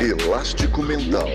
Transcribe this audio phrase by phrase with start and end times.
[0.00, 1.26] Elástico Mental.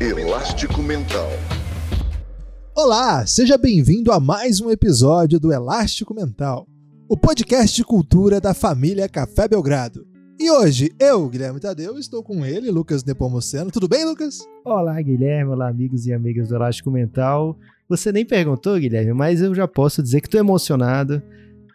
[0.00, 1.28] Elástico Mental.
[2.76, 6.66] Olá, seja bem-vindo a mais um episódio do Elástico Mental,
[7.08, 10.04] o podcast de cultura da família Café Belgrado.
[10.36, 13.70] E hoje, eu, Guilherme Tadeu, estou com ele, Lucas Nepomuceno.
[13.70, 14.40] Tudo bem, Lucas?
[14.64, 15.52] Olá, Guilherme.
[15.52, 17.56] Olá, amigos e amigas do Elástico Mental.
[17.88, 21.22] Você nem perguntou, Guilherme, mas eu já posso dizer que estou emocionado.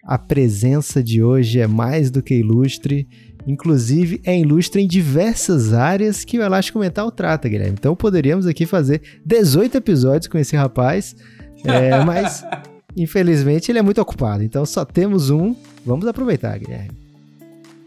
[0.03, 3.07] A presença de hoje é mais do que ilustre.
[3.45, 7.75] Inclusive, é ilustre em diversas áreas que o Elástico Mental trata, Guilherme.
[7.79, 11.15] Então, poderíamos aqui fazer 18 episódios com esse rapaz,
[11.63, 12.43] é, mas
[12.97, 14.43] infelizmente ele é muito ocupado.
[14.43, 15.55] Então, só temos um.
[15.85, 16.97] Vamos aproveitar, Guilherme.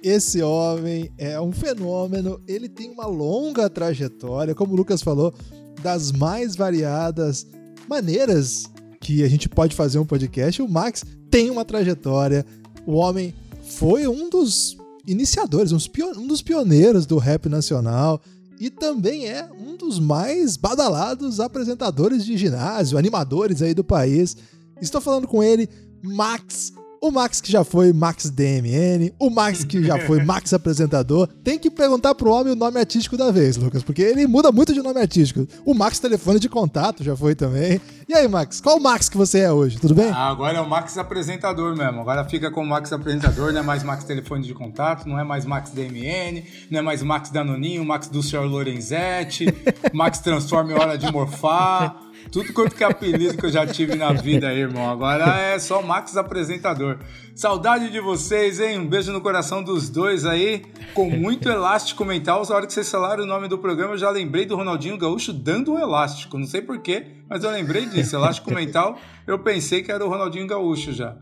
[0.00, 5.32] Esse homem é um fenômeno, ele tem uma longa trajetória, como o Lucas falou,
[5.80, 7.46] das mais variadas
[7.92, 8.70] maneiras
[9.02, 10.62] que a gente pode fazer um podcast.
[10.62, 12.46] O Max tem uma trajetória,
[12.86, 18.18] o homem foi um dos iniciadores, um dos pioneiros do rap nacional
[18.58, 24.36] e também é um dos mais badalados apresentadores de ginásio, animadores aí do país.
[24.80, 25.68] Estou falando com ele,
[26.02, 31.26] Max o Max que já foi Max DMN, o Max que já foi Max apresentador.
[31.42, 34.72] Tem que perguntar pro homem o nome artístico da vez, Lucas, porque ele muda muito
[34.72, 35.44] de nome artístico.
[35.66, 37.80] O Max telefone de contato já foi também.
[38.08, 39.80] E aí, Max, qual o Max que você é hoje?
[39.80, 40.10] Tudo bem?
[40.12, 42.00] Ah, agora é o Max apresentador mesmo.
[42.02, 45.24] Agora fica com o Max apresentador, não é mais Max telefone de contato, não é
[45.24, 48.42] mais Max DMN, não é mais Max Danoninho, Max do Sr.
[48.42, 49.46] Lorenzetti,
[49.92, 51.96] Max Transforme Hora de Morfar.
[52.30, 54.88] Tudo quanto que é apelido que eu já tive na vida aí, irmão.
[54.88, 56.98] Agora é só Max apresentador.
[57.34, 58.78] Saudade de vocês, hein?
[58.78, 60.62] Um beijo no coração dos dois aí,
[60.94, 62.42] com muito elástico mental.
[62.48, 65.32] Na hora que vocês falaram o nome do programa, eu já lembrei do Ronaldinho Gaúcho
[65.32, 66.38] dando um elástico.
[66.38, 68.16] Não sei porquê, mas eu lembrei disso.
[68.16, 71.16] Elástico mental, eu pensei que era o Ronaldinho Gaúcho já.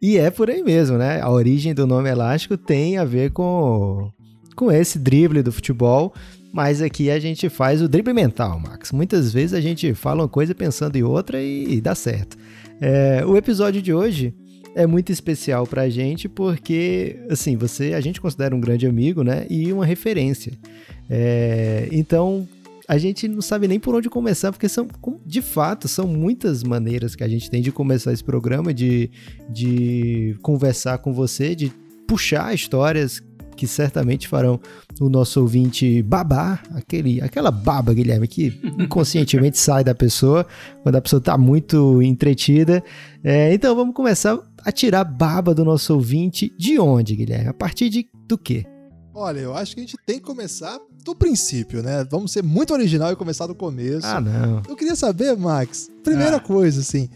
[0.00, 1.20] E é por aí mesmo, né?
[1.20, 4.10] A origem do nome elástico tem a ver com,
[4.56, 6.12] com esse drible do futebol
[6.52, 8.92] mas aqui a gente faz o drible mental, Max.
[8.92, 12.36] Muitas vezes a gente fala uma coisa pensando em outra e, dá certo.
[12.80, 14.34] É, o episódio de hoje
[14.74, 19.46] é muito especial pra gente porque, assim, você, a gente considera um grande amigo, né?
[19.48, 20.52] E uma referência.
[21.08, 22.46] É, então,
[22.86, 24.86] a gente não sabe nem por onde começar, porque são,
[25.24, 29.10] de fato, são muitas maneiras que a gente tem de começar esse programa, de,
[29.48, 31.72] de conversar com você, de
[32.06, 33.22] puxar histórias
[33.56, 34.60] que certamente farão
[35.00, 40.46] o nosso ouvinte babar, aquele, aquela baba, Guilherme, que inconscientemente sai da pessoa
[40.82, 42.82] quando a pessoa está muito entretida.
[43.22, 46.52] É, então vamos começar a tirar baba do nosso ouvinte.
[46.58, 47.48] De onde, Guilherme?
[47.48, 48.64] A partir de do quê?
[49.14, 52.04] Olha, eu acho que a gente tem que começar do princípio, né?
[52.10, 54.06] Vamos ser muito original e começar do começo.
[54.06, 54.62] Ah, não.
[54.68, 56.40] Eu queria saber, Max, primeira ah.
[56.40, 57.10] coisa, assim,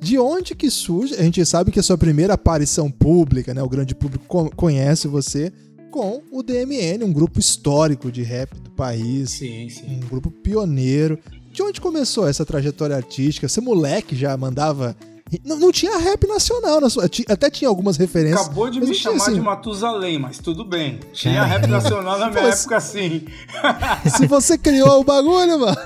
[0.00, 1.14] de onde que surge?
[1.14, 3.62] A gente sabe que a sua primeira aparição pública, né?
[3.62, 5.52] O grande público conhece você
[5.90, 9.30] com o DMN, um grupo histórico de rap do país.
[9.30, 9.86] Sim, sim.
[9.88, 11.18] Um grupo pioneiro.
[11.52, 13.48] De onde começou essa trajetória artística?
[13.48, 14.96] Você moleque já mandava
[15.44, 17.04] não, não, tinha rap nacional na sua.
[17.28, 18.46] Até tinha algumas referências.
[18.46, 19.34] Acabou de me chamar assim...
[19.34, 20.98] de Matusalém, mas tudo bem.
[21.12, 23.24] Tinha rap nacional na minha época, sim.
[24.16, 25.76] Se você criou o bagulho, mano.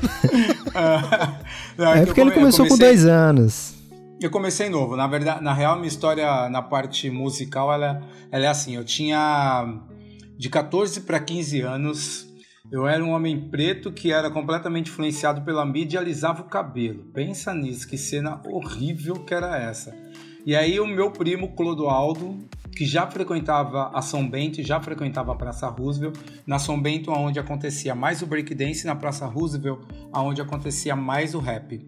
[1.77, 2.69] não, é porque ele começou comecei...
[2.69, 3.75] com dois anos.
[4.19, 4.97] Eu comecei novo.
[4.97, 8.75] Na verdade, na real, minha história na parte musical, ela, ela é assim.
[8.75, 9.79] Eu tinha
[10.37, 12.35] de 14 para 15 anos,
[12.71, 17.05] eu era um homem preto que era completamente influenciado pela mídia e alisava o cabelo.
[17.13, 19.95] Pensa nisso, que cena horrível que era essa.
[20.45, 22.39] E aí o meu primo Clodoaldo,
[22.75, 27.39] que já frequentava a São Bento já frequentava a Praça Roosevelt, na São Bento onde
[27.39, 29.81] acontecia mais o breakdance, na Praça Roosevelt
[30.13, 31.81] onde acontecia mais o rap.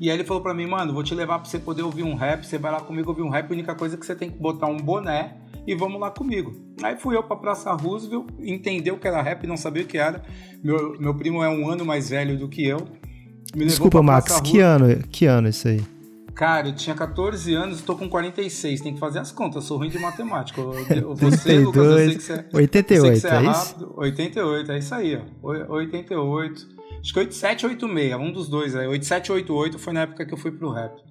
[0.00, 2.14] E aí ele falou para mim, mano, vou te levar para você poder ouvir um
[2.14, 4.30] rap, você vai lá comigo ouvir um rap, a única coisa é que você tem
[4.30, 5.36] que botar um boné
[5.68, 6.54] e vamos lá comigo.
[6.82, 10.22] Aí fui eu pra Praça Roosevelt, entendeu que era rap, não sabia o que era.
[10.64, 12.88] Meu, meu primo é um ano mais velho do que eu.
[13.54, 15.82] Desculpa, Max, que ano, que ano isso aí?
[16.34, 18.80] Cara, eu tinha 14 anos e tô com 46.
[18.80, 20.58] Tem que fazer as contas, eu sou ruim de matemática.
[20.58, 20.72] Eu,
[21.14, 23.84] você, Lucas, eu sei que você, 88, que você é, é rápido.
[23.84, 23.94] Isso?
[23.94, 25.74] 88, é isso aí, ó.
[25.74, 26.68] 88.
[27.00, 28.86] Acho que 87, 86, um dos dois aí.
[28.86, 31.07] 87, 88 foi na época que eu fui pro rap.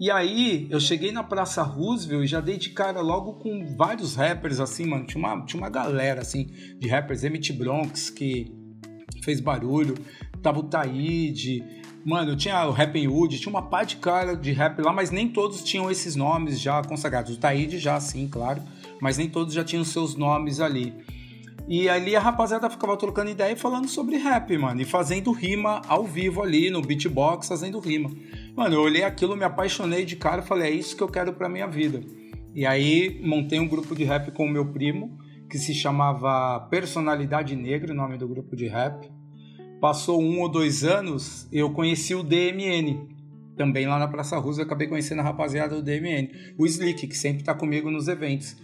[0.00, 4.16] E aí, eu cheguei na Praça Roosevelt e já dei de cara logo com vários
[4.16, 5.06] rappers, assim, mano.
[5.06, 7.22] Tinha uma, tinha uma galera, assim, de rappers.
[7.22, 8.52] Emmett Bronx, que
[9.22, 9.94] fez barulho.
[10.42, 11.64] Tava o Taíde.
[12.04, 13.38] Mano, tinha o Rap Wood.
[13.38, 16.82] Tinha uma pá de cara de rap lá, mas nem todos tinham esses nomes já
[16.82, 17.36] consagrados.
[17.36, 18.60] O Taíde já, sim, claro.
[19.00, 20.92] Mas nem todos já tinham seus nomes ali.
[21.66, 24.82] E ali a rapaziada ficava trocando ideia e falando sobre rap, mano.
[24.82, 28.10] E fazendo rima ao vivo ali, no beatbox, fazendo rima.
[28.56, 31.48] Mano, eu olhei aquilo, me apaixonei de cara falei, é isso que eu quero pra
[31.48, 32.00] minha vida.
[32.54, 35.18] E aí montei um grupo de rap com o meu primo,
[35.50, 39.10] que se chamava Personalidade Negra, o nome do grupo de rap.
[39.80, 43.08] Passou um ou dois anos, eu conheci o DMN,
[43.56, 46.28] também lá na Praça eu acabei conhecendo a rapaziada do DMN,
[46.58, 48.56] o Slick, que sempre tá comigo nos eventos.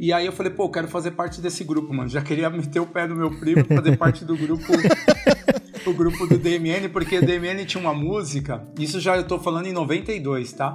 [0.00, 2.08] E aí eu falei, pô, eu quero fazer parte desse grupo, mano.
[2.08, 4.64] Já queria meter o pé no meu primo, fazer parte do grupo
[5.86, 9.66] o grupo do DMN, porque o DMN tinha uma música, isso já eu tô falando
[9.66, 10.74] em 92, tá?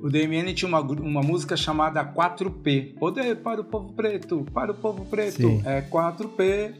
[0.00, 2.98] O DMN tinha uma, uma música chamada 4P.
[2.98, 5.48] Poder para o povo preto, para o povo preto.
[5.48, 5.62] Sim.
[5.64, 6.74] É 4P.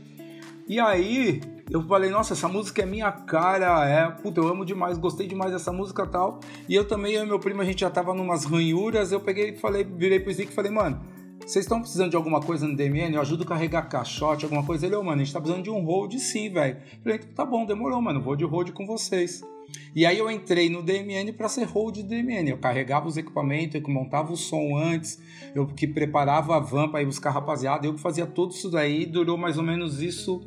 [0.68, 1.40] E aí,
[1.70, 5.52] eu falei, nossa, essa música é minha cara, é, puta, eu amo demais, gostei demais
[5.52, 6.40] dessa música tal.
[6.68, 9.50] E eu também, eu e meu primo, a gente já tava numas ranhuras, eu peguei
[9.50, 11.00] e falei, virei pro Zico e falei, mano,
[11.40, 13.14] vocês estão precisando de alguma coisa no DMN?
[13.14, 14.86] Eu ajudo a carregar caixote, alguma coisa.
[14.86, 16.78] Ele, ô, oh, mano, a gente tá precisando de um hold sim, velho.
[17.02, 19.42] Falei, tá bom, demorou, mano, vou de hold com vocês.
[19.94, 22.50] E aí eu entrei no DMN para ser hold do DMN.
[22.50, 25.20] Eu carregava os equipamentos, eu montava o som antes,
[25.54, 29.04] eu que preparava a van para ir buscar rapaziada, eu que fazia tudo isso daí.
[29.04, 30.46] Durou mais ou menos isso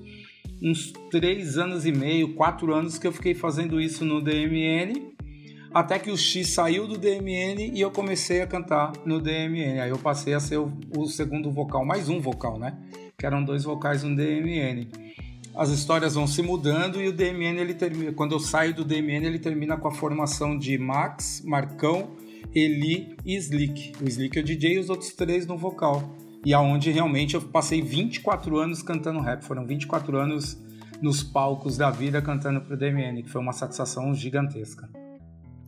[0.61, 5.13] uns três anos e meio, quatro anos que eu fiquei fazendo isso no DMN,
[5.73, 9.79] até que o X saiu do DMN e eu comecei a cantar no DMN.
[9.79, 12.77] Aí eu passei a ser o, o segundo vocal, mais um vocal, né?
[13.17, 14.87] Que eram dois vocais no DMN.
[15.55, 19.25] As histórias vão se mudando e o DMN, ele termina, quando eu saio do DMN,
[19.25, 22.11] ele termina com a formação de Max, Marcão,
[22.53, 23.93] Eli e Slick.
[24.01, 26.16] O Slick é o DJ e os outros três no vocal
[26.47, 29.43] e aonde realmente eu passei 24 anos cantando rap.
[29.43, 30.57] Foram 24 anos
[31.01, 34.89] nos palcos da vida cantando pro DMN, que foi uma satisfação gigantesca.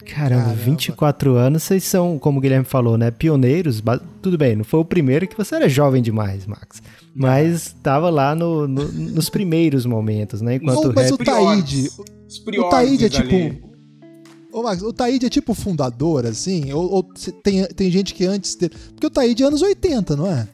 [0.06, 3.84] Caramba, Caramba, 24 anos, vocês são, como o Guilherme falou, né, pioneiros.
[4.22, 6.82] Tudo bem, não foi o primeiro que você era jovem demais, Max.
[7.14, 10.56] Mas estava lá no, no, nos primeiros momentos, né?
[10.56, 11.22] Enquanto não, mas o, rap...
[11.24, 11.90] o Taíde.
[12.58, 13.70] O Taíde é tipo.
[14.54, 16.72] Ô, Max, o Taíde é tipo fundador, assim?
[16.72, 17.04] Ou, ou,
[17.44, 18.74] tem, tem gente que antes dele.
[18.92, 20.48] Porque o Taíde é anos 80, não é?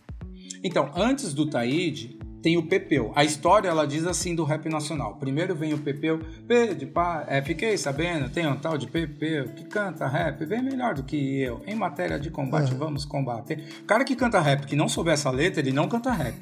[0.65, 3.11] Então, antes do Taíde, tem o Pepeu.
[3.15, 5.15] A história ela diz assim do rap nacional.
[5.17, 9.49] Primeiro vem o Pepeu, P de pá, é, fiquei sabendo, tem um tal de Pepeu
[9.49, 11.61] que canta rap bem melhor do que eu.
[11.67, 12.75] Em matéria de combate, é.
[12.75, 13.63] vamos combater.
[13.83, 16.35] O cara que canta rap que não souber essa letra, ele não canta rap.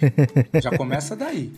[0.62, 1.52] Já começa daí.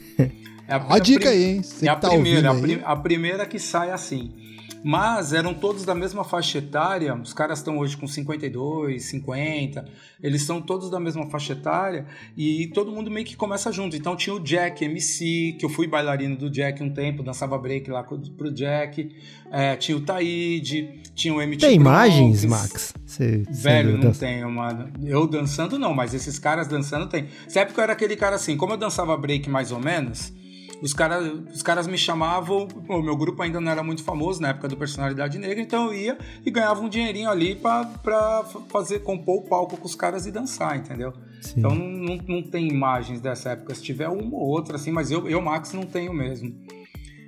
[0.67, 1.61] É a, a dica aí, hein?
[1.61, 4.44] Você é a tá primeira, a, a primeira que sai assim
[4.87, 7.15] mas eram todos da mesma faixa etária.
[7.15, 9.83] Os caras estão hoje com 52, 50,
[10.21, 12.05] eles são todos da mesma faixa etária
[12.37, 13.95] e todo mundo meio que começa junto.
[13.95, 17.89] Então tinha o Jack MC, que eu fui bailarino do Jack um tempo, dançava break
[17.89, 19.09] lá pro Jack.
[19.51, 22.93] É, tinha o Taíde, tinha o MT Tem imagens, Max?
[23.07, 24.91] Cê, Velho, não tenho, mano.
[25.03, 27.25] Eu dançando não, mas esses caras dançando tem.
[27.47, 30.31] Essa época eu era aquele cara assim, como eu dançava break mais ou menos
[30.81, 34.49] os, cara, os caras me chamavam, o meu grupo ainda não era muito famoso na
[34.49, 38.99] época do Personalidade Negra, então eu ia e ganhava um dinheirinho ali pra, pra fazer,
[38.99, 41.13] compor o palco com os caras e dançar, entendeu?
[41.41, 41.59] Sim.
[41.59, 45.27] Então não, não tem imagens dessa época, se tiver uma ou outra assim, mas eu,
[45.27, 46.53] eu Max, não tenho mesmo.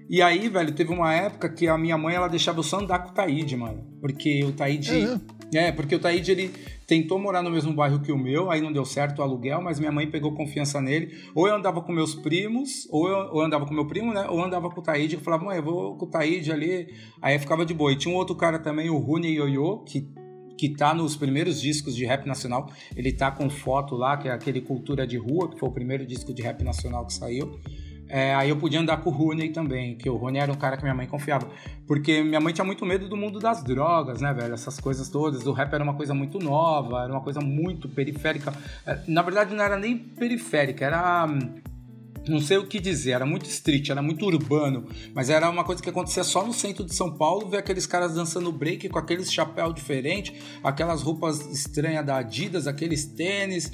[0.09, 2.99] E aí, velho, teve uma época que a minha mãe, ela deixava eu só andar
[2.99, 3.83] com o Taíde, mano.
[3.99, 4.91] Porque o Taíde...
[4.95, 5.19] É, é,
[5.71, 6.51] porque o Taíde, ele
[6.85, 9.79] tentou morar no mesmo bairro que o meu, aí não deu certo o aluguel, mas
[9.79, 11.15] minha mãe pegou confiança nele.
[11.33, 14.27] Ou eu andava com meus primos, ou eu, ou eu andava com meu primo, né?
[14.29, 16.93] Ou eu andava com o Taíde, eu falava, mãe, eu vou com o Taíde ali.
[17.21, 17.91] Aí ficava de boa.
[17.91, 20.07] E tinha um outro cara também, o Rune Yoyo, que
[20.57, 22.71] que tá nos primeiros discos de rap nacional.
[22.95, 26.05] Ele tá com foto lá, que é aquele Cultura de Rua, que foi o primeiro
[26.05, 27.59] disco de rap nacional que saiu.
[28.09, 30.77] É, aí eu podia andar com o Rooney também, que o Rooney era um cara
[30.77, 31.47] que minha mãe confiava.
[31.85, 34.53] Porque minha mãe tinha muito medo do mundo das drogas, né, velho?
[34.53, 35.45] Essas coisas todas.
[35.45, 38.53] O rap era uma coisa muito nova, era uma coisa muito periférica.
[38.85, 41.55] É, na verdade, não era nem periférica, era hum,
[42.29, 45.81] não sei o que dizer, era muito street, era muito urbano, mas era uma coisa
[45.81, 49.31] que acontecia só no centro de São Paulo, ver aqueles caras dançando break com aqueles
[49.31, 53.71] chapéu diferente, aquelas roupas estranhas da Adidas, aqueles tênis,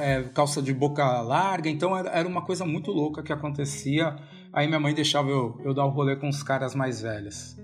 [0.00, 4.16] é, calça de boca larga, então era, uma coisa muito louca que acontecia.
[4.52, 7.56] Aí minha mãe deixava eu, eu dar o rolê com os caras mais velhos.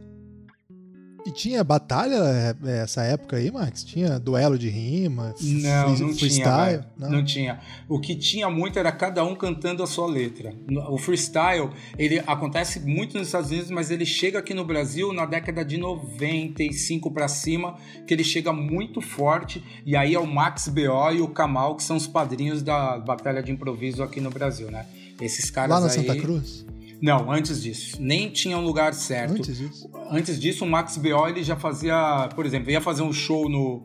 [1.27, 3.83] E tinha batalha é, é, essa época aí, Max?
[3.83, 5.35] Tinha duelo de rima?
[5.41, 6.79] Não, não freestyle?
[6.79, 7.11] Tinha, não?
[7.11, 7.61] não tinha.
[7.89, 10.55] O que tinha muito era cada um cantando a sua letra.
[10.89, 15.27] O freestyle, ele acontece muito nos Estados Unidos, mas ele chega aqui no Brasil na
[15.27, 17.75] década de 95 para cima,
[18.07, 19.65] que ele chega muito forte.
[19.85, 21.11] E aí é o Max B.O.
[21.11, 24.87] e o Kamal, que são os padrinhos da batalha de improviso aqui no Brasil, né?
[25.21, 25.93] Esses caras Lá na aí...
[25.93, 26.65] Santa Cruz?
[27.01, 27.97] Não, antes disso.
[28.01, 29.35] Nem tinha um lugar certo.
[29.35, 29.91] Antes disso?
[30.11, 31.29] Antes disso, o Max B.O.
[31.29, 33.83] ele já fazia, por exemplo, ia fazer um show no.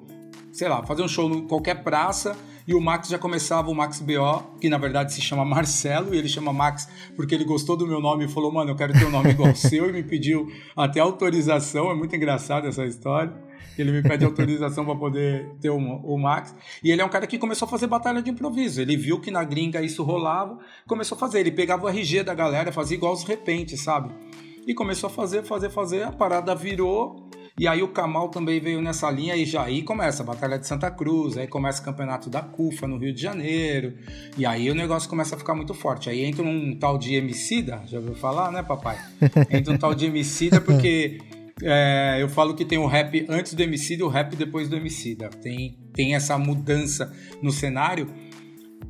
[0.52, 2.38] Sei lá, fazer um show em qualquer praça
[2.68, 6.18] e o Max já começava o Max BO, que na verdade se chama Marcelo, e
[6.18, 9.06] ele chama Max porque ele gostou do meu nome e falou, mano, eu quero ter
[9.06, 13.34] um nome igual ao seu, e me pediu até autorização, é muito engraçado essa história.
[13.82, 16.56] Ele me pede autorização para poder ter o, o Max.
[16.84, 18.82] E ele é um cara que começou a fazer batalha de improviso.
[18.82, 20.58] Ele viu que na gringa isso rolava,
[20.88, 21.40] começou a fazer.
[21.40, 24.12] Ele pegava o RG da galera, fazia igual os repentes, sabe?
[24.68, 26.04] E começou a fazer, fazer, fazer.
[26.04, 27.30] A parada virou
[27.62, 30.66] e aí o Kamal também veio nessa linha e já aí começa a Batalha de
[30.66, 33.94] Santa Cruz, aí começa o Campeonato da CUFA no Rio de Janeiro,
[34.38, 36.10] e aí o negócio começa a ficar muito forte.
[36.10, 38.98] Aí entra um tal de Emicida, já ouviu falar, né, papai?
[39.52, 41.20] Entra um tal de Emicida porque
[41.64, 44.76] é, eu falo que tem o rap antes do Emicida e o rap depois do
[44.76, 45.30] Emicida.
[45.30, 48.08] Tem, tem essa mudança no cenário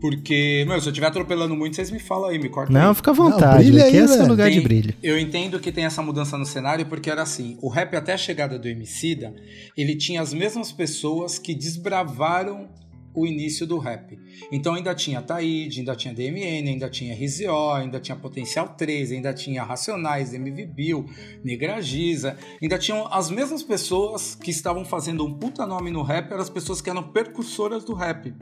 [0.01, 2.73] porque, meu, se eu estiver atropelando muito, vocês me falam aí, me cortam.
[2.73, 2.95] Não, aí.
[2.95, 3.45] fica à vontade.
[3.45, 4.29] Não, brilha aqui aí, é seu velho.
[4.29, 4.93] lugar de Tem- brilho.
[5.03, 8.17] Eu entendo que tem essa mudança no cenário porque era assim, o rap até a
[8.17, 9.31] chegada do Emicida,
[9.77, 12.67] ele tinha as mesmas pessoas que desbravaram
[13.13, 14.17] o início do rap.
[14.51, 19.33] Então ainda tinha Taíde, ainda tinha DMN, ainda tinha RZO, ainda tinha Potencial 3, ainda
[19.33, 21.05] tinha Racionais, MV Bill,
[21.43, 26.31] Negra Giza, ainda tinham as mesmas pessoas que estavam fazendo um puta nome no rap,
[26.31, 28.33] eram as pessoas que eram percussoras do rap.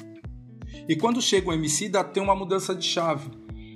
[0.87, 3.29] E quando chega o Emicida, tem uma mudança de chave.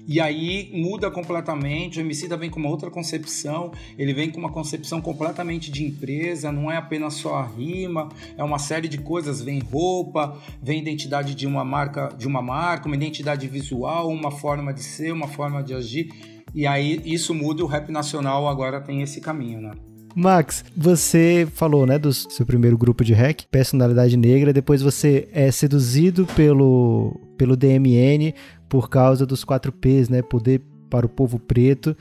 [0.05, 4.51] E aí muda completamente, o Emicida vem com uma outra concepção, ele vem com uma
[4.51, 9.41] concepção completamente de empresa, não é apenas só a rima, é uma série de coisas,
[9.41, 14.73] vem roupa, vem identidade de uma marca, de uma marca, uma identidade visual, uma forma
[14.73, 16.11] de ser, uma forma de agir.
[16.53, 19.71] E aí isso muda e o rap nacional agora tem esse caminho, né?
[20.15, 25.49] Max, você falou, né, do seu primeiro grupo de hack, personalidade negra, depois você é
[25.49, 28.33] seduzido pelo, pelo DMN
[28.69, 31.95] por causa dos 4 Ps, né, poder para o povo preto.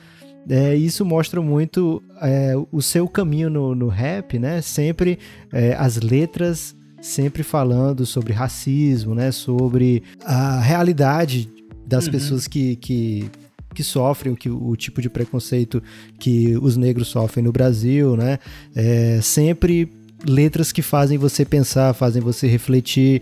[0.49, 5.19] É, isso mostra muito é, o seu caminho no, no rap, né, sempre
[5.53, 11.51] é, as letras sempre falando sobre racismo, né, sobre a realidade
[11.87, 12.13] das Uhum.
[12.13, 13.31] pessoas que, que,
[13.75, 15.83] que sofrem o, que, o tipo de preconceito
[16.19, 18.39] que os negros sofrem no Brasil, né?
[18.75, 19.93] É, sempre
[20.25, 23.21] letras que fazem você pensar, fazem você refletir.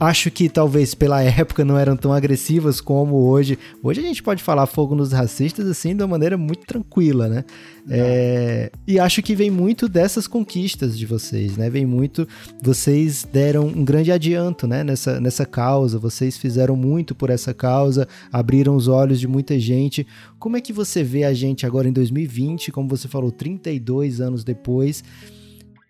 [0.00, 3.58] Acho que talvez pela época não eram tão agressivas como hoje.
[3.82, 7.44] Hoje a gente pode falar fogo nos racistas assim de uma maneira muito tranquila, né?
[7.86, 11.68] É, e acho que vem muito dessas conquistas de vocês, né?
[11.68, 12.26] Vem muito.
[12.62, 14.82] Vocês deram um grande adianto, né?
[14.82, 15.98] Nessa, nessa causa.
[15.98, 20.06] Vocês fizeram muito por essa causa, abriram os olhos de muita gente.
[20.38, 24.44] Como é que você vê a gente agora em 2020, como você falou, 32 anos
[24.44, 25.04] depois,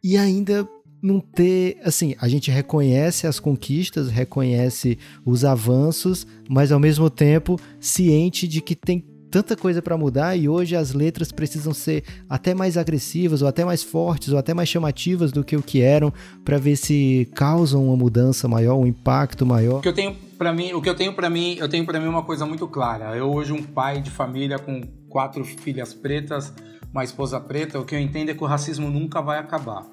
[0.02, 0.68] e ainda
[1.02, 7.58] não ter, assim, a gente reconhece as conquistas, reconhece os avanços, mas ao mesmo tempo
[7.78, 12.52] ciente de que tem tanta coisa para mudar e hoje as letras precisam ser até
[12.52, 16.12] mais agressivas ou até mais fortes ou até mais chamativas do que o que eram
[16.44, 19.78] para ver se causam uma mudança maior, um impacto maior.
[19.78, 22.00] O que eu tenho para mim, o que eu tenho para mim, eu tenho para
[22.00, 23.16] mim uma coisa muito clara.
[23.16, 26.52] Eu hoje um pai de família com quatro filhas pretas,
[26.92, 29.86] uma esposa preta, o que eu entendo é que o racismo nunca vai acabar.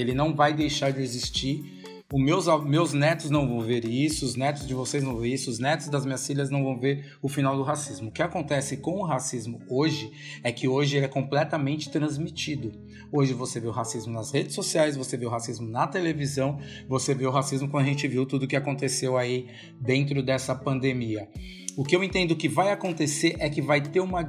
[0.00, 1.78] Ele não vai deixar de existir.
[2.10, 5.34] Os meus, meus netos não vão ver isso, os netos de vocês não vão ver
[5.34, 8.08] isso, os netos das minhas filhas não vão ver o final do racismo.
[8.08, 10.10] O que acontece com o racismo hoje
[10.42, 12.72] é que hoje ele é completamente transmitido.
[13.12, 17.14] Hoje você vê o racismo nas redes sociais, você vê o racismo na televisão, você
[17.14, 19.46] vê o racismo quando a gente viu tudo que aconteceu aí
[19.78, 21.28] dentro dessa pandemia.
[21.76, 24.26] O que eu entendo que vai acontecer é que vai ter uma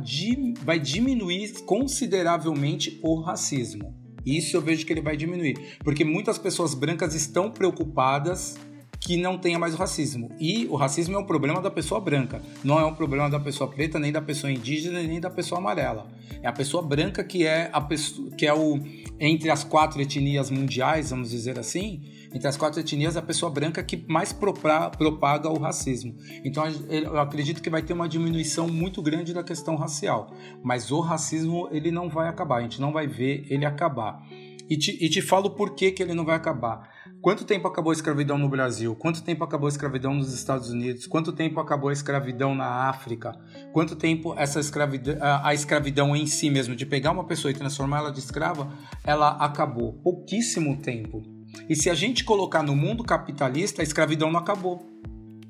[0.63, 3.98] vai diminuir consideravelmente o racismo.
[4.25, 8.57] Isso eu vejo que ele vai diminuir, porque muitas pessoas brancas estão preocupadas
[8.99, 10.29] que não tenha mais o racismo.
[10.39, 13.69] E o racismo é um problema da pessoa branca, não é um problema da pessoa
[13.69, 16.07] preta, nem da pessoa indígena, nem da pessoa amarela.
[16.41, 18.79] É a pessoa branca que é a pessoa, que é o
[19.19, 22.01] entre as quatro etnias mundiais, vamos dizer assim,
[22.33, 26.15] entre as quatro etnias, a pessoa branca que mais propaga o racismo.
[26.43, 30.33] Então eu acredito que vai ter uma diminuição muito grande da questão racial.
[30.63, 34.23] Mas o racismo ele não vai acabar, a gente não vai ver ele acabar.
[34.69, 36.98] E te, e te falo por que, que ele não vai acabar.
[37.21, 38.95] Quanto tempo acabou a escravidão no Brasil?
[38.95, 41.05] Quanto tempo acabou a escravidão nos Estados Unidos?
[41.05, 43.37] Quanto tempo acabou a escravidão na África?
[43.73, 47.97] Quanto tempo essa escravidão, a escravidão em si mesmo, de pegar uma pessoa e transformar
[47.99, 48.71] ela de escrava,
[49.03, 49.93] ela acabou?
[50.01, 51.21] Pouquíssimo tempo.
[51.67, 54.87] E se a gente colocar no mundo capitalista, a escravidão não acabou.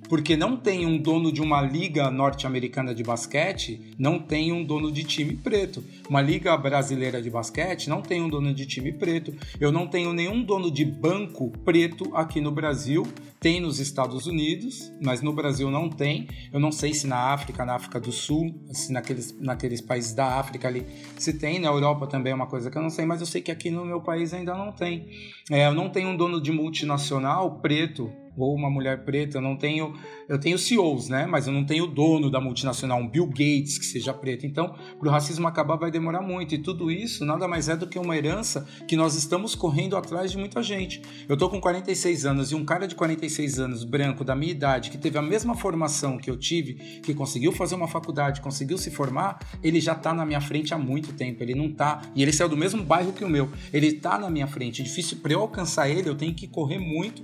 [0.09, 4.91] Porque não tem um dono de uma liga norte-americana de basquete, não tem um dono
[4.91, 5.83] de time preto.
[6.09, 9.31] Uma liga brasileira de basquete não tem um dono de time preto.
[9.59, 13.07] Eu não tenho nenhum dono de banco preto aqui no Brasil.
[13.39, 16.27] Tem nos Estados Unidos, mas no Brasil não tem.
[16.51, 20.39] Eu não sei se na África, na África do Sul, se naqueles, naqueles países da
[20.39, 20.85] África ali
[21.17, 21.59] se tem.
[21.59, 23.69] Na Europa também é uma coisa que eu não sei, mas eu sei que aqui
[23.69, 25.07] no meu país ainda não tem.
[25.51, 29.55] É, eu não tenho um dono de multinacional preto ou uma mulher preta, eu não
[29.55, 29.93] tenho,
[30.27, 31.25] eu tenho CEOs, né?
[31.25, 34.45] Mas eu não tenho o dono da multinacional, um Bill Gates que seja preto.
[34.45, 36.55] Então, para o racismo acabar vai demorar muito.
[36.55, 40.31] E tudo isso nada mais é do que uma herança que nós estamos correndo atrás
[40.31, 41.01] de muita gente.
[41.27, 44.89] Eu tô com 46 anos e um cara de 46 anos, branco, da minha idade,
[44.89, 48.91] que teve a mesma formação que eu tive, que conseguiu fazer uma faculdade, conseguiu se
[48.91, 51.43] formar, ele já tá na minha frente há muito tempo.
[51.43, 52.01] Ele não tá.
[52.15, 53.49] E ele saiu do mesmo bairro que o meu.
[53.73, 54.81] Ele tá na minha frente.
[54.81, 57.23] É difícil para eu alcançar ele, eu tenho que correr muito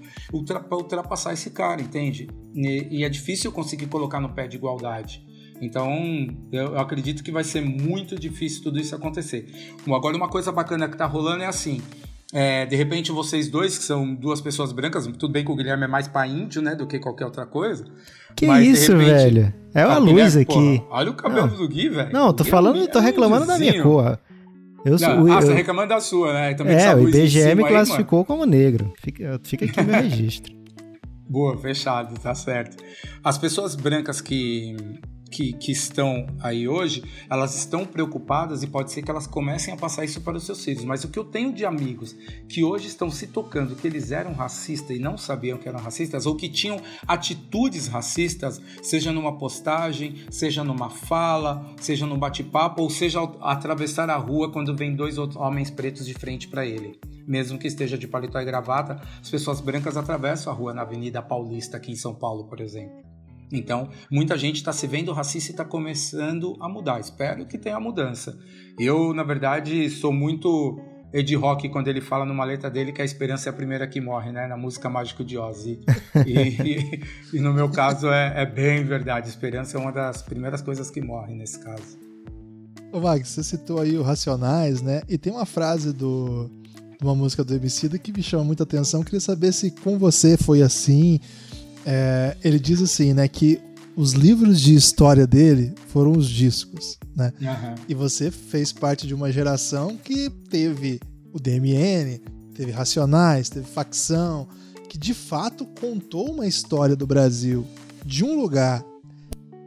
[0.87, 2.27] para ultrapassar esse cara, entende?
[2.53, 5.23] E, e é difícil conseguir colocar no pé de igualdade.
[5.61, 5.89] Então,
[6.51, 9.47] eu acredito que vai ser muito difícil tudo isso acontecer.
[9.85, 11.81] Bom, agora, uma coisa bacana que tá rolando é assim:
[12.33, 15.85] é, de repente, vocês dois, que são duas pessoas brancas, tudo bem que o Guilherme
[15.85, 17.85] é mais pra índio, né, do que qualquer outra coisa.
[18.35, 19.53] Que mas, isso, repente, velho?
[19.73, 20.79] É a luz aqui.
[20.79, 21.55] Porra, olha o cabelo não.
[21.55, 22.11] do Gui, velho.
[22.11, 24.19] Não, tô falando, é tô reclamando da minha cor.
[24.85, 26.53] Eu sou, não, ah, você reclamando da sua, né?
[26.53, 28.93] Também é, o IBGE me classificou aí, como negro.
[29.01, 30.54] Fica, fica aqui meu registro.
[31.27, 32.83] Boa, fechado, tá certo.
[33.23, 34.75] As pessoas brancas que
[35.35, 39.77] que, que estão aí hoje, elas estão preocupadas e pode ser que elas comecem a
[39.77, 40.85] passar isso para os seus filhos.
[40.85, 42.15] Mas o que eu tenho de amigos
[42.47, 46.25] que hoje estão se tocando que eles eram racistas e não sabiam que eram racistas,
[46.25, 52.89] ou que tinham atitudes racistas, seja numa postagem, seja numa fala, seja num bate-papo, ou
[52.89, 57.57] seja ao atravessar a rua quando vem dois homens pretos de frente para ele mesmo
[57.57, 61.77] que esteja de paletó e gravata, as pessoas brancas atravessam a rua na Avenida Paulista,
[61.77, 63.04] aqui em São Paulo, por exemplo.
[63.51, 66.99] Então, muita gente está se vendo racista e está começando a mudar.
[66.99, 68.37] Espero que tenha mudança.
[68.79, 70.79] Eu, na verdade, sou muito
[71.13, 74.01] Ed Rock quando ele fala numa letra dele que a esperança é a primeira que
[74.01, 74.47] morre, né?
[74.47, 75.65] Na música Mágico de Oz.
[75.65, 75.79] E,
[76.27, 77.01] e,
[77.33, 79.29] e, no meu caso é, é, bem verdade.
[79.29, 81.97] Esperança é uma das primeiras coisas que morre nesse caso.
[82.91, 85.03] Ô, Max, você citou aí o Racionais, né?
[85.07, 86.49] E tem uma frase do,
[86.99, 89.03] de uma música do Emicida que me chama muita atenção.
[89.03, 91.19] Queria saber se com você foi assim
[91.85, 93.61] é, ele diz assim, né, que
[93.95, 97.31] os livros de história dele foram os discos, né?
[97.39, 97.75] Uhum.
[97.87, 100.99] E você fez parte de uma geração que teve
[101.31, 102.19] o DMN,
[102.53, 104.47] teve Racionais, teve Facção,
[104.89, 107.65] que de fato contou uma história do Brasil
[108.05, 108.83] de um lugar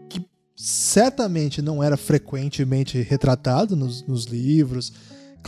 [0.09, 0.23] que
[0.55, 4.93] certamente não era frequentemente retratado nos, nos livros,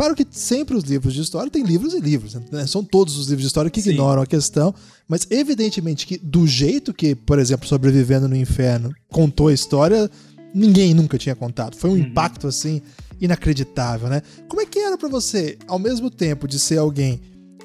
[0.01, 2.67] Claro que sempre os livros de história tem livros e livros, né?
[2.67, 3.91] são todos os livros de história que Sim.
[3.91, 4.75] ignoram a questão,
[5.07, 10.11] mas evidentemente que do jeito que, por exemplo, Sobrevivendo no Inferno contou a história,
[10.55, 11.77] ninguém nunca tinha contado.
[11.77, 11.99] Foi um uhum.
[11.99, 12.81] impacto assim
[13.21, 14.23] inacreditável, né?
[14.49, 17.21] Como é que era para você, ao mesmo tempo de ser alguém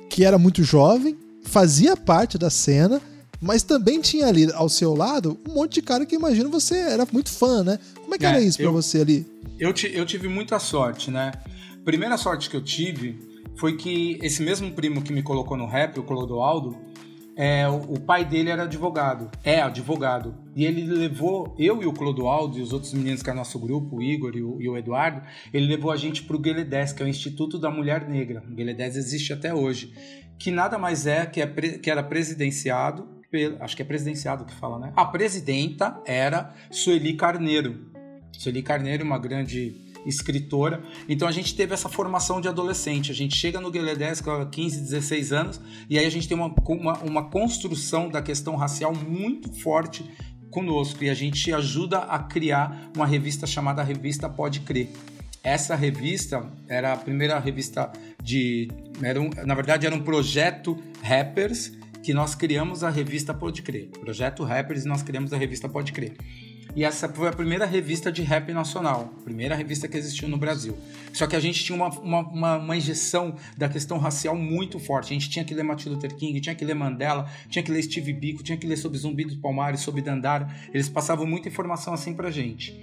[0.10, 3.02] que era muito jovem, fazia parte da cena,
[3.40, 7.08] mas também tinha ali ao seu lado um monte de cara que imagino você era
[7.14, 7.80] muito fã, né?
[8.02, 9.26] Como é que é, era isso para você ali?
[9.58, 11.32] Eu, eu tive muita sorte, né?
[11.86, 13.20] Primeira sorte que eu tive
[13.56, 16.76] foi que esse mesmo primo que me colocou no rap, o Clodoaldo,
[17.38, 20.36] é, o, pai dele era advogado, é advogado.
[20.56, 23.98] E ele levou, eu e o Clodoaldo e os outros meninos que é nosso grupo,
[23.98, 25.22] o Igor e o, e o Eduardo,
[25.54, 28.44] ele levou a gente para o Gueledés, que é o Instituto da Mulher Negra.
[28.50, 29.94] O Gueledés existe até hoje.
[30.40, 33.08] Que nada mais é que, é, que era presidenciado,
[33.60, 34.94] acho que é presidenciado que fala, né?
[34.96, 37.92] A presidenta era Sueli Carneiro.
[38.32, 40.84] Sueli Carneiro, uma grande escritora.
[41.10, 43.12] Então a gente teve essa formação de adolescente.
[43.12, 46.54] A gente chega no Gueledés com 15, 16 anos, e aí a gente tem uma,
[46.68, 50.06] uma, uma construção da questão racial muito forte
[50.52, 51.04] conosco.
[51.04, 54.90] E a gente ajuda a criar uma revista chamada Revista Pode Crer.
[55.44, 57.92] Essa revista era a primeira revista
[58.24, 58.68] de.
[59.02, 63.90] Era um, na verdade, era um projeto Rappers que nós criamos a revista Pode Crer.
[63.90, 66.14] Projeto Rappers e nós criamos a revista Pode Crer.
[66.76, 70.78] E essa foi a primeira revista de rap nacional, primeira revista que existiu no Brasil.
[71.14, 75.06] Só que a gente tinha uma, uma, uma, uma injeção da questão racial muito forte.
[75.06, 77.82] A gente tinha que ler Martin Luther King, tinha que ler Mandela, tinha que ler
[77.82, 80.50] Steve Biko, tinha que ler sobre Zumbi dos Palmares, sobre Dandara.
[80.74, 82.76] Eles passavam muita informação assim pra gente.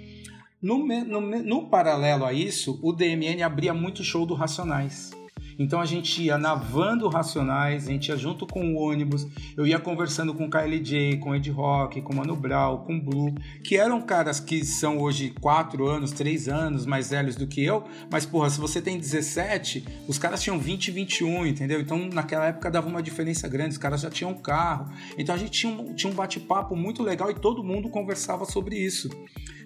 [0.59, 5.11] No, no, no paralelo a isso, o DMN abria muito show do Racionais.
[5.57, 9.79] Então a gente ia navando Racionais, a gente ia junto com o ônibus, eu ia
[9.79, 14.63] conversando com KLJ, com Ed Rock, com Mano Brown, com Blue, que eram caras que
[14.65, 18.81] são hoje 4 anos, 3 anos mais velhos do que eu, mas porra, se você
[18.81, 21.79] tem 17, os caras tinham 20 e 21, entendeu?
[21.79, 24.91] Então naquela época dava uma diferença grande, os caras já tinham carro.
[25.17, 28.77] Então a gente tinha um, tinha um bate-papo muito legal e todo mundo conversava sobre
[28.77, 29.09] isso.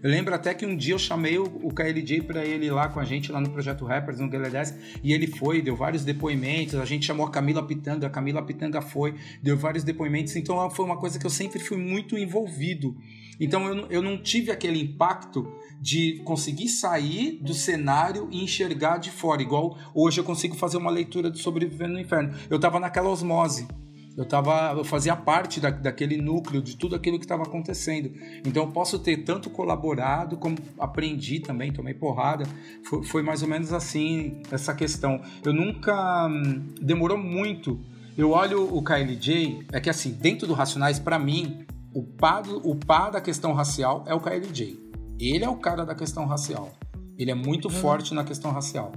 [0.02, 2.88] Eu lembro até que um dia eu chamei o, o KLJ para ele ir lá
[2.90, 6.04] com a gente, lá no Projeto Rappers, no Guilherme 10, e ele foi, deu vários
[6.04, 6.76] depoimentos.
[6.76, 10.36] A gente chamou a Camila Pitanga, a Camila Pitanga foi, deu vários depoimentos.
[10.36, 12.96] Então foi uma coisa que eu sempre fui muito envolvido.
[13.40, 15.48] Então eu, eu não tive aquele impacto
[15.80, 20.90] de conseguir sair do cenário e enxergar de fora, igual hoje eu consigo fazer uma
[20.90, 22.34] leitura de Sobrevivendo no Inferno.
[22.50, 23.68] Eu estava naquela osmose
[24.18, 28.12] Eu, tava, eu fazia parte da, daquele núcleo, de tudo aquilo que estava acontecendo.
[28.44, 32.44] Então eu posso ter tanto colaborado como aprendi também, tomei porrada.
[32.84, 35.22] Foi, foi mais ou menos assim essa questão.
[35.46, 36.28] Eu nunca.
[36.28, 37.80] Hum, demorou muito.
[38.18, 42.76] Eu olho o KLJ, é que assim, dentro do Racionais, para mim, o pá, o
[42.76, 44.80] pá da questão racial é o KLJ.
[45.20, 46.72] Ele é o cara da questão racial.
[47.16, 47.76] Ele é muito uhum.
[47.76, 48.92] forte na questão racial.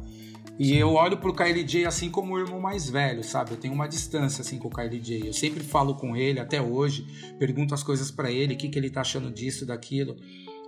[0.63, 3.53] E eu olho pro KLJ assim como o irmão mais velho, sabe?
[3.53, 5.27] Eu tenho uma distância assim com o KLJ.
[5.27, 7.07] Eu sempre falo com ele até hoje,
[7.39, 10.19] pergunto as coisas para ele, o que, que ele tá achando disso, daquilo.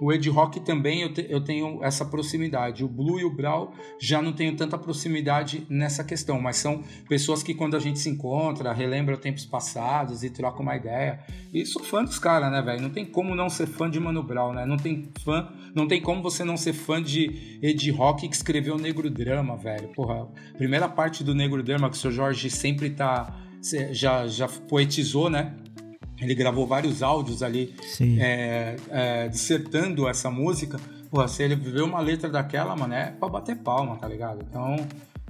[0.02, 2.84] O Ed Rock também eu, te, eu tenho essa proximidade.
[2.84, 7.40] O Blue e o Brawl já não tenho tanta proximidade nessa questão, mas são pessoas
[7.40, 11.20] que quando a gente se encontra, relembra tempos passados e troca uma ideia.
[11.54, 12.82] E sou fã dos caras, né, velho?
[12.82, 14.66] Não tem como não ser fã de Mano Brown, né?
[14.66, 18.76] Não tem fã, não tem como você não ser fã de Ed Rock que escreveu
[18.76, 19.86] Negro Drama, velho.
[19.94, 20.26] Porra,
[20.58, 22.10] primeira parte do Negro Drama que o Sr.
[22.10, 23.38] Jorge sempre tá
[23.92, 25.54] já, já poetizou, né?
[26.22, 27.74] Ele gravou vários áudios ali
[28.18, 30.78] é, é, dissertando essa música.
[31.10, 34.44] Pô, se ele viveu uma letra daquela, mano, é pra bater palma, tá ligado?
[34.48, 34.76] Então,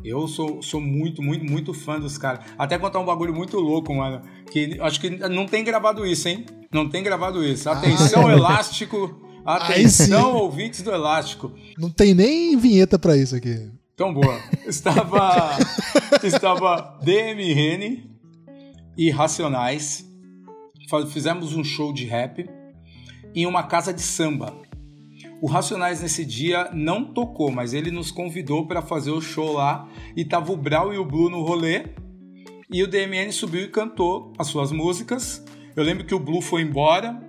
[0.04, 2.44] eu sou, sou muito, muito, muito fã dos caras.
[2.58, 4.22] Até contar um bagulho muito louco, mano.
[4.50, 6.44] Que acho que não tem gravado isso, hein?
[6.72, 7.68] Não tem gravado isso.
[7.70, 9.22] Atenção, ah, elástico.
[9.44, 11.52] Atenção, ouvintes do elástico.
[11.76, 13.70] Não tem nem vinheta para isso aqui.
[13.96, 14.40] Tão boa.
[14.66, 15.56] Estava.
[16.22, 18.10] estava DM Rene
[18.96, 20.11] e Racionais
[21.10, 22.48] fizemos um show de rap
[23.34, 24.54] em uma casa de samba.
[25.40, 29.88] O Racionais nesse dia não tocou, mas ele nos convidou para fazer o show lá
[30.16, 31.86] e tava o Brau e o Blue no rolê.
[32.70, 35.44] E o DMN subiu e cantou as suas músicas.
[35.74, 37.20] Eu lembro que o Blue foi embora.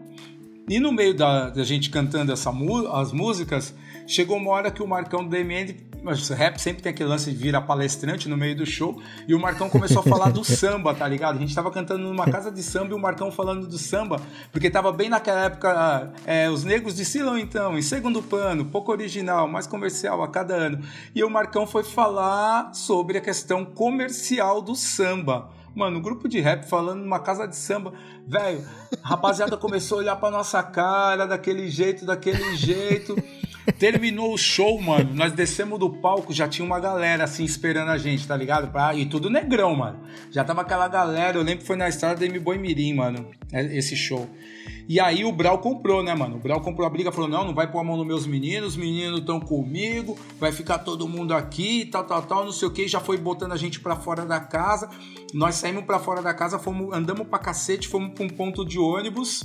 [0.69, 2.53] E no meio da, da gente cantando essa,
[2.93, 7.07] as músicas, chegou uma hora que o Marcão do DMN mas rap sempre tem aquele
[7.07, 9.01] lance de virar palestrante no meio do show.
[9.25, 11.37] E o Marcão começou a falar do samba, tá ligado?
[11.37, 14.19] A gente tava cantando numa casa de samba e o Marcão falando do samba,
[14.51, 16.11] porque tava bem naquela época.
[16.25, 20.79] É, os negros descilam então, em segundo plano, pouco original, mais comercial a cada ano.
[21.15, 25.49] E o Marcão foi falar sobre a questão comercial do samba.
[25.73, 27.93] Mano, um grupo de rap falando numa casa de samba.
[28.27, 28.63] Velho,
[29.01, 33.15] a rapaziada começou a olhar pra nossa cara daquele jeito, daquele jeito.
[33.79, 35.13] Terminou o show, mano.
[35.13, 38.71] Nós descemos do palco, já tinha uma galera assim esperando a gente, tá ligado?
[38.71, 38.93] Pra...
[38.93, 39.99] E tudo negrão, mano.
[40.31, 41.37] Já tava aquela galera.
[41.37, 43.27] Eu lembro que foi na estrada da M-Boy Mirim, mano.
[43.51, 44.29] É, esse show.
[44.87, 46.35] E aí o Brau comprou, né, mano?
[46.35, 48.73] O Brau comprou a briga, falou: não, não vai pôr a mão nos meus meninos,
[48.73, 52.71] os meninos estão comigo, vai ficar todo mundo aqui, tal, tal, tal, não sei o
[52.71, 52.87] que.
[52.87, 54.89] Já foi botando a gente pra fora da casa.
[55.33, 58.77] Nós saímos pra fora da casa, fomos, andamos pra cacete, fomos pra um ponto de
[58.77, 59.43] ônibus.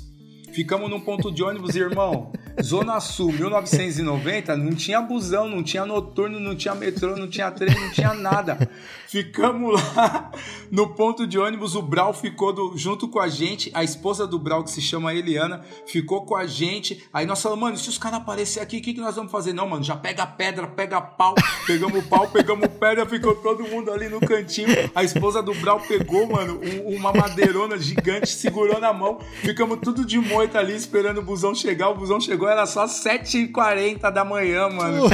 [0.52, 2.32] Ficamos num ponto de ônibus, irmão.
[2.62, 7.74] Zona Sul, 1990, não tinha busão, não tinha noturno, não tinha metrô, não tinha trem,
[7.78, 8.58] não tinha nada.
[9.06, 10.30] Ficamos lá
[10.70, 14.38] no ponto de ônibus, o Brau ficou do, junto com a gente, a esposa do
[14.38, 17.08] Brau, que se chama Eliana, ficou com a gente.
[17.12, 19.52] Aí nós falamos, mano, se os caras aparecerem aqui, o que, que nós vamos fazer?
[19.52, 21.34] Não, mano, já pega pedra, pega pau.
[21.66, 24.68] Pegamos pau, pegamos pedra, ficou todo mundo ali no cantinho.
[24.94, 29.20] A esposa do Brau pegou, mano, um, uma madeirona gigante, segurou na mão.
[29.42, 31.88] Ficamos tudo de moita ali esperando o busão chegar.
[31.88, 35.08] O busão chegou, era só 7h40 da manhã, mano.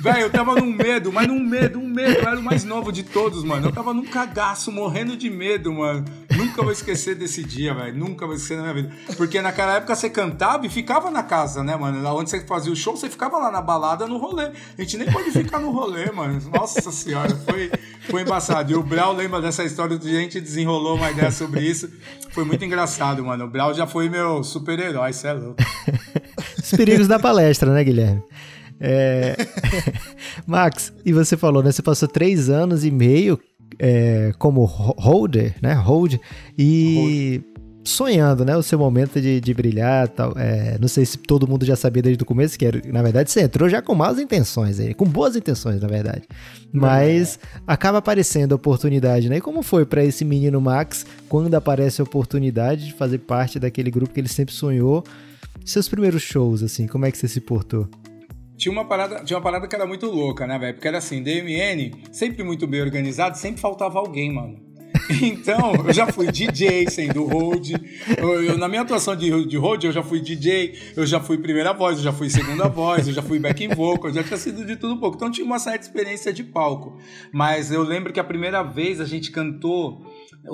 [0.00, 2.18] Velho, eu tava num medo, mas num medo, um medo.
[2.18, 3.68] Eu era o mais novo de todos, mano.
[3.68, 6.04] Eu tava num cagaço, morrendo de medo, mano.
[6.44, 7.96] Nunca vou esquecer desse dia, velho.
[7.96, 8.94] Nunca vou esquecer na minha vida.
[9.16, 12.06] Porque naquela época você cantava e ficava na casa, né, mano?
[12.14, 14.50] Onde você fazia o show, você ficava lá na balada, no rolê.
[14.78, 16.40] A gente nem pode ficar no rolê, mano.
[16.52, 17.70] Nossa senhora, foi,
[18.08, 18.72] foi embaçado.
[18.72, 21.90] E o Brau lembra dessa história a gente desenrolou uma ideia sobre isso.
[22.30, 23.44] Foi muito engraçado, mano.
[23.44, 25.62] O Brau já foi meu super-herói, cê é louco.
[26.58, 28.22] Os perigos da palestra, né, Guilherme?
[28.80, 29.36] É...
[30.46, 31.72] Max, e você falou, né?
[31.72, 33.38] Você passou três anos e meio
[33.78, 35.72] é, como holder, né?
[35.74, 36.14] Hold,
[36.56, 37.64] e Hold.
[37.84, 38.56] sonhando, né?
[38.56, 40.32] O seu momento de, de brilhar tal.
[40.36, 43.30] É, não sei se todo mundo já sabia desde o começo, que era, na verdade
[43.30, 46.22] você entrou já com más intenções, aí, com boas intenções, na verdade.
[46.72, 47.60] Mas é.
[47.66, 49.36] acaba aparecendo a oportunidade, né?
[49.36, 53.90] E como foi para esse menino Max quando aparece a oportunidade de fazer parte daquele
[53.90, 55.04] grupo que ele sempre sonhou?
[55.64, 57.88] Seus primeiros shows, assim, como é que você se portou?
[58.56, 60.74] Tinha uma parada, tinha uma parada que era muito louca, né, velho?
[60.74, 64.74] Porque era assim, DMN, sempre muito bem organizado, sempre faltava alguém, mano.
[65.22, 67.72] Então, eu já fui DJ sendo hold.
[68.16, 71.38] Eu, eu, na minha atuação de, de hold, eu já fui DJ, eu já fui
[71.38, 74.36] primeira voz, eu já fui segunda voz, eu já fui backing vocal, eu já tinha
[74.36, 75.16] sido de tudo um pouco.
[75.16, 76.96] Então tinha uma certa experiência de palco.
[77.32, 80.04] Mas eu lembro que a primeira vez a gente cantou.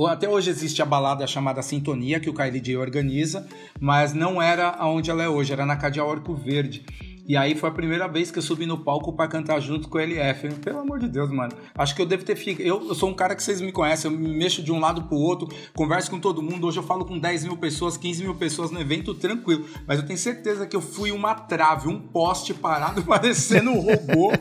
[0.08, 3.46] Até hoje existe a balada chamada Sintonia, que o KLJ organiza,
[3.80, 6.84] mas não era aonde ela é hoje, era na Cadeal Arco Verde.
[7.30, 9.98] E aí foi a primeira vez que eu subi no palco para cantar junto com
[9.98, 10.52] o LF.
[10.54, 11.52] Pelo amor de Deus, mano.
[11.78, 12.66] Acho que eu devo ter ficado.
[12.66, 15.04] Eu, eu, sou um cara que vocês me conhecem, eu me mexo de um lado
[15.04, 16.66] pro outro, converso com todo mundo.
[16.66, 19.64] Hoje eu falo com 10 mil pessoas, 15 mil pessoas no evento, tranquilo.
[19.86, 24.32] Mas eu tenho certeza que eu fui uma trave, um poste parado, parecendo um robô.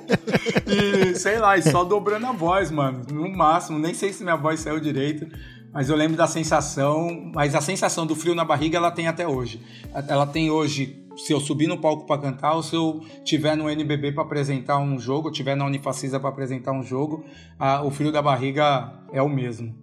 [0.66, 3.04] e sei lá, e só dobrando a voz, mano.
[3.12, 5.28] No máximo, nem sei se minha voz saiu direito.
[5.72, 9.28] Mas eu lembro da sensação, mas a sensação do frio na barriga ela tem até
[9.28, 9.62] hoje.
[9.94, 13.70] Ela tem hoje se eu subir no palco para cantar ou se eu tiver no
[13.70, 17.24] NBB para apresentar um jogo, tiver na Unifacisa para apresentar um jogo,
[17.58, 19.76] a, o frio da barriga é o mesmo.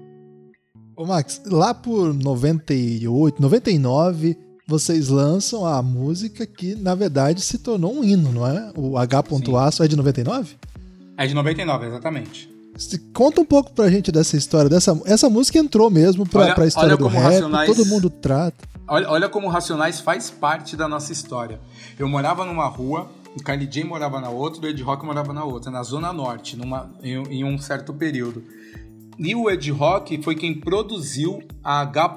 [0.97, 7.95] Ô Max, lá por 98, 99, vocês lançam a música que na verdade se tornou
[7.95, 8.73] um hino, não é?
[8.75, 10.57] O H.Aço é de 99?
[11.19, 12.57] É de 99, exatamente.
[13.15, 14.69] Conta um pouco pra gente dessa história.
[14.69, 18.76] Dessa, essa música entrou mesmo pra, olha, pra história do rap, Racionais, todo mundo trata.
[18.89, 21.61] Olha, olha como Racionais faz parte da nossa história.
[21.99, 25.45] Eu morava numa rua, o Kylie J morava na outra, o Ed Rock morava na
[25.45, 28.45] outra, na Zona Norte, numa, em, em um certo período.
[29.19, 32.17] E o Ed Rock foi quem produziu a H.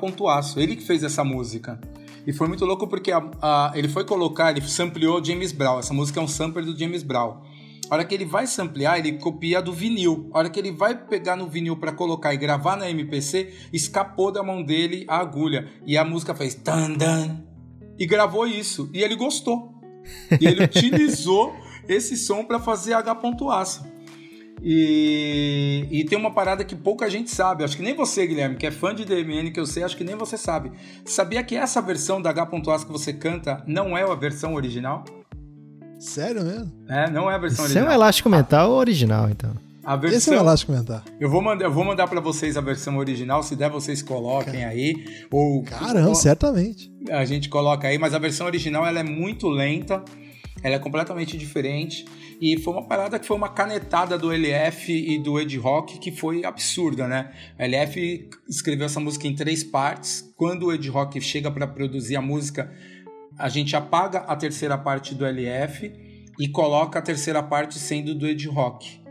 [0.58, 1.80] Ele que fez essa música.
[2.28, 5.80] E foi muito louco porque a, a, ele foi colocar, ele sampleou James Brown.
[5.80, 7.38] Essa música é um sampler do James Brown.
[7.90, 10.30] A hora que ele vai samplear, ele copia do vinil.
[10.34, 14.32] A hora que ele vai pegar no vinil para colocar e gravar na MPC, escapou
[14.32, 15.68] da mão dele a agulha.
[15.86, 17.44] E a música fez tan dan
[18.00, 18.90] e gravou isso.
[18.94, 19.74] E ele gostou.
[20.40, 21.54] E ele utilizou
[21.88, 23.86] esse som para fazer H.Aço.
[24.62, 28.68] E, e tem uma parada que pouca gente sabe, acho que nem você, Guilherme, que
[28.68, 30.72] é fã de DMN, que eu sei, acho que nem você sabe.
[31.06, 35.06] Sabia que essa versão da H.Aço que você canta não é a versão original?
[36.00, 36.72] Sério mesmo?
[36.88, 37.88] É, não é a versão Isso original.
[37.88, 39.54] é um elástico mental original, então.
[39.84, 41.02] A versão, Esse é o elástico mental.
[41.20, 44.64] Eu vou mandar, eu vou mandar para vocês a versão original, se der vocês coloquem
[44.64, 44.94] aí.
[45.32, 46.92] Ou, Caramba, certamente.
[47.10, 50.04] A gente coloca aí, mas a versão original ela é muito lenta,
[50.62, 52.06] ela é completamente diferente.
[52.42, 56.12] E foi uma parada que foi uma canetada do LF e do Ed Rock que
[56.12, 57.32] foi absurda, né?
[57.60, 60.24] O LF escreveu essa música em três partes.
[60.38, 62.72] Quando o Ed Rock chega para produzir a música,
[63.40, 65.92] a gente apaga a terceira parte do LF
[66.38, 69.02] e coloca a terceira parte sendo do Ed Rock.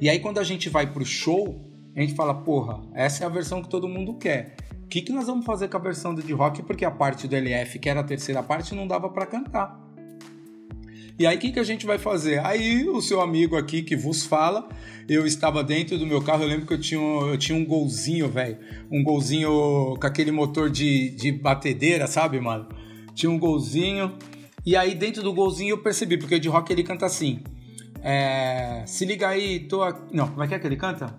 [0.00, 1.64] E aí quando a gente vai pro show,
[1.94, 4.56] a gente fala, porra, essa é a versão que todo mundo quer.
[4.82, 6.62] O que, que nós vamos fazer com a versão do Ed Rock?
[6.64, 9.80] Porque a parte do LF, que era a terceira parte, não dava para cantar.
[11.16, 12.44] E aí, o que, que a gente vai fazer?
[12.44, 14.68] Aí, o seu amigo aqui que vos fala,
[15.08, 17.64] eu estava dentro do meu carro, eu lembro que eu tinha um, eu tinha um
[17.64, 18.58] golzinho, velho.
[18.90, 22.66] Um golzinho com aquele motor de, de batedeira, sabe, mano?
[23.14, 24.16] Tinha um golzinho.
[24.66, 27.42] E aí dentro do golzinho eu percebi, porque o de rock ele canta assim.
[28.02, 30.14] É, se liga aí, tô aqui.
[30.14, 31.14] Não, como é que é que ele canta?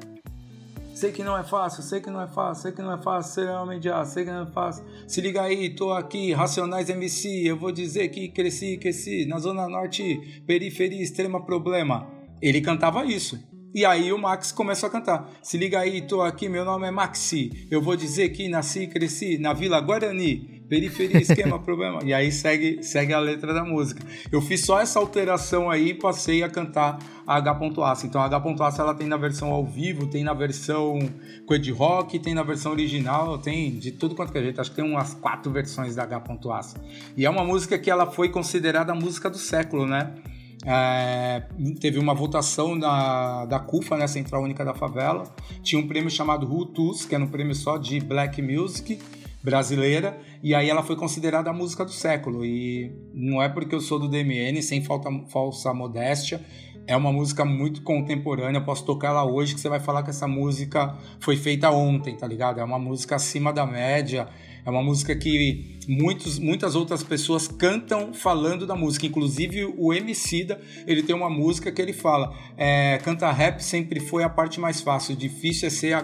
[0.95, 3.33] Sei que não é fácil, sei que não é fácil, sei que não é fácil
[3.33, 4.85] ser homem de aço, sei que não é fácil.
[5.05, 9.67] Se liga aí, tô aqui, Racionais MC, eu vou dizer que cresci, cresci, na Zona
[9.67, 12.07] Norte, periferia, extrema problema.
[12.41, 13.37] Ele cantava isso.
[13.73, 15.29] E aí o Max começou a cantar.
[15.43, 19.37] Se liga aí, tô aqui, meu nome é Maxi, eu vou dizer que nasci, cresci
[19.37, 21.99] na Vila Guarani, periferia, esquema, problema.
[22.03, 24.01] E aí segue, segue a letra da música.
[24.31, 28.05] Eu fiz só essa alteração aí e passei a cantar a H.Aço.
[28.05, 30.99] Então a H.Aço ela tem na versão ao vivo, tem na versão
[31.45, 34.61] com Ed Rock, tem na versão original, tem de tudo quanto que é jeito.
[34.61, 36.75] Acho que tem umas quatro versões da H.Aço.
[37.15, 40.13] E é uma música que ela foi considerada a música do século, né?
[40.67, 41.43] É,
[41.79, 45.23] teve uma votação da, da CUFA, né, Central Única da Favela.
[45.61, 48.99] Tinha um prêmio chamado Hutus, que era um prêmio só de Black Music
[49.45, 52.43] brasileira, e aí ela foi considerada a música do século.
[52.43, 56.43] E não é porque eu sou do DMN, sem falta, falsa modéstia,
[56.87, 60.09] é uma música muito contemporânea, eu posso tocar ela hoje que você vai falar que
[60.09, 62.59] essa música foi feita ontem, tá ligado?
[62.59, 64.27] É uma música acima da média,
[64.63, 70.59] é uma música que muitos, muitas outras pessoas cantam falando da música, inclusive o Emicida,
[70.85, 72.99] ele tem uma música que ele fala, é,
[73.31, 75.95] rap sempre foi a parte mais fácil, difícil é ser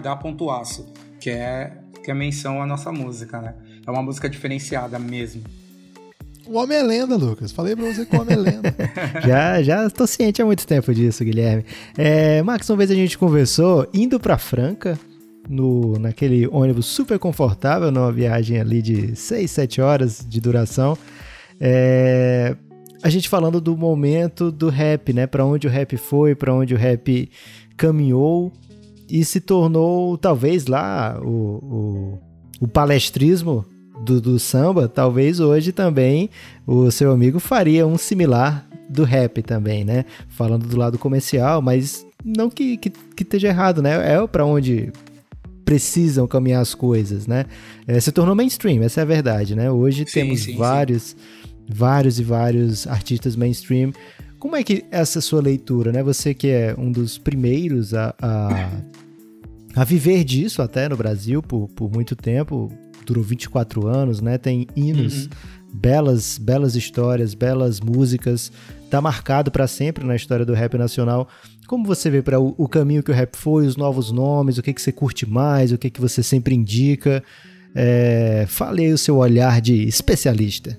[1.20, 3.56] que é que é menção à nossa música, né?
[3.86, 5.44] É uma música diferenciada mesmo.
[6.46, 7.52] O homem é lenda, Lucas.
[7.52, 8.76] Falei pra você que o homem é lenda.
[9.26, 11.64] já, já tô ciente há muito tempo disso, Guilherme.
[11.98, 15.00] É, Max, uma vez a gente conversou indo pra Franca,
[15.48, 20.98] no, naquele ônibus super confortável, numa viagem ali de 6, 7 horas de duração.
[21.60, 22.56] É,
[23.04, 25.28] a gente falando do momento do rap, né?
[25.28, 27.30] Para onde o rap foi, para onde o rap
[27.78, 28.52] caminhou
[29.12, 32.20] e se tornou talvez lá o, o,
[32.62, 33.66] o palestrismo
[34.06, 36.30] do, do, samba, talvez hoje também
[36.66, 40.06] o seu amigo faria um similar do rap também, né?
[40.30, 44.16] Falando do lado comercial, mas não que, que, que esteja errado, né?
[44.16, 44.92] É para onde
[45.64, 47.46] precisam caminhar as coisas, né?
[47.88, 49.70] É, se tornou mainstream, essa é a verdade, né?
[49.70, 51.04] Hoje sim, temos sim, vários.
[51.04, 51.42] Sim
[51.74, 53.94] vários e vários artistas mainstream.
[54.40, 56.04] Como é que essa sua leitura, né?
[56.04, 58.70] Você que é um dos primeiros a, a,
[59.76, 62.72] a viver disso até no Brasil por, por muito tempo,
[63.06, 64.38] durou 24 anos, né?
[64.38, 65.30] Tem hinos, uhum.
[65.74, 68.52] belas, belas histórias, belas músicas,
[68.90, 71.28] tá marcado para sempre na história do rap nacional.
[71.68, 74.62] Como você vê para o, o, caminho que o rap foi, os novos nomes, o
[74.62, 77.24] que, que você curte mais, o que, que você sempre indica?
[77.74, 80.78] É, fale aí o seu olhar de especialista.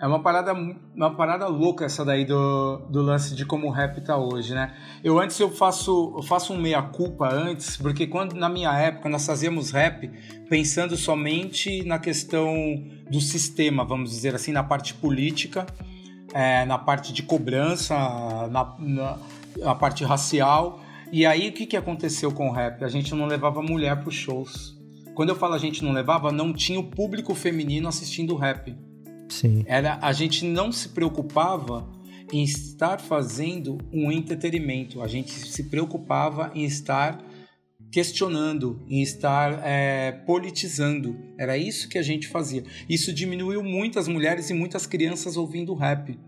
[0.00, 0.52] É uma parada,
[0.94, 4.72] uma parada louca essa daí do, do lance de como o rap tá hoje, né?
[5.02, 9.26] Eu antes eu faço, eu faço um meia-culpa antes, porque quando na minha época nós
[9.26, 10.08] fazíamos rap
[10.48, 12.54] pensando somente na questão
[13.10, 15.66] do sistema, vamos dizer assim, na parte política,
[16.32, 17.96] é, na parte de cobrança,
[18.52, 19.18] na, na,
[19.56, 20.80] na parte racial.
[21.10, 22.84] E aí o que, que aconteceu com o rap?
[22.84, 24.78] A gente não levava mulher para os shows.
[25.16, 28.76] Quando eu falo a gente não levava, não tinha o público feminino assistindo rap.
[29.28, 29.64] Sim.
[29.66, 31.88] Era, a gente não se preocupava
[32.32, 37.24] em estar fazendo um entretenimento, a gente se preocupava em estar
[37.90, 41.16] questionando, em estar é, politizando.
[41.38, 42.62] Era isso que a gente fazia.
[42.88, 46.18] Isso diminuiu muitas mulheres e muitas crianças ouvindo rap.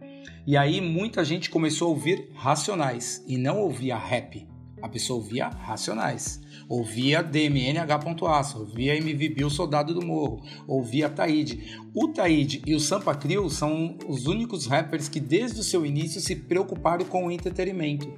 [0.47, 4.47] E aí muita gente começou a ouvir racionais e não ouvia rap.
[4.83, 11.79] A pessoa ouvia Racionais, ouvia DMNH.aço, ouvia MVB, o Soldado do Morro, ouvia Taíde.
[11.95, 16.21] O Taíde e o Sampa Crio são os únicos rappers que desde o seu início
[16.21, 18.09] se preocuparam com o entretenimento.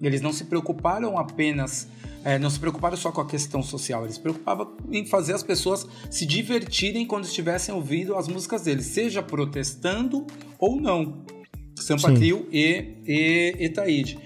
[0.00, 1.88] Eles não se preocuparam apenas,
[2.24, 5.42] é, não se preocuparam só com a questão social, eles se preocupavam em fazer as
[5.42, 10.26] pessoas se divertirem quando estivessem ouvindo as músicas deles, seja protestando
[10.58, 11.24] ou não.
[11.76, 14.18] Sampa Crio e, e, e Taíde.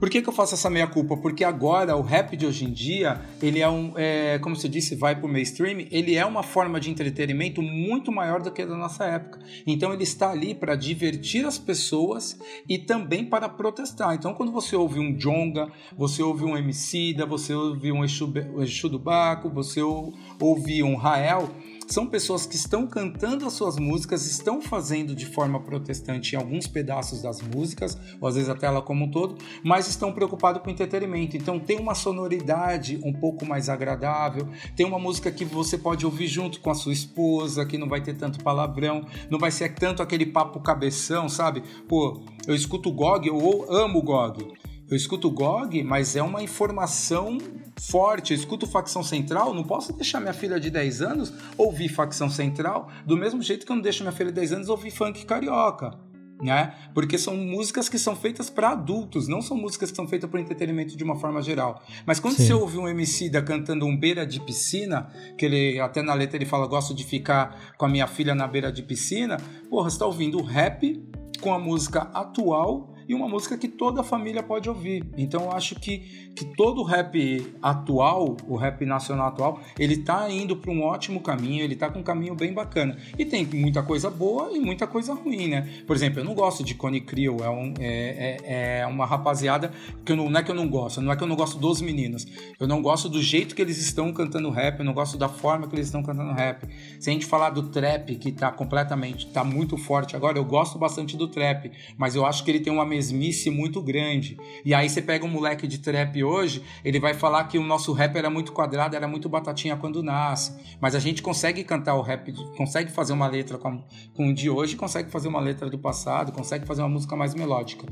[0.00, 1.14] Por que, que eu faço essa meia-culpa?
[1.14, 4.96] Porque agora o rap de hoje em dia, ele é um, é, como você disse,
[4.96, 8.78] vai pro mainstream, ele é uma forma de entretenimento muito maior do que a da
[8.78, 9.38] nossa época.
[9.66, 14.14] Então ele está ali para divertir as pessoas e também para protestar.
[14.14, 18.88] Então quando você ouve um Jonga, você ouve um Emicida, você ouve um Exu, Exu
[18.88, 21.50] do Baco, você ouve um Rael,
[21.90, 27.20] são pessoas que estão cantando as suas músicas, estão fazendo de forma protestante alguns pedaços
[27.20, 31.36] das músicas, ou às vezes até ela como um todo, mas estão preocupados com entretenimento.
[31.36, 36.28] Então tem uma sonoridade um pouco mais agradável, tem uma música que você pode ouvir
[36.28, 40.00] junto com a sua esposa, que não vai ter tanto palavrão, não vai ser tanto
[40.00, 41.62] aquele papo cabeção, sabe?
[41.88, 44.59] Pô, eu escuto o GOG, eu amo o GOG.
[44.90, 47.38] Eu escuto GOG, mas é uma informação
[47.78, 48.32] forte.
[48.32, 52.90] Eu escuto facção central, não posso deixar minha filha de 10 anos ouvir facção central,
[53.06, 55.96] do mesmo jeito que eu não deixo minha filha de 10 anos ouvir funk carioca.
[56.42, 56.74] Né?
[56.92, 60.40] Porque são músicas que são feitas para adultos, não são músicas que são feitas para
[60.40, 61.80] entretenimento de uma forma geral.
[62.04, 62.46] Mas quando Sim.
[62.46, 66.36] você ouve um MC da cantando um beira de piscina, que ele até na letra
[66.36, 69.36] ele fala gosto de ficar com a minha filha na beira de piscina,
[69.68, 71.00] porra, você tá ouvindo rap
[71.40, 75.04] com a música atual e uma música que toda a família pode ouvir.
[75.18, 80.30] Então eu acho que, que todo o rap atual, o rap nacional atual, ele tá
[80.30, 82.96] indo para um ótimo caminho, ele tá com um caminho bem bacana.
[83.18, 85.68] E tem muita coisa boa e muita coisa ruim, né?
[85.88, 89.72] Por exemplo, eu não gosto de Cone Crew, é, um, é, é, é, uma rapaziada
[90.06, 91.80] que não, não é que eu não gosto, não é que eu não gosto dos
[91.80, 92.28] meninos,
[92.60, 95.66] eu não gosto do jeito que eles estão cantando rap, eu não gosto da forma
[95.66, 96.64] que eles estão cantando rap.
[97.00, 100.78] Se a gente falar do trap, que tá completamente, tá muito forte agora, eu gosto
[100.78, 104.38] bastante do trap, mas eu acho que ele tem uma mesmice muito grande.
[104.62, 107.92] E aí você pega um moleque de trap hoje, ele vai falar que o nosso
[107.92, 110.52] rap era muito quadrado, era muito batatinha quando nasce.
[110.80, 113.82] Mas a gente consegue cantar o rap, consegue fazer uma letra com,
[114.14, 117.34] com o de hoje, consegue fazer uma letra do passado, consegue fazer uma música mais
[117.34, 117.86] melódica.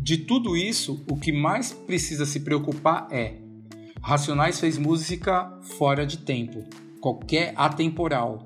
[0.00, 3.36] De tudo isso, o que mais precisa se preocupar é
[4.02, 6.62] Racionais fez música fora de tempo,
[7.00, 8.44] qualquer atemporal.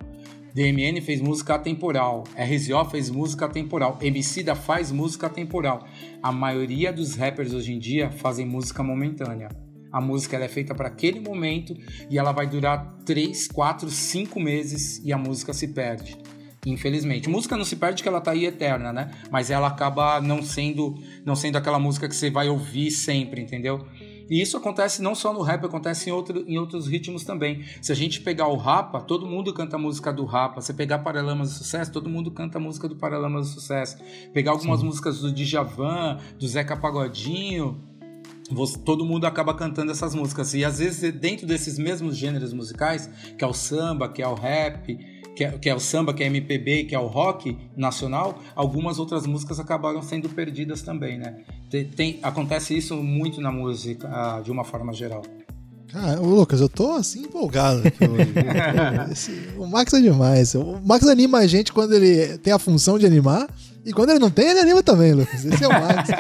[0.59, 5.87] DMN fez música atemporal, RZO fez música atemporal, Emicida faz música atemporal.
[6.21, 9.51] A maioria dos rappers hoje em dia fazem música momentânea.
[9.93, 11.77] A música é feita para aquele momento
[12.11, 16.19] e ela vai durar 3, 4, 5 meses e a música se perde.
[16.67, 17.29] Infelizmente.
[17.29, 19.13] Música não se perde que ela tá aí eterna, né?
[19.31, 23.87] Mas ela acaba não sendo não sendo aquela música que você vai ouvir sempre, entendeu?
[24.29, 27.65] E isso acontece não só no rap, acontece em, outro, em outros ritmos também.
[27.81, 30.61] Se a gente pegar o Rapa, todo mundo canta a música do Rapa.
[30.61, 33.99] Se pegar Paralamas do Sucesso, todo mundo canta a música do Paralamas do Sucesso.
[34.33, 34.87] Pegar algumas Sim.
[34.87, 37.81] músicas do Djavan, do Zeca Pagodinho,
[38.51, 40.55] você, todo mundo acaba cantando essas músicas.
[40.55, 44.35] E às vezes, dentro desses mesmos gêneros musicais, que é o samba, que é o
[44.35, 44.99] rap,
[45.39, 48.99] que é, que é, o samba, que é MPB, que é o rock nacional, algumas
[48.99, 51.37] outras músicas acabaram sendo perdidas também, né?
[51.71, 55.23] Tem, tem, acontece isso muito na música, ah, de uma forma geral.
[55.93, 57.83] Cara, Lucas, eu tô assim empolgado.
[59.13, 60.57] Esse, o Max é demais.
[60.57, 63.49] O Max anima a gente quando ele tem a função de animar.
[63.89, 65.47] E quando ele não tem, ele anima também, Lucas.
[65.47, 66.11] Esse é o Max.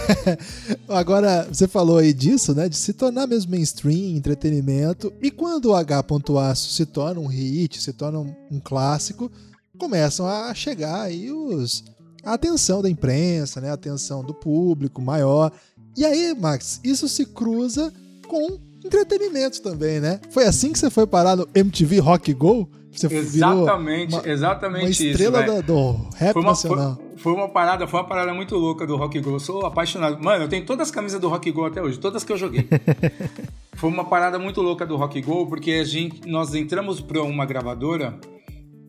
[0.88, 2.66] Agora, você falou aí disso, né?
[2.66, 5.12] De se tornar mesmo mainstream, entretenimento.
[5.20, 9.30] E quando o H.Aço se torna um hit, se torna um, clássico,
[9.76, 11.84] começam a chegar aí os,
[12.24, 13.68] a atenção da imprensa, né?
[13.68, 15.52] A atenção do público maior.
[15.94, 17.92] E aí, Max, isso se cruza
[18.26, 20.20] com entretenimento também, né?
[20.30, 22.66] Foi assim que você foi parar no MTV Rock Go?
[22.90, 26.96] Você exatamente, uma, exatamente uma estrela isso, do, do rap foi uma, nacional.
[26.96, 29.30] Foi, foi, uma parada, foi uma parada muito louca do Rock Go.
[29.32, 30.22] Eu sou apaixonado.
[30.22, 32.66] Mano, eu tenho todas as camisas do Rock Go até hoje, todas que eu joguei.
[33.76, 37.46] foi uma parada muito louca do Rock Go, porque a gente, nós entramos para uma
[37.46, 38.18] gravadora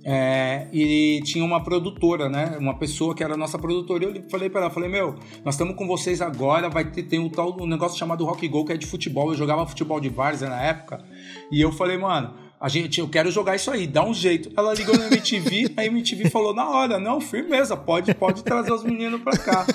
[0.05, 2.57] é, e tinha uma produtora, né?
[2.59, 4.05] Uma pessoa que era nossa produtora.
[4.05, 7.29] Eu falei para ela, falei, meu, nós estamos com vocês agora, vai ter tem um
[7.29, 9.29] tal um negócio chamado Rock Go, que é de futebol.
[9.29, 11.03] Eu jogava futebol de várzea na época.
[11.51, 14.51] E eu falei, mano, a gente, eu quero jogar isso aí, dá um jeito.
[14.57, 18.84] Ela ligou na MTV, a MTV falou na hora, não, firmeza, pode, pode trazer os
[18.84, 19.66] meninos pra cá.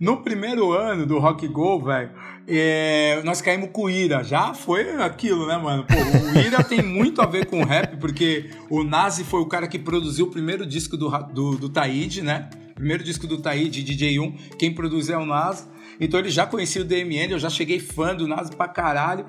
[0.00, 2.10] No primeiro ano do Rock Go, velho,
[2.48, 4.24] é, nós caímos com o Ira.
[4.24, 5.84] Já foi aquilo, né, mano?
[5.84, 9.68] Pô, o Ira tem muito a ver com rap, porque o Nazi foi o cara
[9.68, 12.48] que produziu o primeiro disco do, do, do Taíde, né?
[12.74, 15.64] Primeiro disco do Taíde, DJ1, quem produziu é o Nazi.
[16.00, 19.26] Então ele já conhecia o DMN, eu já cheguei fã do Nazi pra caralho.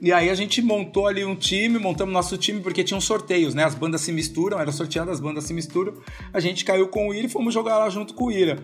[0.00, 3.64] E aí a gente montou ali um time, montamos nosso time porque tinham sorteios, né?
[3.64, 5.94] As bandas se misturam, era sorteado, as bandas se misturam.
[6.32, 8.58] A gente caiu com o Ira e fomos jogar lá junto com o Ira.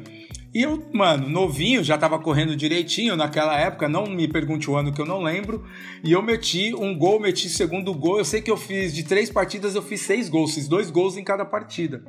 [0.54, 4.92] E eu, mano, novinho, já tava correndo direitinho naquela época, não me pergunte o ano
[4.92, 5.64] que eu não lembro.
[6.04, 8.18] E eu meti um gol, meti segundo gol.
[8.18, 11.16] Eu sei que eu fiz de três partidas, eu fiz seis gols, fiz dois gols
[11.16, 12.04] em cada partida.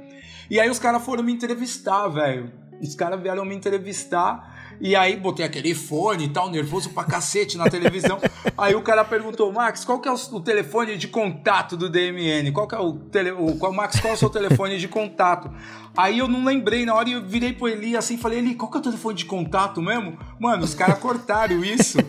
[0.50, 2.52] E aí os caras foram me entrevistar, velho.
[2.82, 4.53] Os caras vieram me entrevistar.
[4.82, 8.20] E aí botei aquele fone e tal, nervoso pra cacete na televisão.
[8.58, 12.52] aí o cara perguntou, Max, qual que é o, o telefone de contato do DMN?
[12.52, 15.52] Qual que é o, tele, o qual, Max, qual é o seu telefone de contato?
[15.96, 18.78] Aí eu não lembrei, na hora eu virei pro Eli assim, falei, Eli, qual que
[18.78, 20.18] é o telefone de contato mesmo?
[20.40, 22.00] Mano, os caras cortaram isso,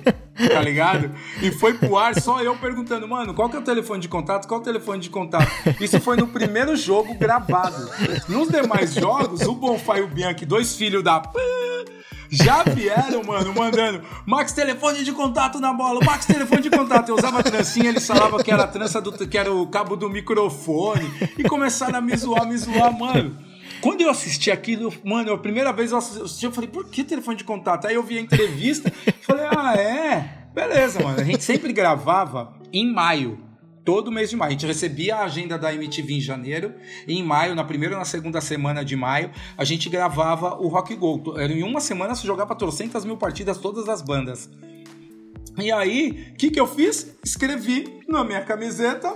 [0.53, 1.11] tá ligado?
[1.43, 4.49] E foi pro ar só eu perguntando, mano, qual que é o telefone de contato?
[4.49, 5.51] Qual é o telefone de contato?
[5.81, 7.91] Isso foi no primeiro jogo gravado.
[8.27, 11.21] Nos demais jogos, o Bonfá e o Bianchi, dois filhos da
[12.31, 17.09] já vieram, mano, mandando Max telefone de contato na bola, Max telefone de contato.
[17.09, 20.09] Eu usava trancinha, eles falavam que era a trança do que era o cabo do
[20.11, 23.37] microfone e começaram a me zoar, me zoar, mano.
[23.81, 27.37] Quando eu assisti aquilo, mano, a primeira vez eu assisti, eu falei, por que telefone
[27.37, 27.87] de contato?
[27.87, 28.91] Aí eu vi a entrevista,
[29.23, 30.47] falei, ah, é?
[30.55, 31.21] Beleza, mano.
[31.21, 33.39] A gente sempre gravava em maio
[33.85, 34.49] todo mês de maio.
[34.49, 36.75] A gente recebia a agenda da MTV em janeiro,
[37.07, 40.69] e em maio, na primeira ou na segunda semana de maio, a gente gravava o
[40.69, 41.23] Rock Go.
[41.39, 44.51] Em uma semana se jogava trocentas mil partidas, todas as bandas.
[45.59, 47.15] E aí, o que, que eu fiz?
[47.25, 49.15] Escrevi na minha camiseta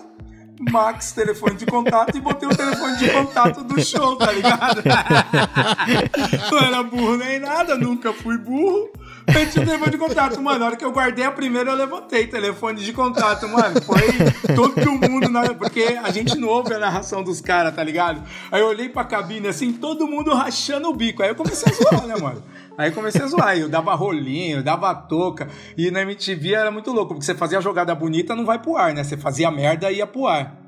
[0.60, 4.82] Max, telefone de contato, e botei o telefone de contato do show, tá ligado?
[6.50, 8.90] Não era burro nem nada, nunca fui burro.
[9.32, 10.58] Meti o telefone de contato, mano.
[10.58, 13.80] Na hora que eu guardei a primeira, eu levantei telefone de contato, mano.
[13.82, 15.54] Foi todo mundo, na...
[15.54, 18.22] porque a gente não ouve a narração dos caras, tá ligado?
[18.50, 21.22] Aí eu olhei pra cabine assim, todo mundo rachando o bico.
[21.22, 22.42] Aí eu comecei a zoar, né, mano?
[22.76, 25.48] Aí comecei a zoar, eu dava rolinho, eu dava toca.
[25.76, 28.76] E na MTV era muito louco, porque você fazia a jogada bonita, não vai pro
[28.76, 29.04] ar, né?
[29.04, 30.67] Você fazia merda ia pro ar.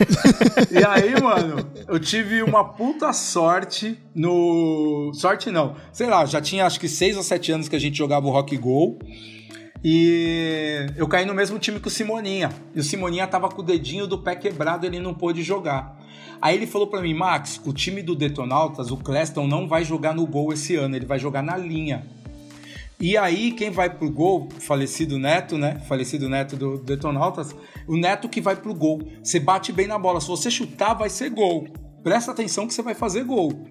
[0.70, 5.12] e aí, mano, eu tive uma puta sorte no.
[5.14, 5.76] Sorte não.
[5.92, 8.30] Sei lá, já tinha acho que 6 ou 7 anos que a gente jogava o
[8.30, 8.98] Rock Go.
[9.82, 12.50] E eu caí no mesmo time que o Simoninha.
[12.74, 15.98] E o Simoninha tava com o dedinho do pé quebrado, ele não pôde jogar.
[16.40, 20.14] Aí ele falou para mim, Max, o time do Detonautas, o Cleston, não vai jogar
[20.14, 22.06] no gol esse ano, ele vai jogar na linha.
[23.00, 25.78] E aí, quem vai pro gol, falecido Neto, né?
[25.88, 27.56] Falecido Neto do Detonautas,
[27.88, 29.00] o Neto que vai pro gol.
[29.22, 30.20] Você bate bem na bola.
[30.20, 31.66] Se você chutar, vai ser gol.
[32.02, 33.64] Presta atenção que você vai fazer gol.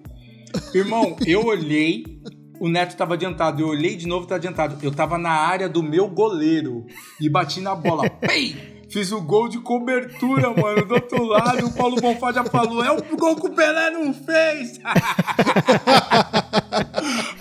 [0.74, 2.02] Irmão, eu olhei,
[2.58, 3.62] o Neto tava adiantado.
[3.62, 4.76] Eu olhei de novo, tá adiantado.
[4.82, 6.84] Eu tava na área do meu goleiro
[7.20, 8.10] e bati na bola.
[8.18, 8.80] Pei!
[8.90, 10.84] Fiz o gol de cobertura, mano.
[10.84, 14.12] Do outro lado, o Paulo Bonfá já falou: é o gol que o Pelé não
[14.12, 14.80] fez.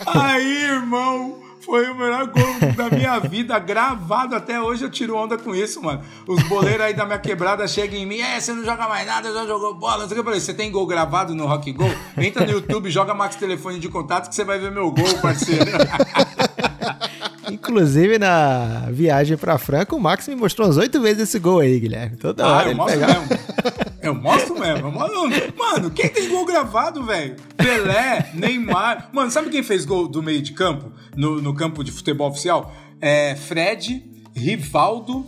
[0.05, 4.83] Aí, irmão foi o melhor gol da minha vida, gravado até hoje.
[4.83, 6.01] Eu tiro onda com isso, mano.
[6.27, 9.31] Os boleiros aí da minha quebrada chegam em mim, é, você não joga mais nada,
[9.31, 10.07] já jogou bola.
[10.09, 11.91] Eu falei, você tem gol gravado no Rock Gol?
[12.17, 15.69] Entra no YouTube, joga Max Telefone de Contato que você vai ver meu gol, parceiro.
[17.51, 21.79] Inclusive, na viagem pra Franca, o Max me mostrou umas oito vezes esse gol aí,
[21.79, 22.17] Guilherme.
[22.17, 23.19] Toda ah, hora eu ele mostro pegava.
[23.21, 23.88] mesmo.
[24.09, 24.91] Eu mostro mesmo.
[24.91, 27.35] Mano, quem tem gol gravado, velho?
[27.55, 29.09] Pelé, Neymar.
[29.13, 30.91] Mano, sabe quem fez gol do meio de campo?
[31.15, 32.73] No, no campo de futebol oficial?
[32.99, 34.03] É Fred,
[34.35, 35.25] Rivaldo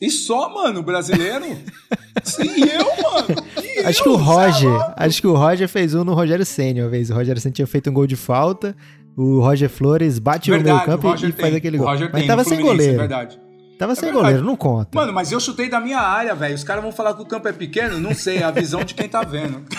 [0.00, 1.44] e só, mano, brasileiro.
[1.46, 3.44] e eu, mano.
[3.62, 4.92] E Acho eu, que o é Roger, louco.
[4.96, 7.10] acho que o Roger fez um no Rogério Senna uma vez.
[7.10, 8.76] O Rogério Senna tinha feito um gol de falta,
[9.16, 11.86] o Roger Flores bate no meio Verdade, campo e Roger faz tem, aquele gol.
[11.86, 12.94] Mas tem, tava sem Fluminense, goleiro.
[12.94, 13.40] É verdade.
[13.80, 14.24] Tava É sem verdade.
[14.24, 14.90] goleiro, não conta.
[14.94, 16.54] Mano, mas eu chutei da minha área, velho.
[16.54, 17.98] Os caras vão falar que o campo é pequeno?
[17.98, 19.62] Não sei, é a visão de quem tá vendo.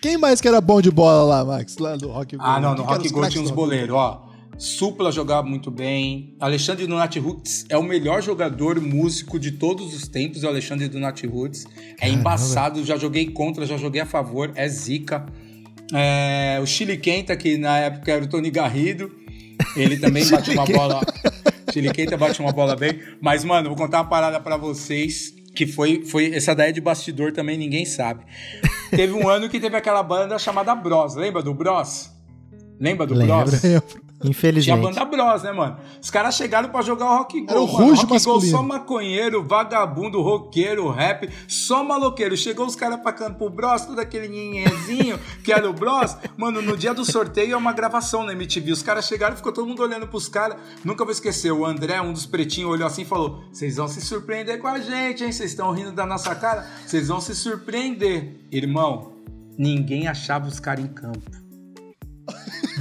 [0.00, 1.76] Quem mais que era bom de bola lá, Max?
[1.78, 2.42] Lá do Rock Go?
[2.44, 4.28] Ah, não, no Rock Go tinha uns boleiros, ó.
[4.56, 6.36] Supla jogava muito bem.
[6.38, 11.26] Alexandre Donati Roots é o melhor jogador músico de todos os tempos, o Alexandre Donati
[11.26, 11.66] Roots.
[12.00, 15.26] É embaçado, já joguei contra, já joguei a favor, é zica.
[15.92, 19.10] É, o Chile Quenta, que na época era o Tony Garrido,
[19.76, 21.00] ele também bate uma bola.
[21.72, 23.00] Chile Quenta bate uma bola bem.
[23.20, 25.34] Mas, mano, vou contar uma parada pra vocês.
[25.54, 26.34] Que foi, foi.
[26.34, 28.24] Essa daí é de bastidor também, ninguém sabe.
[28.90, 31.14] Teve um ano que teve aquela banda chamada Bros.
[31.16, 32.10] Lembra do Bros?
[32.78, 33.50] Lembra do Lembro.
[33.50, 33.62] Bros?
[33.62, 34.09] Lembro.
[34.20, 34.82] Tinha a Infelizmente.
[34.82, 35.78] banda Bros, né, mano?
[36.00, 37.50] Os caras chegaram pra jogar o Rock Go.
[37.50, 37.64] Era o.
[37.64, 42.36] Ruge Rock Go só maconheiro, vagabundo, roqueiro, rap, só maloqueiro.
[42.36, 46.16] Chegou os caras pra cantar pro Bros, todo aquele ninhezinho que era o Bros.
[46.36, 48.72] Mano, no dia do sorteio é uma gravação na MTV.
[48.72, 50.58] Os caras chegaram e ficou todo mundo olhando pros caras.
[50.84, 51.50] Nunca vou esquecer.
[51.50, 54.78] O André, um dos pretinhos, olhou assim e falou: Vocês vão se surpreender com a
[54.78, 55.32] gente, hein?
[55.32, 56.68] Vocês estão rindo da nossa cara?
[56.86, 58.36] Vocês vão se surpreender.
[58.52, 59.12] Irmão,
[59.56, 61.39] ninguém achava os caras em campo.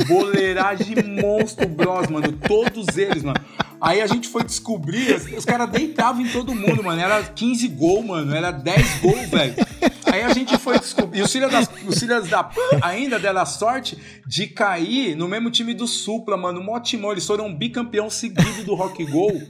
[0.07, 2.31] Boleiragem monstro bros, mano.
[2.47, 3.39] Todos eles, mano.
[3.81, 6.99] Aí a gente foi descobrir, os, caras deitavam em todo mundo, mano.
[7.01, 8.35] Era 15 gols, mano.
[8.35, 9.55] Era 10 gols, velho.
[10.11, 11.19] Aí a gente foi descobrir.
[11.19, 12.49] E os filhos, das, os filhos da
[12.81, 16.61] ainda deram a sorte de cair no mesmo time do Supla, mano.
[16.61, 17.11] Mó timão.
[17.11, 19.41] Eles foram um bicampeão seguido do Rock Gol.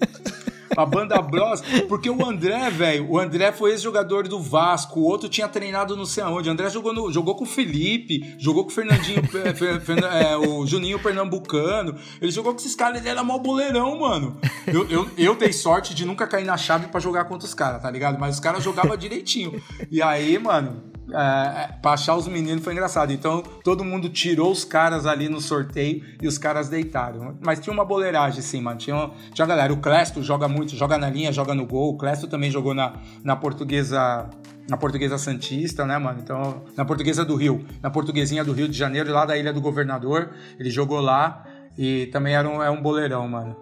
[0.77, 5.27] A banda Bros, porque o André, velho, o André foi ex-jogador do Vasco, o outro
[5.29, 6.49] tinha treinado não sei aonde.
[6.49, 10.07] O André jogou, no- jogou com o Felipe, jogou com o Fernandinho, Fe- Fe- Fernan-
[10.09, 11.95] é, o Juninho Pernambucano.
[12.21, 14.37] Ele jogou com esses caras, ele era mó boleirão, mano.
[14.67, 17.81] Eu, eu, eu dei sorte de nunca cair na chave pra jogar contra os caras,
[17.81, 18.19] tá ligado?
[18.19, 19.61] Mas os caras jogavam direitinho.
[19.91, 23.11] E aí, mano, é, pra achar os meninos foi engraçado.
[23.11, 27.37] Então, todo mundo tirou os caras ali no sorteio e os caras deitaram.
[27.41, 28.77] Mas tinha uma boleiragem, sim, mano.
[28.77, 29.73] Tinha, uma- tinha uma galera.
[29.73, 31.93] O Clesto joga muito, joga na linha, joga no gol.
[31.93, 32.93] O Clesto também jogou na,
[33.23, 34.29] na portuguesa.
[34.69, 36.19] Na portuguesa Santista, né, mano?
[36.21, 37.65] Então, na portuguesa do Rio.
[37.81, 40.29] Na portuguesinha do Rio de Janeiro, lá da Ilha do Governador.
[40.59, 41.43] Ele jogou lá
[41.75, 43.55] e também era um, é um boleirão, mano.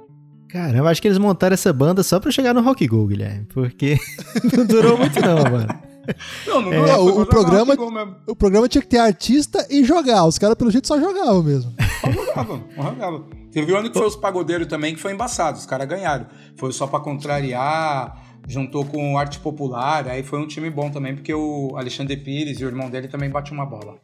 [0.50, 3.46] Caramba, acho que eles montaram essa banda só pra chegar no Rock Go, Guilherme.
[3.54, 3.98] Porque
[4.56, 5.68] não durou muito, não, mano.
[6.46, 7.76] Não, não, É, o- o programa-.
[8.28, 10.26] O programa tinha que ter artista e jogar.
[10.26, 11.74] Os caras, pelo jeito, só jogavam mesmo.
[12.02, 13.24] Só jogava, só jogava.
[13.52, 15.58] Teve um ano que foi os pagodeiros também, que foi embaçado.
[15.58, 16.28] Os caras ganharam.
[16.56, 20.08] Foi só pra contrariar, juntou com Arte Popular.
[20.08, 23.30] Aí foi um time bom também, porque o Alexandre Pires e o irmão dele também
[23.30, 23.96] bate uma bola.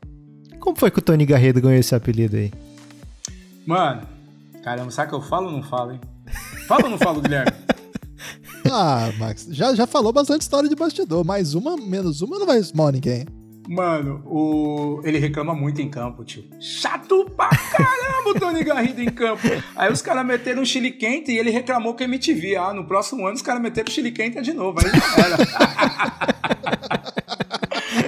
[0.60, 2.52] Como foi que o Tony Garrido ganhou esse apelido aí?
[3.66, 4.02] Mano,
[4.64, 6.02] caramba, sabe que eu falo ou não falo, hein?
[6.68, 7.52] Fala ou não falo, Guilherme?
[8.72, 11.26] Ah, Max, já, já falou bastante história de bastidor.
[11.26, 13.26] Mais uma, menos uma, não vai mal ninguém.
[13.68, 15.02] Mano, o...
[15.06, 16.44] ele reclama muito em campo, tio.
[16.60, 19.48] Chato pra caramba o Tony Garrido em campo.
[19.76, 22.56] Aí os caras meteram um chile quente e ele reclamou com a MTV.
[22.58, 24.80] Ah, no próximo ano os caras meteram chile quente de novo.
[24.80, 25.38] Aí já era.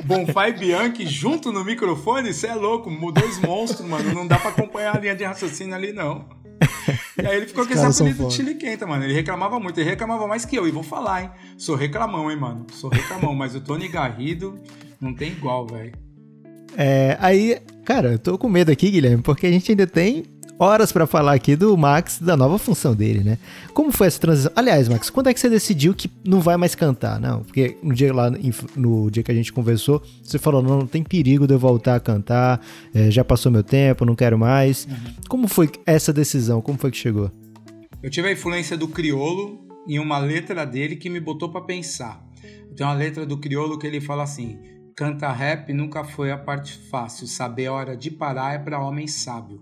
[0.03, 4.13] Bonfai e Bianchi junto no microfone, você é louco, dois monstros, mano.
[4.13, 6.25] Não dá pra acompanhar a linha de raciocínio ali, não.
[7.17, 9.03] E aí ele ficou Os com esse apelido de chile quente, mano.
[9.03, 10.67] Ele reclamava muito, ele reclamava mais que eu.
[10.67, 11.31] E vou falar, hein?
[11.57, 12.67] Sou reclamão, hein, mano.
[12.73, 14.59] Sou reclamão, mas o Tony Garrido
[14.99, 15.93] não tem igual, velho.
[16.77, 20.25] É, aí, cara, eu tô com medo aqui, Guilherme, porque a gente ainda tem
[20.59, 23.37] horas pra falar aqui do Max, da nova função dele, né?
[23.73, 24.51] Como foi essa transição?
[24.55, 27.19] Aliás, Max, quando é que você decidiu que não vai mais cantar?
[27.19, 28.31] Não, porque no dia lá,
[28.75, 31.95] no dia que a gente conversou, você falou, não, não tem perigo de eu voltar
[31.95, 32.61] a cantar,
[32.93, 34.87] é, já passou meu tempo, não quero mais.
[35.27, 36.61] Como foi essa decisão?
[36.61, 37.31] Como foi que chegou?
[38.01, 42.23] Eu tive a influência do Criolo em uma letra dele que me botou pra pensar.
[42.75, 44.59] Tem uma letra do Criolo que ele fala assim:
[44.95, 49.07] Canta rap nunca foi a parte fácil, saber a hora de parar é pra homem
[49.07, 49.61] sábio.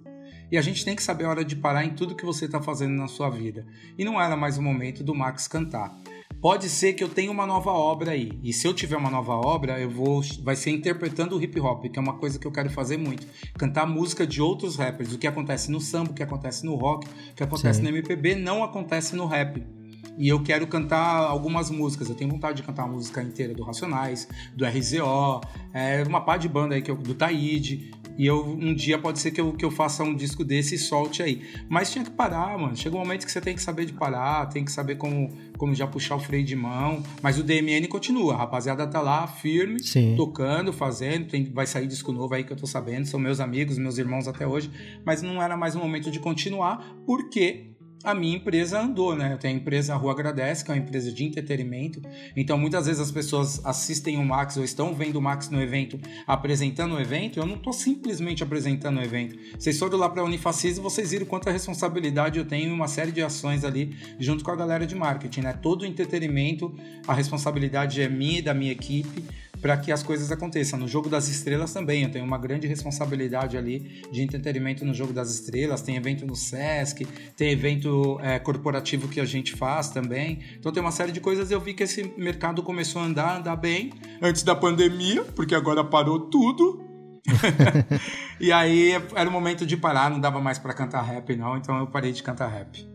[0.54, 2.62] E a gente tem que saber a hora de parar em tudo que você tá
[2.62, 3.66] fazendo na sua vida.
[3.98, 5.98] E não era mais o momento do Max cantar.
[6.40, 8.38] Pode ser que eu tenha uma nova obra aí.
[8.44, 11.86] E se eu tiver uma nova obra, eu vou vai ser interpretando o hip hop,
[11.86, 13.26] que é uma coisa que eu quero fazer muito.
[13.58, 15.12] Cantar música de outros rappers.
[15.12, 17.86] O que acontece no samba, o que acontece no rock, o que acontece Sim.
[17.86, 19.60] no MPB não acontece no rap.
[20.18, 22.10] E eu quero cantar algumas músicas.
[22.10, 25.42] Eu tenho vontade de cantar a música inteira do Racionais, do RZO,
[25.74, 27.92] é, uma par de banda aí que eu, do Taíde.
[28.18, 30.78] E eu, um dia pode ser que eu, que eu faça um disco desse e
[30.78, 31.42] solte aí.
[31.68, 32.76] Mas tinha que parar, mano.
[32.76, 35.74] Chega um momento que você tem que saber de parar, tem que saber como, como
[35.74, 37.02] já puxar o freio de mão.
[37.22, 38.36] Mas o DMN continua.
[38.36, 40.16] A rapaziada tá lá, firme, Sim.
[40.16, 41.28] tocando, fazendo.
[41.28, 43.08] Tem, vai sair disco novo aí que eu tô sabendo.
[43.08, 44.70] São meus amigos, meus irmãos até hoje.
[45.04, 47.73] Mas não era mais o momento de continuar, porque
[48.04, 49.34] a minha empresa andou, né?
[49.34, 52.02] Eu tenho a empresa Rua Agradece, que é uma empresa de entretenimento.
[52.36, 55.98] Então, muitas vezes as pessoas assistem o Max ou estão vendo o Max no evento,
[56.28, 57.40] apresentando o evento.
[57.40, 59.38] Eu não estou simplesmente apresentando o evento.
[59.58, 62.88] Vocês foram lá para a Unifacis e vocês viram quanta responsabilidade eu tenho em uma
[62.88, 65.54] série de ações ali, junto com a galera de marketing, né?
[65.54, 66.76] Todo o entretenimento,
[67.08, 69.24] a responsabilidade é minha e da minha equipe
[69.64, 70.78] para que as coisas aconteçam.
[70.78, 75.14] No jogo das estrelas também, eu tenho uma grande responsabilidade ali de entretenimento no jogo
[75.14, 75.82] das estrelas.
[75.82, 77.06] Tem evento no Sesc,
[77.38, 80.42] tem evento é, corporativo que a gente faz também.
[80.60, 81.50] Então tem uma série de coisas.
[81.50, 85.82] Eu vi que esse mercado começou a andar, andar bem antes da pandemia, porque agora
[85.82, 86.84] parou tudo.
[88.42, 91.80] e aí era o momento de parar, não dava mais para cantar rap não, então
[91.80, 92.86] eu parei de cantar rap.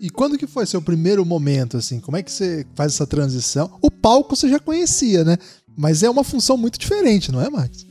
[0.00, 1.98] E quando que foi seu primeiro momento, assim?
[1.98, 3.78] Como é que você faz essa transição?
[3.80, 5.38] O palco você já conhecia, né?
[5.76, 7.86] Mas é uma função muito diferente, não é, Max?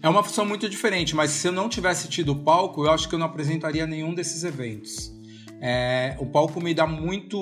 [0.00, 3.08] É uma função muito diferente, mas se eu não tivesse tido o palco, eu acho
[3.08, 5.12] que eu não apresentaria nenhum desses eventos.
[5.60, 7.36] É, o palco me dá muito,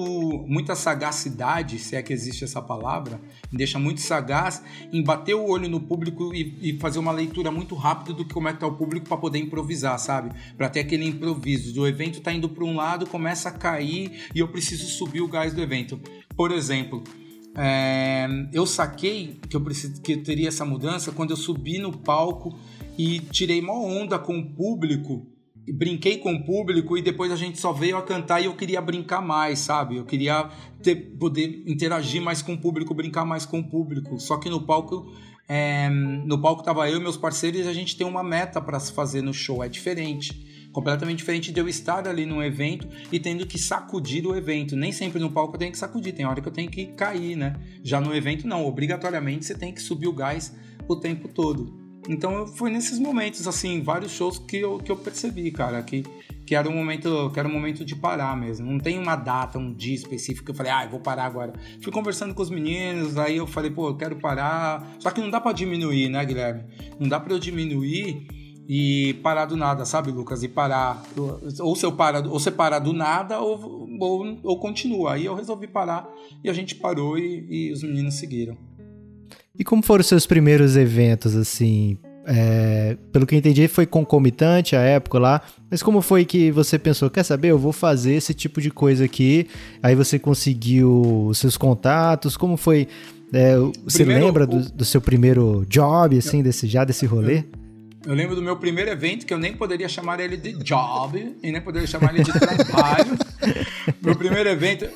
[0.48, 3.20] muita sagacidade, se é que existe essa palavra,
[3.52, 7.50] me deixa muito sagaz em bater o olho no público e, e fazer uma leitura
[7.50, 10.34] muito rápida do que como é que tá o público para poder improvisar, sabe?
[10.56, 11.78] Para ter aquele improviso.
[11.78, 15.28] O evento tá indo para um lado, começa a cair e eu preciso subir o
[15.28, 16.00] gás do evento.
[16.34, 17.04] Por exemplo,
[17.56, 21.90] é, eu saquei que eu, preciso, que eu teria essa mudança quando eu subi no
[21.90, 22.54] palco
[22.98, 25.26] e tirei uma onda com o público,
[25.72, 28.80] brinquei com o público e depois a gente só veio a cantar e eu queria
[28.80, 29.96] brincar mais, sabe?
[29.96, 30.50] Eu queria
[30.82, 34.20] ter, poder interagir mais com o público, brincar mais com o público.
[34.20, 35.10] Só que no palco,
[35.48, 38.78] é, no palco tava eu e meus parceiros e a gente tem uma meta para
[38.78, 43.18] se fazer no show, é diferente completamente diferente de eu estar ali num evento e
[43.18, 44.76] tendo que sacudir o evento.
[44.76, 47.34] Nem sempre no palco eu tenho que sacudir, tem hora que eu tenho que cair,
[47.34, 47.56] né?
[47.82, 50.54] Já no evento, não, obrigatoriamente você tem que subir o gás
[50.86, 51.74] o tempo todo.
[52.06, 56.04] Então foi nesses momentos, assim, vários shows que eu, que eu percebi, cara, que,
[56.44, 58.70] que era um momento que era um momento de parar mesmo.
[58.70, 61.54] Não tem uma data, um dia específico que eu falei, ah, eu vou parar agora.
[61.80, 64.94] Fui conversando com os meninos, aí eu falei, pô, eu quero parar.
[64.98, 66.64] Só que não dá para diminuir, né, Guilherme?
[67.00, 70.42] Não dá para eu diminuir e parar do nada, sabe, Lucas?
[70.42, 71.02] E parar.
[71.60, 75.14] Ou você para, ou você para do nada ou, ou, ou continua.
[75.14, 76.08] Aí eu resolvi parar
[76.42, 78.56] e a gente parou e, e os meninos seguiram.
[79.58, 81.98] E como foram os seus primeiros eventos, assim?
[82.28, 85.40] É, pelo que eu entendi, foi concomitante a época lá.
[85.70, 87.08] Mas como foi que você pensou?
[87.08, 87.48] Quer saber?
[87.48, 89.46] Eu vou fazer esse tipo de coisa aqui.
[89.80, 92.36] Aí você conseguiu os seus contatos.
[92.36, 92.88] Como foi?
[93.32, 97.38] É, você Primeiro, lembra do, do, seu primeiro job, assim, desse, já desse rolê?
[97.38, 97.65] Eu,
[98.06, 101.50] eu lembro do meu primeiro evento, que eu nem poderia chamar ele de job, e
[101.50, 103.18] nem poderia chamar ele de trabalho.
[104.00, 104.88] meu primeiro evento,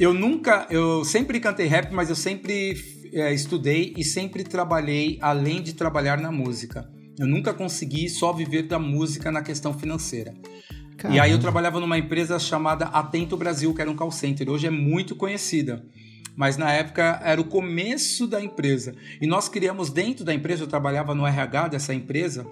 [0.00, 2.74] eu nunca, eu sempre cantei rap, mas eu sempre
[3.12, 6.90] é, estudei e sempre trabalhei além de trabalhar na música.
[7.18, 10.32] Eu nunca consegui só viver da música na questão financeira.
[10.96, 11.16] Caramba.
[11.16, 14.48] E aí eu trabalhava numa empresa chamada Atento Brasil, que era um call center.
[14.48, 15.84] Hoje é muito conhecida
[16.36, 18.94] mas na época era o começo da empresa.
[19.20, 22.46] E nós criamos dentro da empresa, eu trabalhava no RH dessa empresa,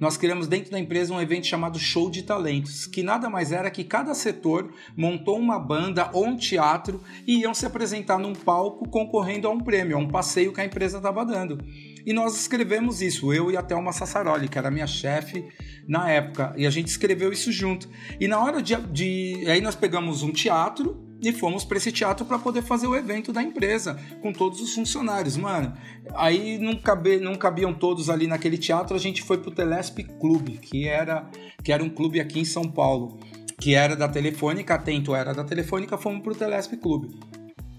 [0.00, 3.68] nós criamos dentro da empresa um evento chamado Show de Talentos, que nada mais era
[3.68, 8.88] que cada setor montou uma banda ou um teatro e iam se apresentar num palco
[8.88, 11.58] concorrendo a um prêmio, a um passeio que a empresa estava dando.
[12.06, 15.44] E nós escrevemos isso, eu e a Thelma Sassaroli, que era minha chefe
[15.86, 17.88] na época, e a gente escreveu isso junto.
[18.20, 22.24] E na hora de, de aí nós pegamos um teatro e fomos para esse teatro
[22.24, 25.72] para poder fazer o evento da empresa com todos os funcionários, mano.
[26.14, 30.58] Aí não, cabe, não cabiam todos ali naquele teatro, a gente foi pro Telesp Clube,
[30.58, 31.28] que era,
[31.62, 33.18] que era um clube aqui em São Paulo,
[33.60, 37.18] que era da Telefônica, atento, era da Telefônica, fomos pro Telesp Clube.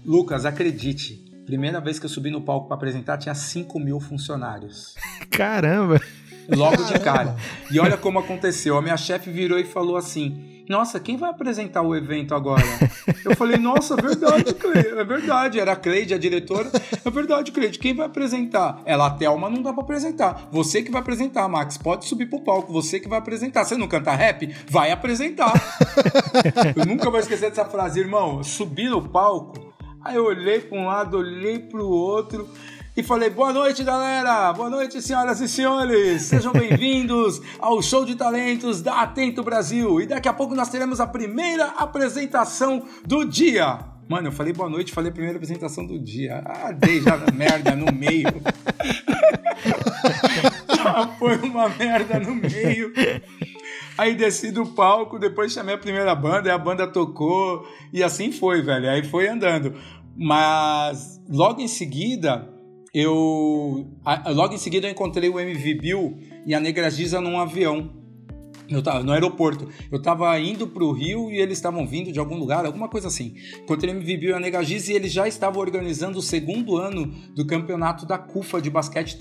[0.04, 4.94] Lucas, acredite, primeira vez que eu subi no palco para apresentar tinha 5 mil funcionários.
[5.30, 6.00] Caramba!
[6.48, 7.36] Logo de cara.
[7.70, 8.76] E olha como aconteceu.
[8.76, 12.62] A minha chefe virou e falou assim: nossa, quem vai apresentar o evento agora?
[13.26, 15.58] Eu falei, nossa, é verdade, Cleide, é verdade.
[15.58, 16.70] Era a Cleide, a diretora.
[17.04, 18.80] É verdade, Cleide, quem vai apresentar?
[18.84, 20.48] Ela, a Thelma, não dá pra apresentar.
[20.52, 23.64] Você que vai apresentar, Max, pode subir pro palco, você que vai apresentar.
[23.64, 24.54] Você não canta rap?
[24.68, 25.52] Vai apresentar.
[26.76, 28.40] eu nunca vou esquecer dessa frase, irmão.
[28.44, 32.48] Subi no palco, aí eu olhei pra um lado, olhei pro outro
[32.96, 34.52] e falei: boa noite, galera!
[34.52, 36.22] Boa noite, senhoras e senhores!
[36.22, 40.00] Sejam bem-vindos ao Show de Talentos da Atento Brasil.
[40.00, 43.78] E daqui a pouco nós teremos a primeira apresentação do dia.
[44.08, 46.42] Mano, eu falei boa noite, falei a primeira apresentação do dia.
[46.44, 48.26] Ah, dei já merda no meio.
[51.18, 52.92] foi uma merda no meio.
[53.96, 58.32] Aí desci do palco, depois chamei a primeira banda, e a banda tocou, e assim
[58.32, 58.90] foi, velho.
[58.90, 59.74] Aí foi andando.
[60.16, 62.48] Mas logo em seguida,
[62.92, 63.88] eu
[64.34, 67.98] logo em seguida eu encontrei o MV Bill e a Negra Giza num avião.
[68.68, 69.68] Eu tava no aeroporto.
[69.90, 73.34] Eu tava indo pro Rio e eles estavam vindo de algum lugar, alguma coisa assim.
[73.62, 78.06] Encontrei MVB e a Negagiz e eles já estavam organizando o segundo ano do campeonato
[78.06, 79.18] da CUFA de basquete.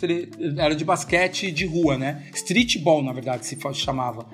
[0.56, 2.30] Era de basquete de rua, né?
[2.36, 4.28] Streetball, na verdade, se chamava.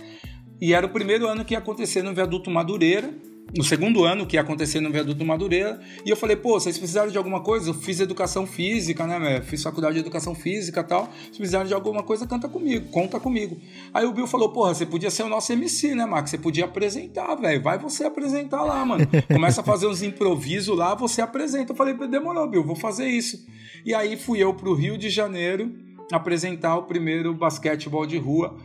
[0.59, 3.13] E era o primeiro ano que ia acontecer no Viaduto Madureira
[3.53, 7.11] no segundo ano que ia acontecer no Viaduto Madureira, e eu falei, pô, vocês precisaram
[7.11, 7.69] de alguma coisa?
[7.69, 11.73] Eu fiz educação física, né, fiz faculdade de educação física e tal, se precisaram de
[11.73, 13.57] alguma coisa, canta comigo, conta comigo.
[13.93, 16.31] Aí o Bill falou, porra, você podia ser o nosso MC, né, Max?
[16.31, 19.07] Você podia apresentar, velho, vai você apresentar lá, mano.
[19.31, 21.71] Começa a fazer uns improvisos lá, você apresenta.
[21.71, 23.45] Eu falei, demorou, Bill, vou fazer isso.
[23.85, 25.71] E aí fui eu pro Rio de Janeiro
[26.11, 28.57] apresentar o primeiro basquetebol de rua,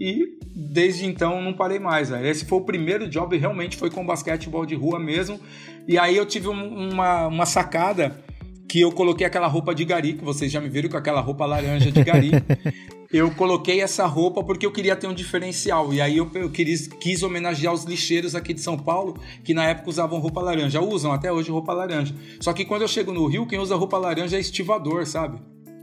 [0.00, 2.10] e desde então não parei mais.
[2.10, 2.26] Véio.
[2.26, 5.40] Esse foi o primeiro job, realmente foi com basquetebol de rua mesmo.
[5.86, 8.22] E aí eu tive um, uma, uma sacada
[8.68, 11.46] que eu coloquei aquela roupa de gari, que vocês já me viram com aquela roupa
[11.46, 12.30] laranja de gari.
[13.10, 15.92] eu coloquei essa roupa porque eu queria ter um diferencial.
[15.94, 19.64] E aí eu, eu quis, quis homenagear os lixeiros aqui de São Paulo, que na
[19.64, 20.82] época usavam roupa laranja.
[20.82, 22.14] Usam até hoje roupa laranja.
[22.40, 25.40] Só que quando eu chego no Rio, quem usa roupa laranja é estivador, sabe?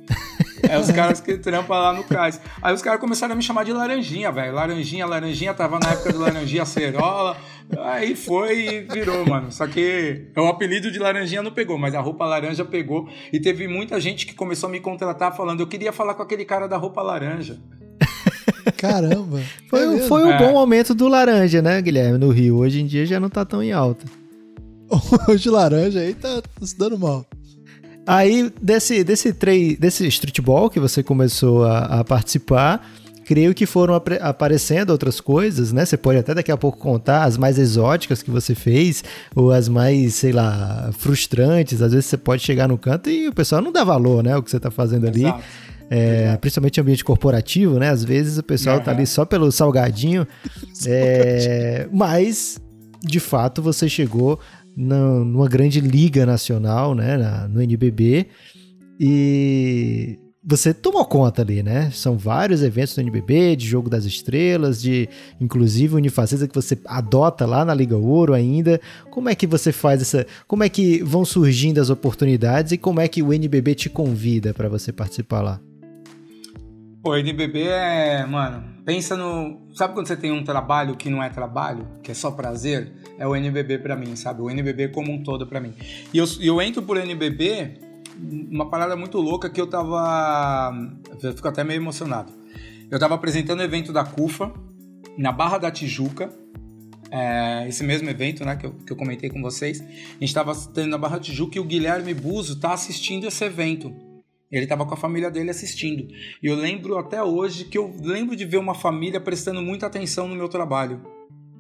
[0.64, 2.40] É os caras que trampam lá no cais.
[2.62, 4.54] Aí os caras começaram a me chamar de laranjinha, velho.
[4.54, 7.38] Laranjinha, laranjinha, tava na época do laranjinha acerola.
[7.80, 9.52] Aí foi e virou, mano.
[9.52, 13.08] Só que o apelido de laranjinha não pegou, mas a roupa laranja pegou.
[13.34, 16.46] E teve muita gente que começou a me contratar falando: eu queria falar com aquele
[16.46, 17.60] cara da roupa laranja.
[18.78, 19.42] Caramba!
[19.70, 20.38] Foi, é foi um é.
[20.38, 22.58] bom momento do laranja, né, Guilherme, no Rio.
[22.58, 24.06] Hoje em dia já não tá tão em alta.
[25.28, 27.26] Hoje laranja aí tá, tá se dando mal.
[28.08, 32.88] Aí, desse, desse, trade, desse streetball que você começou a, a participar,
[33.26, 35.84] creio que foram ap aparecendo outras coisas, né?
[35.84, 39.04] Você pode até daqui a pouco contar as mais exóticas que você fez,
[39.36, 41.82] ou as mais, sei lá, frustrantes.
[41.82, 44.38] Às vezes você pode chegar no canto e o pessoal não dá valor, né?
[44.38, 45.26] O que você está fazendo ali.
[45.88, 47.90] É, principalmente ambiente corporativo, né?
[47.90, 48.84] Às vezes o pessoal uhum.
[48.84, 50.28] tá ali só pelo salgadinho.
[50.86, 52.60] é, mas,
[53.04, 54.40] de fato, você chegou
[54.76, 58.28] numa grande liga nacional, né, na, no NBB,
[59.00, 61.90] e você tomou conta ali, né?
[61.92, 65.10] São vários eventos no NBB, de Jogo das Estrelas, de
[65.42, 68.80] inclusive Unifacisa que você adota lá na Liga Ouro ainda.
[69.10, 70.26] Como é que você faz essa.
[70.48, 74.54] Como é que vão surgindo as oportunidades e como é que o NBB te convida
[74.54, 75.60] para você participar lá?
[77.06, 79.62] O NBB é, mano, pensa no.
[79.76, 82.92] Sabe quando você tem um trabalho que não é trabalho, que é só prazer?
[83.20, 84.42] É o NBB para mim, sabe?
[84.42, 85.72] O NBB como um todo para mim.
[86.12, 87.80] E eu, eu entro por NBB,
[88.50, 90.74] uma parada muito louca que eu tava.
[91.22, 92.34] Eu fico até meio emocionado.
[92.90, 94.52] Eu tava apresentando o evento da CUFA,
[95.16, 96.34] na Barra da Tijuca,
[97.12, 99.80] é, esse mesmo evento né, que, eu, que eu comentei com vocês.
[99.80, 103.94] A gente estava tendo na Barra Tijuca e o Guilherme Buzo tá assistindo esse evento.
[104.52, 106.08] Ele estava com a família dele assistindo.
[106.42, 110.28] E eu lembro até hoje que eu lembro de ver uma família prestando muita atenção
[110.28, 111.02] no meu trabalho.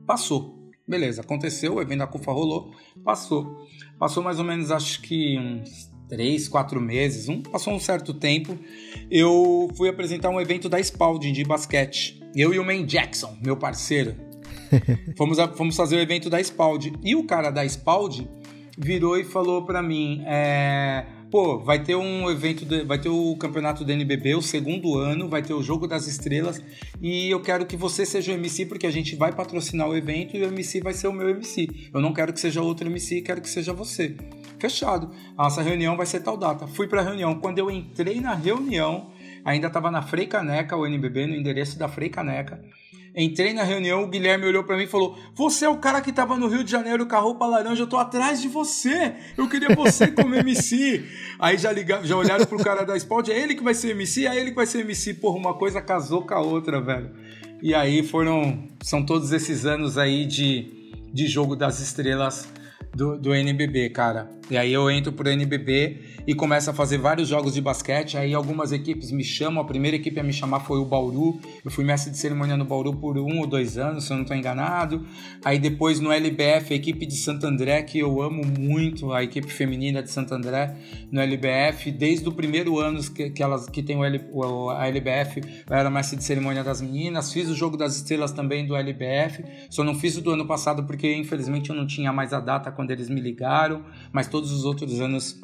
[0.06, 0.56] Passou.
[0.88, 2.72] Beleza, aconteceu, o evento da CUFA rolou,
[3.04, 3.68] passou.
[3.98, 8.58] Passou mais ou menos, acho que uns três, quatro meses, um, passou um certo tempo.
[9.10, 12.22] Eu fui apresentar um evento da Spalding de basquete.
[12.36, 14.16] Eu e o Man Jackson, meu parceiro.
[15.18, 16.94] fomos, a, fomos fazer o evento da Spalding.
[17.04, 18.28] E o cara da Spalding
[18.78, 21.06] virou e falou para mim: é,
[21.36, 25.28] pô, vai ter um evento, de, vai ter o campeonato do NBB, o segundo ano,
[25.28, 26.64] vai ter o Jogo das Estrelas
[27.02, 30.38] e eu quero que você seja o MC porque a gente vai patrocinar o evento
[30.38, 31.90] e o MC vai ser o meu MC.
[31.94, 34.16] Eu não quero que seja outro MC, quero que seja você.
[34.58, 35.12] Fechado.
[35.38, 36.68] Nossa reunião vai ser tal data.
[36.68, 37.36] Fui para a reunião.
[37.36, 39.12] Quando eu entrei na reunião,
[39.44, 42.64] ainda estava na Frei Caneca, o NBB, no endereço da Frei Caneca.
[43.16, 46.12] Entrei na reunião, o Guilherme olhou para mim e falou: Você é o cara que
[46.12, 49.14] tava no Rio de Janeiro com a roupa laranja, eu tô atrás de você.
[49.38, 51.06] Eu queria você como MC.
[51.40, 54.28] Aí já ligaram, já olharam pro cara da Sport, é ele que vai ser MC,
[54.28, 55.14] é ele que vai ser MC.
[55.14, 57.12] Porra, uma coisa casou com a outra, velho.
[57.62, 58.68] E aí foram.
[58.84, 62.50] São todos esses anos aí de, de jogo das estrelas
[62.94, 64.30] do, do NBB, cara.
[64.50, 68.16] E aí eu entro pro NBB e começo a fazer vários jogos de basquete.
[68.16, 69.64] Aí algumas equipes me chamam.
[69.64, 71.40] A primeira equipe a me chamar foi o Bauru.
[71.64, 74.22] Eu fui mestre de cerimônia no Bauru por um ou dois anos, se eu não
[74.22, 75.04] estou enganado.
[75.44, 79.52] Aí depois no LBF, a equipe de Santo André, que eu amo muito, a equipe
[79.52, 80.76] feminina de Santo André
[81.12, 81.92] no LBF.
[81.92, 84.22] Desde o primeiro ano que, que elas que tem o, L,
[84.78, 87.34] a LBF, eu era mestre de cerimônia das meninas.
[87.34, 89.44] Fiz o jogo das estrelas também do LBF.
[89.72, 92.72] Só não fiz o do ano passado porque infelizmente eu não tinha mais a data
[92.72, 93.84] quando eles me ligaram.
[94.14, 95.40] Mas todos os outros anos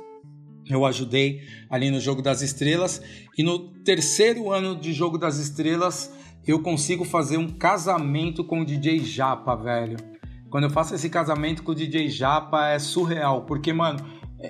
[0.70, 3.02] eu ajudei ali no Jogo das Estrelas.
[3.38, 6.12] E no terceiro ano de Jogo das Estrelas,
[6.46, 9.96] eu consigo fazer um casamento com o DJ Japa, velho.
[10.50, 14.06] Quando eu faço esse casamento com o DJ Japa é surreal, porque, mano,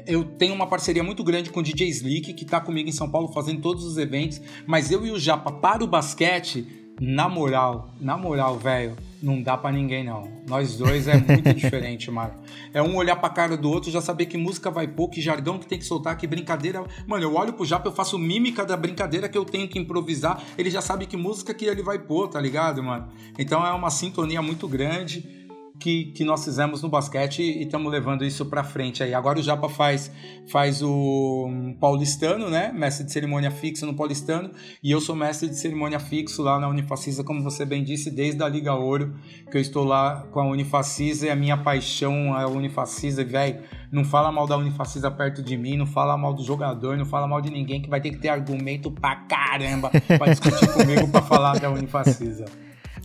[0.08, 3.12] eu tenho uma parceria muito grande com o DJ Slick, que tá comigo em São
[3.12, 7.94] Paulo fazendo todos os eventos, mas eu e o Japa para o basquete na moral,
[8.00, 10.30] na moral, velho, não dá para ninguém não.
[10.48, 12.34] Nós dois é muito diferente, mano.
[12.74, 15.60] É um olhar pra cara do outro, já saber que música vai pôr, que jargão
[15.60, 16.84] que tem que soltar, que brincadeira.
[17.08, 20.42] Mano, eu olho pro Japa, eu faço mímica da brincadeira que eu tenho que improvisar.
[20.58, 23.08] Ele já sabe que música que ele vai pôr, tá ligado, mano?
[23.38, 25.41] Então é uma sintonia muito grande
[25.82, 29.16] que, que nós fizemos no basquete e estamos levando isso para frente aí.
[29.16, 30.12] Agora o Japa faz,
[30.48, 32.72] faz o paulistano, né?
[32.72, 34.52] Mestre de cerimônia fixo no paulistano
[34.84, 38.42] e eu sou mestre de cerimônia fixo lá na Unifacisa, como você bem disse, desde
[38.44, 39.16] a Liga Ouro,
[39.50, 43.64] que eu estou lá com a Unifacisa e a minha paixão é a Unifacisa, velho.
[43.92, 47.28] Não fala mal da Unifacisa perto de mim, não fala mal do jogador, não fala
[47.28, 51.24] mal de ninguém que vai ter que ter argumento pra caramba pra discutir comigo pra
[51.24, 52.46] falar da Unifacisa.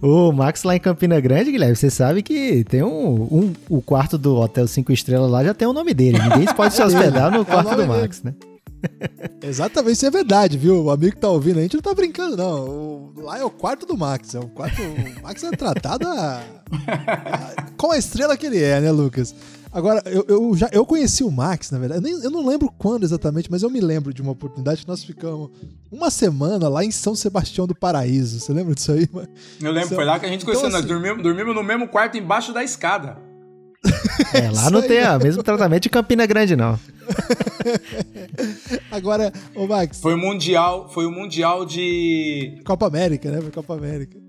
[0.03, 4.19] O Max lá em Campina Grande, Guilherme, você sabe que tem um, um o quarto
[4.19, 6.19] do Hotel 5 Estrelas lá já tem o nome dele.
[6.19, 8.35] Ninguém pode se hospedar no quarto é do Max, né?
[9.43, 10.84] Exatamente, isso é verdade, viu?
[10.84, 12.68] O amigo que tá ouvindo, a gente não tá brincando, não.
[12.68, 14.34] O, lá é o quarto do Max.
[14.34, 14.80] É o quarto.
[14.82, 16.43] O Max é tratado a,
[16.87, 19.34] a, com a estrela que ele é, né, Lucas?
[19.76, 22.01] Agora, eu, eu, já, eu conheci o Max, na verdade.
[22.01, 24.89] Eu, nem, eu não lembro quando exatamente, mas eu me lembro de uma oportunidade que
[24.89, 25.51] nós ficamos
[25.93, 28.41] uma semana lá em São Sebastião do Paraíso.
[28.41, 29.07] Você lembra disso aí?
[29.61, 30.68] Eu lembro, foi lá que a gente conheceu.
[30.68, 33.18] Então, assim, nós dormimos, dormimos no mesmo quarto embaixo da escada.
[34.34, 36.78] É, lá não tem o mesmo tratamento de Campina Grande, não.
[38.91, 40.01] Agora, ô Max.
[40.01, 42.61] Foi o Mundial, foi o Mundial de.
[42.64, 43.41] Copa América, né?
[43.41, 44.26] Foi Copa América.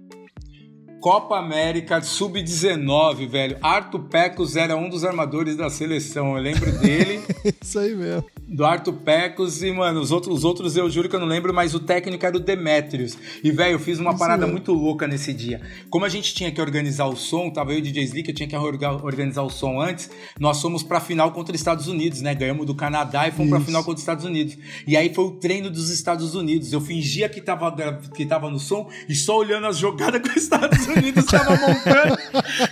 [0.99, 3.57] Copa América Sub-19, velho.
[3.61, 6.35] Arthur Pecos era um dos armadores da seleção.
[6.35, 7.21] Eu lembro dele.
[7.61, 8.25] Isso aí mesmo.
[8.47, 11.53] Do Arthur Pecos e, mano, os outros, os outros eu juro que eu não lembro,
[11.53, 13.17] mas o técnico era o Demetrius.
[13.43, 14.53] E, velho, eu fiz uma Isso parada mesmo.
[14.53, 15.61] muito louca nesse dia.
[15.89, 18.35] Como a gente tinha que organizar o som, tava eu e o DJ Slick, eu
[18.35, 22.33] tinha que organizar o som antes, nós fomos pra final contra os Estados Unidos, né?
[22.33, 23.57] Ganhamos do Canadá e fomos Isso.
[23.57, 24.57] pra final contra os Estados Unidos.
[24.87, 26.71] E aí foi o treino dos Estados Unidos.
[26.73, 27.71] Eu fingia que tava,
[28.15, 30.86] que tava no som e só olhando as jogadas com os Estados Unidos.
[30.87, 32.17] Unidos estava montando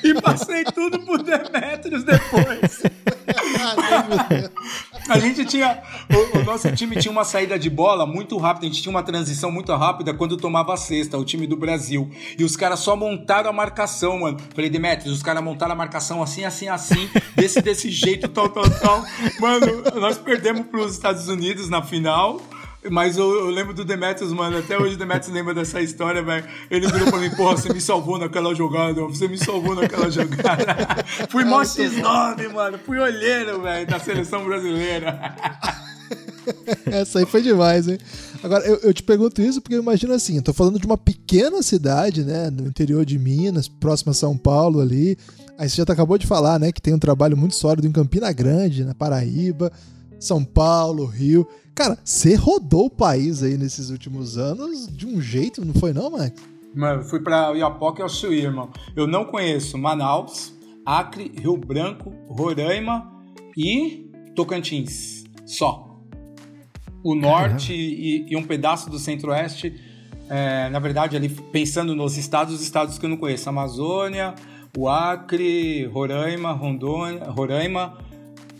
[0.03, 2.83] e passei tudo por Demetrius depois.
[5.09, 5.81] a gente tinha.
[6.09, 9.03] O, o, nosso time tinha uma saída de bola muito rápida, a gente tinha uma
[9.03, 12.09] transição muito rápida quando tomava a cesta, o time do Brasil.
[12.37, 14.37] E os caras só montaram a marcação, mano.
[14.53, 18.69] Falei, Demetrius, os caras montaram a marcação assim, assim, assim, desse, desse jeito, tal, tal,
[18.69, 19.03] tal.
[19.39, 22.41] Mano, nós perdemos para os Estados Unidos na final.
[22.91, 24.57] Mas eu, eu, lembro do Demetrius, mano.
[24.57, 26.45] Até hoje o Demetrius lembra dessa história, velho.
[26.69, 31.03] Ele virou pra mim, porra, você me salvou naquela jogada, você me salvou naquela jogada.
[31.29, 32.79] Fui mó X9, mano.
[32.85, 35.35] Fui olheiro, velho, da seleção brasileira.
[36.85, 37.97] Essa aí foi demais, hein?
[38.43, 40.97] Agora, eu, eu, te pergunto isso porque eu imagino assim, eu tô falando de uma
[40.97, 45.17] pequena cidade, né, no interior de Minas, próxima a São Paulo ali.
[45.57, 48.31] Aí você já acabou de falar, né, que tem um trabalho muito sólido em Campina
[48.31, 49.71] Grande, na Paraíba,
[50.19, 51.47] São Paulo, Rio.
[51.75, 56.09] Cara, você rodou o país aí nesses últimos anos de um jeito, não foi não,
[56.09, 56.41] Max?
[56.73, 58.69] Mano, fui pra Iapoca e ao Chuí, irmão.
[58.95, 60.53] Eu não conheço Manaus,
[60.85, 63.11] Acre, Rio Branco, Roraima
[63.57, 65.25] e Tocantins.
[65.45, 65.99] Só.
[67.03, 69.77] O norte e, e, um pedaço do centro-oeste.
[70.29, 73.49] É, na verdade, ali pensando nos estados, os estados que eu não conheço.
[73.49, 74.33] Amazônia,
[74.77, 77.97] o Acre, Roraima, Rondônia, Roraima,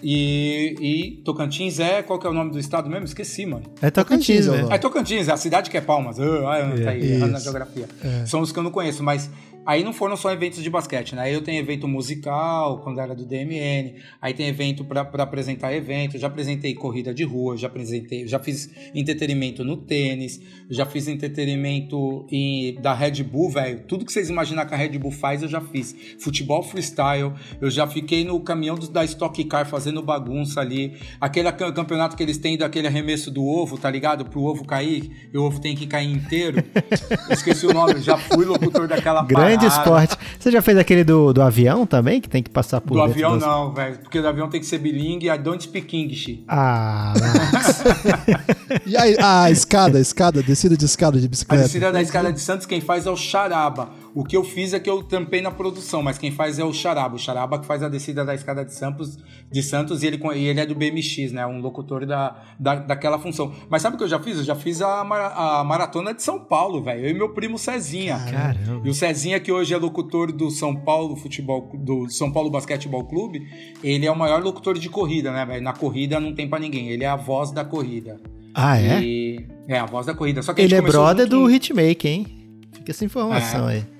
[0.04, 2.02] e, e, Tocantins é.
[2.04, 3.06] Qual que é o nome do estado mesmo?
[3.06, 3.64] Esqueci, mano.
[3.82, 4.72] É Tocantins, velho.
[4.72, 6.18] É Tocantins, é a cidade que é Palmas.
[6.18, 7.88] Uh, ah, tá aí, na geografia.
[8.04, 8.26] É.
[8.26, 9.30] São os que eu não conheço, mas
[9.66, 11.24] Aí não foram só eventos de basquete, né?
[11.24, 13.96] Aí eu tenho evento musical, quando era do DMN.
[14.22, 16.20] Aí tem evento para apresentar evento.
[16.20, 20.40] Já apresentei corrida de rua, já apresentei, já fiz entretenimento no tênis,
[20.70, 23.82] já fiz entretenimento em, da Red Bull, velho.
[23.88, 25.96] Tudo que vocês imaginar que a Red Bull faz, eu já fiz.
[26.20, 30.94] Futebol freestyle, eu já fiquei no caminhão da Stock Car fazendo bagunça ali.
[31.20, 34.26] Aquele campeonato que eles têm daquele arremesso do ovo, tá ligado?
[34.26, 36.64] Pro ovo cair, e o ovo tem que cair inteiro.
[37.32, 40.18] esqueci o nome, já fui locutor daquela Grande grande esporte.
[40.40, 43.34] Você já fez aquele do, do avião também, que tem que passar por Do avião
[43.38, 43.46] dos...
[43.46, 43.98] não, velho.
[44.00, 45.30] Porque do avião tem que ser bilingue.
[45.30, 46.44] I don't speak English.
[46.48, 47.14] Ah,
[48.86, 51.64] E aí, a escada, a escada, descida de escada de bicicleta.
[51.64, 53.90] A descida da escada de Santos, quem faz é o Charaba.
[54.16, 56.72] O que eu fiz é que eu tampei na produção, mas quem faz é o
[56.72, 57.16] Charaba.
[57.16, 59.18] O Charaba que faz a descida da escada de Santos,
[59.52, 61.46] de Santos e ele, e ele é do BMX, né?
[61.46, 63.54] Um locutor da, da, daquela função.
[63.70, 64.38] Mas sabe o que eu já fiz?
[64.38, 67.02] Eu já fiz a, a maratona de São Paulo, velho.
[67.02, 68.18] Eu e meu primo Cezinha.
[68.32, 68.88] Caramba.
[68.88, 73.04] E o Cezinha, que hoje é locutor do São Paulo Futebol, do São Paulo Basquetebol
[73.04, 73.46] Clube,
[73.84, 75.62] ele é o maior locutor de corrida, né, velho?
[75.62, 76.88] Na corrida não tem para ninguém.
[76.88, 78.18] Ele é a voz da corrida.
[78.54, 79.02] Ah, é?
[79.02, 79.46] E...
[79.68, 80.42] É, a voz da corrida.
[80.42, 82.28] Só que ele é brother do Hitmaker, hein?
[82.72, 83.74] Fica essa informação é.
[83.74, 83.95] aí.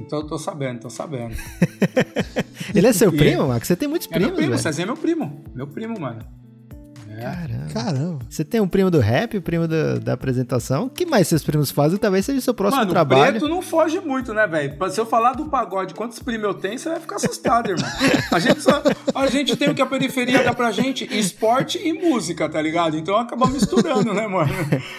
[0.00, 1.34] Então eu tô sabendo, tô sabendo.
[2.74, 3.66] ele é seu primo, Max?
[3.68, 4.62] Você tem muitos é primos, meu primo, velho.
[4.62, 5.44] Cezinha é meu primo.
[5.54, 6.20] Meu primo, mano.
[7.18, 7.66] Caramba.
[7.72, 8.18] Caramba.
[8.28, 10.84] Você tem um primo do rap, o primo do- da apresentação.
[10.84, 11.98] O que mais seus primos fazem?
[11.98, 13.30] Talvez seja o seu próximo Mano, o trabalho.
[13.40, 14.76] preto não foge muito, né, velho?
[14.90, 17.88] Se eu falar do pagode, quantos primos eu tenho, você vai ficar assustado, irmão.
[18.30, 18.82] A gente, só-
[19.14, 22.98] a gente tem o que a periferia dá pra gente, esporte e música, tá ligado?
[22.98, 24.52] Então acaba misturando, né, mano?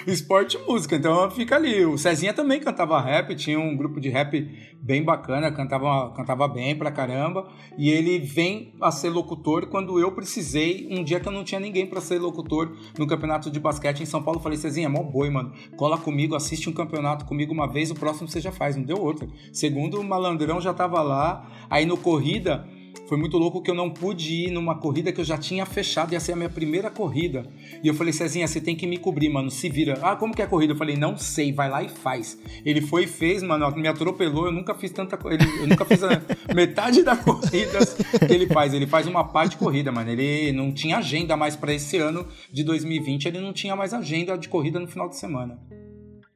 [0.08, 1.86] Esporte e música, então fica ali.
[1.86, 4.50] O Cezinha também cantava rap, tinha um grupo de rap
[4.82, 7.48] bem bacana, cantava, cantava bem pra caramba.
[7.78, 11.60] E ele vem a ser locutor quando eu precisei, um dia que eu não tinha
[11.60, 14.40] ninguém pra ser locutor no campeonato de basquete em São Paulo.
[14.40, 15.52] Falei, Cezinha, mó boi, mano.
[15.76, 18.76] Cola comigo, assiste um campeonato comigo uma vez, o próximo você já faz.
[18.76, 19.28] Não deu outra.
[19.52, 21.50] Segundo, o malandrão já tava lá.
[21.70, 22.68] Aí no corrida.
[23.08, 26.12] Foi muito louco que eu não pude ir numa corrida que eu já tinha fechado,
[26.12, 27.46] ia ser a minha primeira corrida.
[27.82, 29.98] E eu falei, Cezinha, você tem que me cobrir, mano, se vira.
[30.02, 30.74] Ah, como que é a corrida?
[30.74, 32.38] Eu falei, não sei, vai lá e faz.
[32.66, 36.04] Ele foi e fez, mano, me atropelou, eu nunca fiz tanta coisa, eu nunca fiz
[36.04, 36.22] a
[36.54, 37.80] metade da corrida
[38.28, 38.74] que ele faz.
[38.74, 40.12] Ele faz uma parte de corrida, mano.
[40.12, 44.38] Ele não tinha agenda mais para esse ano de 2020, ele não tinha mais agenda
[44.38, 45.58] de corrida no final de semana.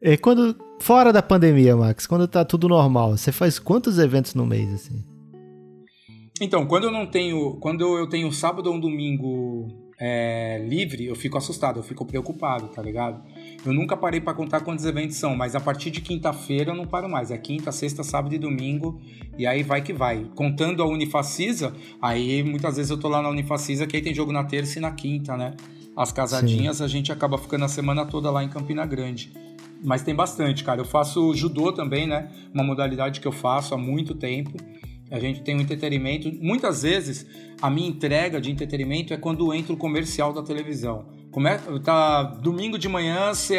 [0.02, 4.46] E quando, fora da pandemia, Max, quando tá tudo normal, você faz quantos eventos no
[4.46, 5.11] mês, assim?
[6.42, 7.58] Então, quando eu não tenho.
[7.58, 9.68] Quando eu tenho sábado ou um domingo
[10.00, 13.22] é, livre, eu fico assustado, eu fico preocupado, tá ligado?
[13.64, 16.88] Eu nunca parei pra contar quantos eventos são, mas a partir de quinta-feira eu não
[16.88, 17.30] paro mais.
[17.30, 19.00] É quinta, sexta, sábado e domingo,
[19.38, 20.26] e aí vai que vai.
[20.36, 24.32] Contando a Unifacisa, aí muitas vezes eu tô lá na Unifacisa, que aí tem jogo
[24.32, 25.54] na terça e na quinta, né?
[25.96, 29.32] As casadinhas, a gente acaba ficando a semana toda lá em Campina Grande.
[29.84, 30.82] Mas tem bastante, cara.
[30.82, 32.32] Eu faço judô também, né?
[32.52, 34.58] Uma modalidade que eu faço há muito tempo.
[35.12, 36.32] A gente tem um entretenimento.
[36.42, 37.28] Muitas vezes
[37.62, 41.06] a minha entrega de entretenimento é quando entra o comercial da televisão.
[41.30, 43.58] Como é, tá, domingo de manhã você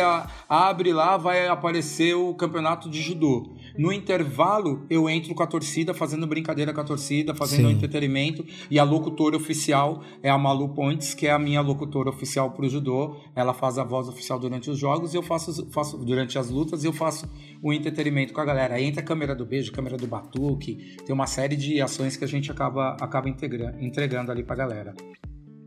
[0.49, 3.55] abre lá, vai aparecer o campeonato de judô.
[3.79, 7.75] No intervalo, eu entro com a torcida, fazendo brincadeira com a torcida, fazendo Sim.
[7.75, 8.45] entretenimento.
[8.71, 12.69] E a locutora oficial é a Malu Pontes, que é a minha locutora oficial pro
[12.69, 13.17] judô.
[13.35, 16.85] Ela faz a voz oficial durante os jogos e eu faço, faço durante as lutas
[16.85, 17.29] e eu faço
[17.63, 18.81] o entretenimento com a galera.
[18.81, 20.97] Entra a câmera do beijo, câmera do batuque.
[21.05, 24.95] Tem uma série de ações que a gente acaba, acaba integra- entregando ali pra galera.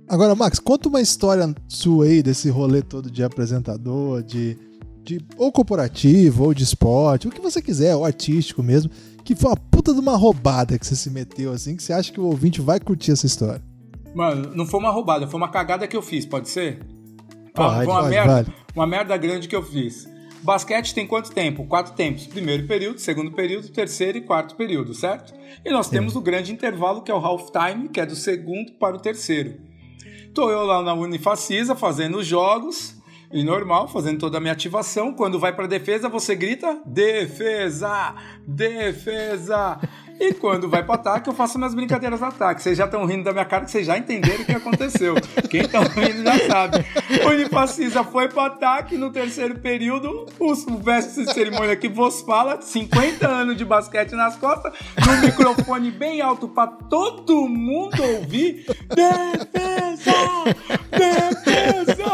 [0.08, 4.56] Agora, Max, conta uma história sua aí desse rolê todo de apresentador, de,
[5.06, 8.92] de ou corporativo, ou de esporte, o que você quiser, ou artístico mesmo,
[9.24, 12.12] que foi uma puta de uma roubada que você se meteu assim, que você acha
[12.12, 13.62] que o ouvinte vai curtir essa história.
[14.14, 16.80] Mano, não foi uma roubada, foi uma cagada que eu fiz, pode ser?
[17.54, 18.48] Pode, foi uma pode, merda, vale.
[18.76, 20.10] uma merda grande que eu fiz.
[20.42, 21.66] Basquete tem quanto tempo?
[21.66, 22.28] Quatro tempos.
[22.28, 25.34] Primeiro período, segundo período, terceiro e quarto período, certo?
[25.64, 28.74] E nós temos o grande intervalo, que é o half time, que é do segundo
[28.74, 29.56] para o terceiro.
[30.36, 32.95] Tô eu lá na Unifacisa fazendo os jogos,
[33.32, 35.14] e normal, fazendo toda a minha ativação.
[35.14, 38.16] Quando vai pra defesa, você grita: defesa!
[38.48, 39.80] Defesa!
[40.20, 42.62] E quando vai pro ataque, eu faço minhas brincadeiras no ataque.
[42.62, 45.16] Vocês já estão rindo da minha cara, que vocês já entenderam o que aconteceu.
[45.50, 46.86] Quem tá rindo já sabe.
[47.26, 50.26] O Unifacisa foi pro ataque no terceiro período.
[50.40, 54.74] O mestre de cerimônia que vos fala, 50 anos de basquete nas costas,
[55.06, 58.66] no microfone bem alto pra todo mundo ouvir.
[58.88, 60.12] Defesa!
[60.92, 62.06] Defesa!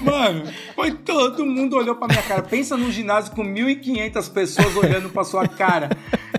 [0.00, 2.42] Mano, foi todo mundo olhou pra minha cara.
[2.42, 5.90] Pensa num ginásio com 1.500 pessoas olhando pra sua cara.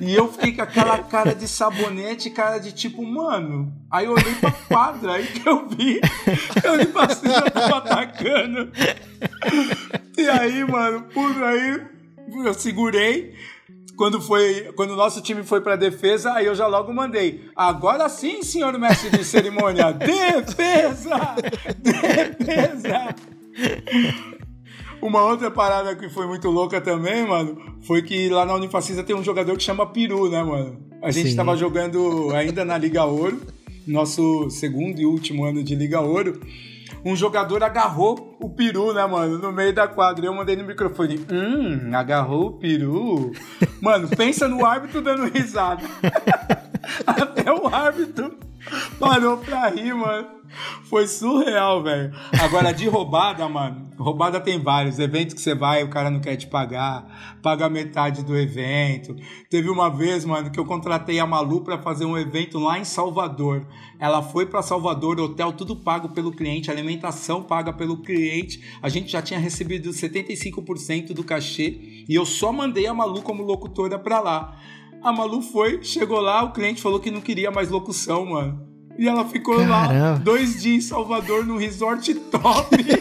[0.02, 3.74] E eu fiquei com aquela cara de sabonete, cara de tipo, mano.
[3.92, 6.00] Aí eu olhei pra quadra, aí que eu vi.
[6.64, 8.72] Eu me passei, eu tava atacando.
[10.18, 11.82] E aí, mano, por aí,
[12.46, 13.34] eu segurei.
[13.96, 17.50] Quando foi, quando o nosso time foi pra defesa, aí eu já logo mandei.
[17.56, 21.36] Agora sim, senhor mestre de cerimônia, defesa!
[21.78, 23.16] Defesa!
[25.04, 29.14] Uma outra parada que foi muito louca também, mano, foi que lá na Unifacisa tem
[29.14, 30.80] um jogador que chama Peru, né, mano?
[31.02, 31.36] A gente Sim.
[31.36, 33.38] tava jogando ainda na Liga Ouro,
[33.86, 36.40] nosso segundo e último ano de Liga Ouro.
[37.04, 40.26] Um jogador agarrou o peru, né, mano, no meio da quadra.
[40.26, 43.34] Eu mandei no microfone, hum, agarrou o peru.
[43.82, 45.84] Mano, pensa no árbitro dando risada.
[47.06, 48.38] Até o árbitro
[49.00, 50.44] parou pra rir, mano.
[50.84, 52.14] Foi surreal, velho.
[52.40, 55.00] Agora, de roubada, mano, roubada tem vários.
[55.00, 59.16] Eventos que você vai, o cara não quer te pagar, paga metade do evento.
[59.50, 62.84] Teve uma vez, mano, que eu contratei a Malu pra fazer um evento lá em
[62.84, 63.66] Salvador.
[64.00, 68.64] Ela foi pra Salvador, hotel tudo pago pelo cliente, alimentação paga pelo cliente.
[68.82, 73.44] A gente já tinha recebido 75% do cachê e eu só mandei a Malu como
[73.44, 74.58] locutora pra lá.
[75.04, 78.66] A Malu foi, chegou lá, o cliente falou que não queria mais locução, mano.
[78.98, 80.20] E ela ficou lá Caramba.
[80.20, 82.78] dois dias em Salvador, num resort top.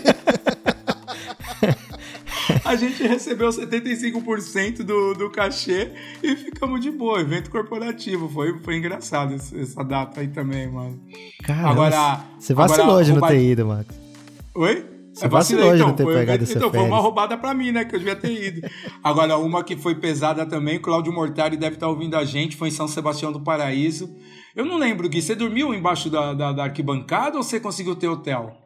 [2.65, 5.93] A gente recebeu 75% do, do cachê
[6.23, 7.21] e ficamos de boa.
[7.21, 8.29] Evento corporativo.
[8.29, 10.99] Foi, foi engraçado essa data aí também, mano.
[11.45, 13.87] Caramba, Agora- você vacilou agora, de não ter ido, Max.
[14.55, 14.87] Oi?
[15.13, 17.85] Você vacilou então, de ter foi, pegado então, foi uma roubada pra mim, né?
[17.85, 18.69] Que eu devia ter ido.
[19.05, 22.73] Agora, uma que foi pesada também, Cláudio Mortari deve estar ouvindo a gente, foi em
[22.73, 24.15] São Sebastião do Paraíso.
[24.57, 28.09] Eu não lembro, Gui, você dormiu embaixo da, da, da arquibancada ou você conseguiu ter
[28.09, 28.57] hotel?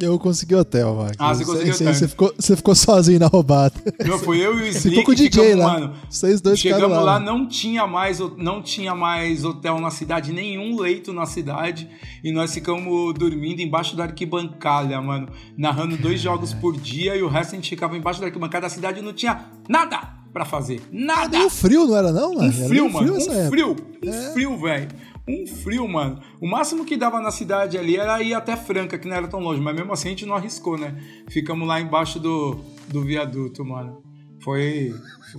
[0.00, 1.16] Eu consegui hotel, Max.
[1.18, 1.94] Ah, você conseguiu hotel.
[1.94, 3.74] Você ficou, você ficou sozinho na roubada.
[4.06, 4.88] Não, foi eu e o Slick.
[4.90, 5.72] Ficou com o DJ ficamos, lá.
[5.80, 10.32] Mano, Vocês dois chegamos lá, lá, não tinha, mais, não tinha mais hotel na cidade,
[10.32, 11.88] nenhum leito na cidade.
[12.22, 15.28] E nós ficamos dormindo embaixo da arquibancada, mano.
[15.56, 18.66] Narrando dois jogos por dia e o resto a gente ficava embaixo da arquibancada.
[18.66, 20.00] A cidade não tinha nada
[20.32, 20.82] pra fazer.
[20.92, 21.38] Nada!
[21.38, 22.48] Um frio, não era não, mano?
[22.48, 23.16] Um frio, meio mano.
[23.16, 23.76] Um frio.
[24.04, 24.32] Um É.
[24.32, 24.88] frio, velho.
[25.28, 26.20] Um frio, mano.
[26.40, 29.40] O máximo que dava na cidade ali era ir até Franca, que não era tão
[29.40, 29.60] longe.
[29.60, 30.96] Mas mesmo assim a gente não arriscou, né?
[31.28, 34.02] Ficamos lá embaixo do, do viaduto, mano.
[34.40, 34.94] Foi.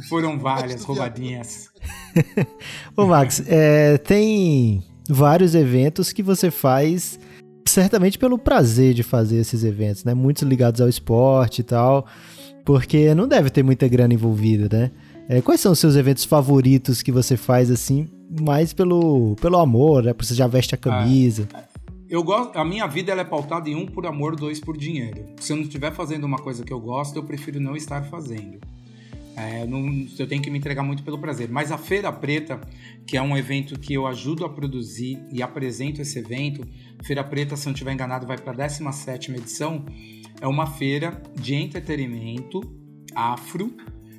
[0.10, 1.70] Foram várias roubadinhas.
[2.98, 7.18] Ô, Max, é, tem vários eventos que você faz
[7.66, 10.14] certamente pelo prazer de fazer esses eventos, né?
[10.14, 12.06] Muitos ligados ao esporte e tal,
[12.66, 14.92] porque não deve ter muita grana envolvida, né?
[15.30, 18.08] É, quais são os seus eventos favoritos que você faz assim,
[18.42, 20.14] mais pelo, pelo amor, né?
[20.14, 21.48] Porque você já veste a camisa.
[22.10, 25.26] Eu gosto, a minha vida ela é pautada em um por amor, dois por dinheiro.
[25.42, 28.60] Se eu não estiver fazendo uma coisa que eu gosto, eu prefiro não estar fazendo.
[29.36, 31.50] É, eu não- eu tenho que me entregar muito pelo prazer.
[31.50, 32.62] Mas a Feira Preta,
[33.06, 36.66] que é um evento que eu ajudo a produzir e apresento esse evento,
[37.04, 39.84] Feira Preta, se eu não estiver enganado, vai para a 17 edição.
[40.40, 42.62] É uma feira de entretenimento
[43.14, 43.76] afro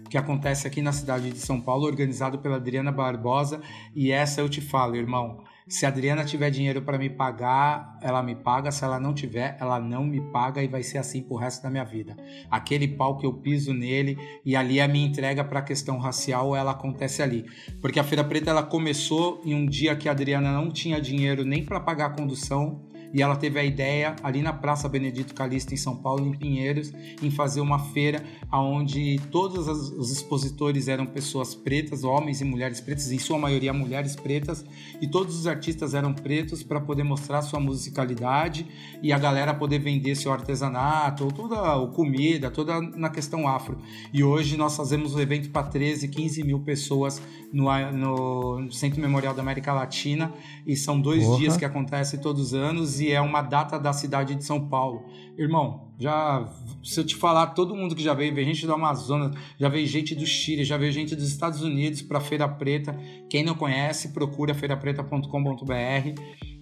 [0.08, 3.60] que acontece aqui na cidade de São Paulo, organizado pela Adriana Barbosa.
[3.94, 5.44] E essa eu te falo, irmão.
[5.68, 8.70] Se a Adriana tiver dinheiro para me pagar, ela me paga.
[8.70, 11.68] Se ela não tiver, ela não me paga e vai ser assim pro resto da
[11.68, 12.16] minha vida.
[12.50, 16.56] Aquele pau que eu piso nele e ali a minha entrega para a questão racial,
[16.56, 17.44] ela acontece ali.
[17.82, 21.44] Porque a Feira Preta ela começou em um dia que a Adriana não tinha dinheiro
[21.44, 25.72] nem para pagar a condução e ela teve a ideia ali na Praça Benedito Calixto
[25.72, 26.92] em São Paulo, em Pinheiros,
[27.22, 33.10] em fazer uma feira onde todos os expositores eram pessoas pretas, homens e mulheres pretas,
[33.10, 34.64] em sua maioria mulheres pretas,
[35.00, 38.66] e todos os artistas eram pretos para poder mostrar sua musicalidade
[39.02, 43.78] e a galera poder vender seu artesanato, toda a comida, toda na questão afro.
[44.12, 47.20] E hoje nós fazemos um evento para 13, 15 mil pessoas
[47.52, 50.32] no, no Centro Memorial da América Latina
[50.66, 54.34] e são dois dias que acontece todos os anos e é uma data da cidade
[54.34, 55.04] de São Paulo.
[55.36, 56.48] Irmão, já
[56.82, 59.86] se eu te falar, todo mundo que já veio, veio gente do Amazonas, já veio
[59.86, 62.98] gente do Chile, já veio gente dos Estados Unidos para Feira Preta.
[63.28, 66.20] Quem não conhece, procura feirapreta.com.br.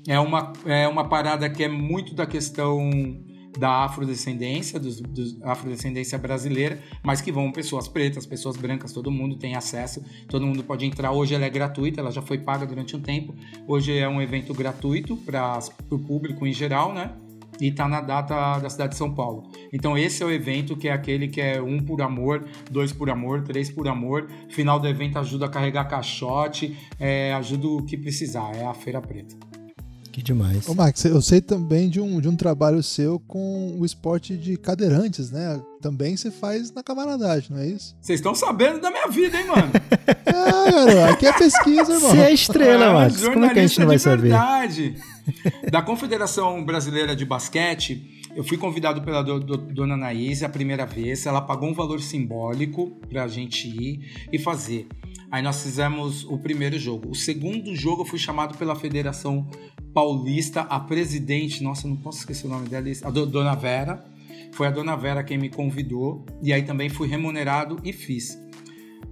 [0.08, 2.90] É uma, é uma parada que é muito da questão
[3.58, 9.36] da afrodescendência, dos, dos afrodescendência brasileira, mas que vão pessoas pretas, pessoas brancas, todo mundo
[9.36, 11.12] tem acesso, todo mundo pode entrar.
[11.12, 13.34] Hoje ela é gratuita, ela já foi paga durante um tempo.
[13.66, 15.58] Hoje é um evento gratuito para
[15.90, 17.12] o público em geral, né?
[17.58, 19.50] E tá na data da cidade de São Paulo.
[19.72, 23.08] Então esse é o evento que é aquele que é um por amor, dois por
[23.08, 24.28] amor, três por amor.
[24.50, 28.54] Final do evento ajuda a carregar caixote, é, ajuda o que precisar.
[28.54, 29.55] É a Feira Preta.
[30.16, 30.66] Que demais.
[30.66, 34.56] Ô, Max, eu sei também de um, de um trabalho seu com o esporte de
[34.56, 35.60] cadeirantes, né?
[35.82, 37.94] Também você faz na camaradagem, não é isso?
[38.00, 39.70] Vocês estão sabendo da minha vida, hein, mano?
[40.24, 42.10] Ah, garoto, aqui é pesquisa, irmão.
[42.12, 43.28] Você é estrela, É, Max.
[43.28, 44.22] Como é que a gente não vai saber?
[44.30, 44.96] verdade.
[45.70, 50.84] Da Confederação Brasileira de Basquete, eu fui convidado pela do- do- dona Anaís a primeira
[50.86, 51.26] vez.
[51.26, 54.86] Ela pagou um valor simbólico pra gente ir e fazer.
[55.30, 57.10] Aí nós fizemos o primeiro jogo.
[57.10, 59.48] O segundo jogo eu fui chamado pela Federação
[59.92, 64.04] Paulista, a presidente, nossa, não posso esquecer o nome dela, a do- Dona Vera.
[64.52, 66.24] Foi a Dona Vera quem me convidou.
[66.42, 68.38] E aí também fui remunerado e fiz.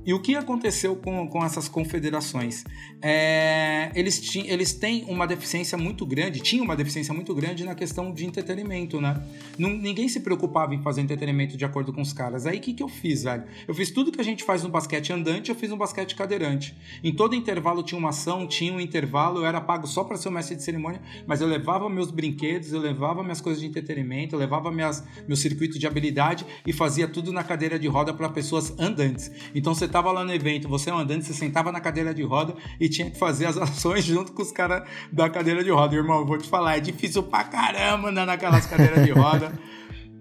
[0.07, 2.63] E o que aconteceu com, com essas confederações?
[3.01, 7.75] É, eles, ti, eles têm uma deficiência muito grande, tinham uma deficiência muito grande na
[7.75, 9.23] questão de entretenimento, né?
[9.59, 12.47] Não- ninguém se preocupava em fazer entretenimento de acordo com os caras.
[12.47, 13.45] Aí o que, que eu fiz, velho?
[13.67, 16.77] Eu fiz tudo que a gente faz no basquete andante, eu fiz no basquete cadeirante.
[17.03, 20.29] Em todo intervalo tinha uma ação, tinha um intervalo, eu era pago só para ser
[20.29, 24.35] o mestre de cerimônia, mas eu levava meus brinquedos, eu levava minhas coisas de entretenimento,
[24.35, 28.29] eu levava minhas, meu circuito de habilidade e fazia tudo na cadeira de roda para
[28.29, 29.31] pessoas andantes.
[29.55, 32.89] Então você tava lá no evento, você andante, você sentava na cadeira de roda e
[32.89, 35.95] tinha que fazer as ações junto com os caras da cadeira de roda.
[35.95, 39.53] Irmão, vou te falar, é difícil pra caramba andar naquelas cadeiras de roda.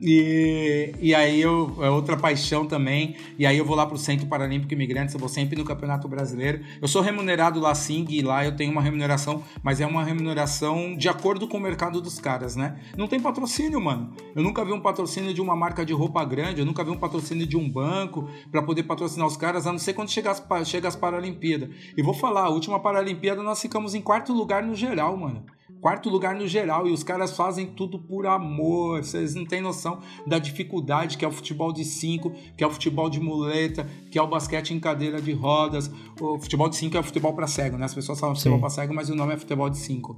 [0.01, 3.15] E, e aí eu, é outra paixão também.
[3.37, 6.61] E aí eu vou lá pro Centro Paralímpico Imigrantes, eu vou sempre no Campeonato Brasileiro.
[6.81, 10.95] Eu sou remunerado lá sim, e lá eu tenho uma remuneração, mas é uma remuneração
[10.95, 12.79] de acordo com o mercado dos caras, né?
[12.97, 14.13] Não tem patrocínio, mano.
[14.35, 16.97] Eu nunca vi um patrocínio de uma marca de roupa grande, eu nunca vi um
[16.97, 20.43] patrocínio de um banco para poder patrocinar os caras, a não ser quando chega as,
[20.67, 21.69] chega as Paralimpíadas.
[21.95, 25.45] E vou falar, a última Paralimpíada nós ficamos em quarto lugar no geral, mano.
[25.83, 26.87] Quarto lugar no geral.
[26.87, 29.03] E os caras fazem tudo por amor.
[29.03, 32.71] Vocês não têm noção da dificuldade que é o futebol de cinco, que é o
[32.71, 35.91] futebol de muleta, que é o basquete em cadeira de rodas.
[36.21, 37.83] O futebol de cinco é o futebol para cego, né?
[37.83, 40.15] As pessoas falam futebol para cego, mas o nome é futebol de cinco.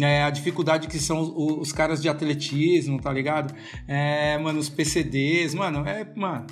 [0.00, 3.54] É, a dificuldade que são os, os, caras de atletismo, tá ligado?
[3.86, 6.46] É, mano, os PCDs, mano, é, mano,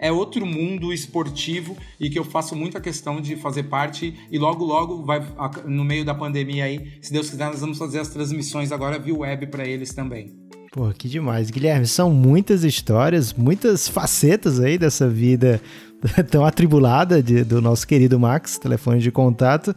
[0.00, 4.14] é outro mundo esportivo e que eu faço muita questão de fazer parte.
[4.30, 5.24] E logo, logo, vai
[5.66, 9.14] no meio da pandemia aí, se Deus quiser, nós vamos fazer as transmissões agora via
[9.14, 10.36] web para eles também.
[10.70, 11.50] Pô, que demais.
[11.50, 15.60] Guilherme, são muitas histórias, muitas facetas aí dessa vida
[16.30, 19.74] tão atribulada de, do nosso querido Max, telefone de contato.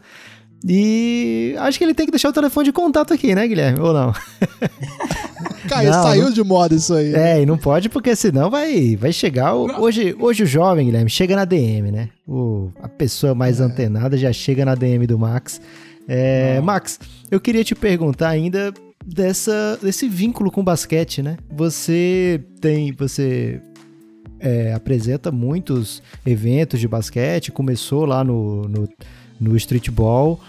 [0.66, 3.80] E acho que ele tem que deixar o telefone de contato aqui, né, Guilherme?
[3.80, 4.12] Ou não?
[5.68, 6.32] Cara, não, saiu não...
[6.32, 7.14] de moda isso aí.
[7.14, 9.54] É, e não pode porque senão vai, vai chegar.
[9.54, 9.80] O...
[9.80, 12.08] Hoje, hoje o jovem, Guilherme, chega na DM, né?
[12.26, 13.64] O, a pessoa mais é.
[13.64, 15.60] antenada já chega na DM do Max.
[16.08, 16.98] É, Max,
[17.30, 18.72] eu queria te perguntar ainda
[19.04, 21.36] dessa, desse vínculo com o basquete, né?
[21.50, 22.92] Você tem.
[22.92, 23.60] Você
[24.40, 28.88] é, apresenta muitos eventos de basquete, começou lá no, no,
[29.42, 30.40] no streetball.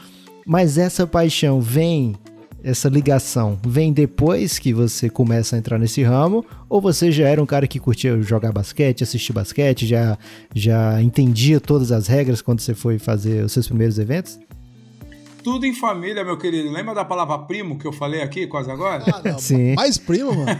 [0.46, 2.16] Mas essa paixão vem,
[2.64, 6.46] essa ligação, vem depois que você começa a entrar nesse ramo?
[6.70, 10.18] Ou você já era um cara que curtia jogar basquete, assistir basquete, já,
[10.54, 14.40] já entendia todas as regras quando você foi fazer os seus primeiros eventos?
[15.44, 16.72] Tudo em família, meu querido.
[16.72, 19.04] Lembra da palavra primo que eu falei aqui quase agora?
[19.08, 19.40] Ah, não.
[19.40, 19.76] Sim.
[19.76, 20.58] Mais primo, mano.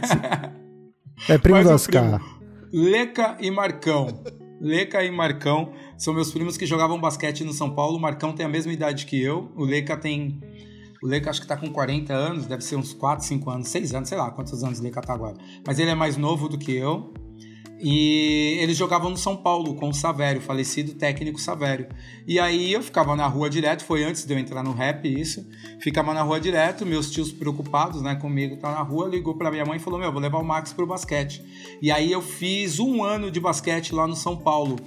[1.30, 2.20] é primo Mais do Oscar.
[2.20, 2.34] Primo.
[2.74, 4.08] Leca e Marcão.
[4.64, 7.98] Leca e Marcão são meus primos que jogavam basquete no São Paulo.
[7.98, 9.52] O Marcão tem a mesma idade que eu.
[9.58, 10.40] O Leca tem.
[11.04, 13.94] O Leca acho que tá com 40 anos, deve ser uns 4, 5 anos, 6
[13.94, 15.36] anos, sei lá quantos anos o Leca tá agora.
[15.68, 17.14] Mas ele é mais novo do que eu.
[17.86, 21.88] E eles jogavam no São Paulo com o Savério, falecido técnico Savério.
[22.26, 25.46] E aí eu ficava na rua direto, foi antes de eu entrar no rap isso.
[25.82, 29.66] Ficava na rua direto, meus tios preocupados, né, comigo, tá na rua, ligou para minha
[29.66, 31.44] mãe e falou: "Meu, vou levar o Max pro basquete".
[31.82, 34.78] E aí eu fiz um ano de basquete lá no São Paulo,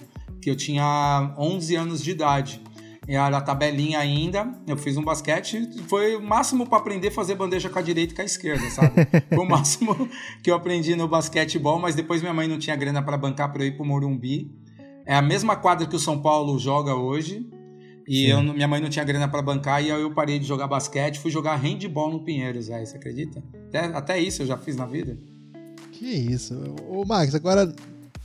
[0.41, 2.63] que eu tinha 11 anos de idade
[3.09, 4.53] era a tabelinha ainda.
[4.67, 8.13] Eu fiz um basquete, foi o máximo para aprender a fazer bandeja com a direita
[8.13, 9.07] e com a esquerda, sabe?
[9.29, 10.09] Foi o máximo
[10.43, 13.63] que eu aprendi no basquetebol, mas depois minha mãe não tinha grana para bancar para
[13.63, 14.51] eu ir pro Morumbi.
[15.05, 17.49] É a mesma quadra que o São Paulo joga hoje.
[18.09, 20.69] E eu, minha mãe não tinha grana para bancar e aí eu parei de jogar
[20.69, 23.43] basquete, fui jogar handball no Pinheiros, aí, você acredita?
[23.69, 25.19] Até, até isso eu já fiz na vida.
[25.91, 26.55] Que isso.
[26.89, 27.75] Ô, Max, agora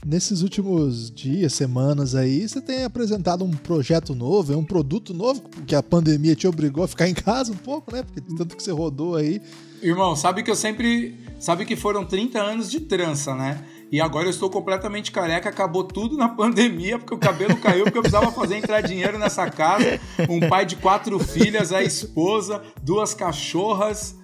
[0.04, 5.44] Nesses últimos dias, semanas aí, você tem apresentado um projeto novo, é um produto novo,
[5.68, 8.02] que a pandemia te obrigou a ficar em casa um pouco, né?
[8.02, 9.40] Porque tanto que você rodou aí.
[9.80, 11.20] Irmão, sabe que eu sempre.
[11.40, 13.64] Sabe que foram 30 anos de trança, né?
[13.92, 18.00] E agora eu estou completamente careca, acabou tudo na pandemia, porque o cabelo caiu, porque
[18.00, 20.00] eu precisava fazer entrar dinheiro nessa casa.
[20.28, 24.16] Um pai de quatro filhas, a esposa, duas cachorras.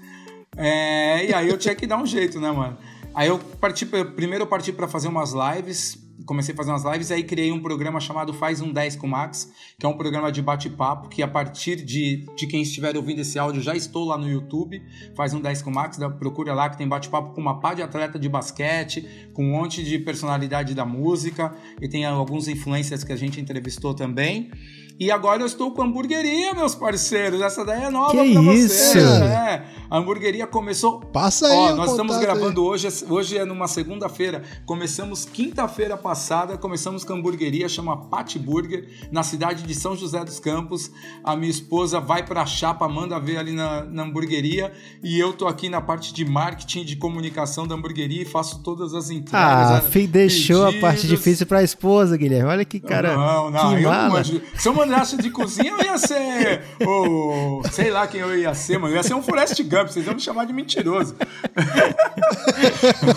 [0.55, 2.77] É, e aí eu tinha que dar um jeito, né, mano?
[3.17, 7.09] Aí eu parti, primeiro eu parti para fazer umas lives, comecei a fazer umas lives,
[7.09, 10.39] aí criei um programa chamado Faz um 10 com Max, que é um programa de
[10.39, 14.29] bate-papo, que a partir de, de quem estiver ouvindo esse áudio, já estou lá no
[14.29, 14.79] YouTube,
[15.15, 18.19] Faz um 10 com Max, procura lá que tem bate-papo com uma pá de atleta
[18.19, 23.17] de basquete, com um monte de personalidade da música, e tem alguns influencers que a
[23.17, 24.51] gente entrevistou também.
[24.99, 27.39] E agora eu estou com a hamburgueria, meus parceiros.
[27.39, 28.73] Essa daí é nova que pra isso?
[28.73, 28.99] você.
[28.99, 30.99] É, a hamburgueria começou.
[30.99, 31.55] Passa aí.
[31.55, 32.67] Ó, nós estamos gravando aí.
[32.67, 32.87] hoje.
[33.07, 34.41] Hoje é numa segunda-feira.
[34.65, 36.57] Começamos quinta-feira passada.
[36.57, 40.89] Começamos com a hamburgueria, chama Pat Burger, na cidade de São José dos Campos.
[41.23, 44.73] A minha esposa vai pra chapa, manda ver ali na, na hamburgueria.
[45.03, 48.95] E eu tô aqui na parte de marketing de comunicação da hamburgueria e faço todas
[48.95, 49.47] as entregas.
[49.47, 50.07] Ah, né?
[50.07, 50.83] deixou pedidos.
[50.83, 52.49] a parte difícil pra esposa, Guilherme.
[52.49, 53.15] Olha que cara.
[53.15, 54.23] Não, não, que eu mala.
[54.23, 57.61] não mandasse de cozinha, eu ia ser o.
[57.71, 58.93] Sei lá quem eu ia ser, mano.
[58.93, 61.15] Eu ia ser um Forest Gump, vocês vão me chamar de mentiroso.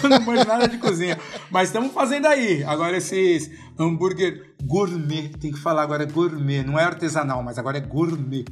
[0.02, 1.18] eu não manjo nada de cozinha.
[1.50, 2.64] Mas estamos fazendo aí.
[2.64, 7.78] Agora esses hambúrguer gourmet, tem que falar agora é gourmet, não é artesanal, mas agora
[7.78, 8.44] é gourmet.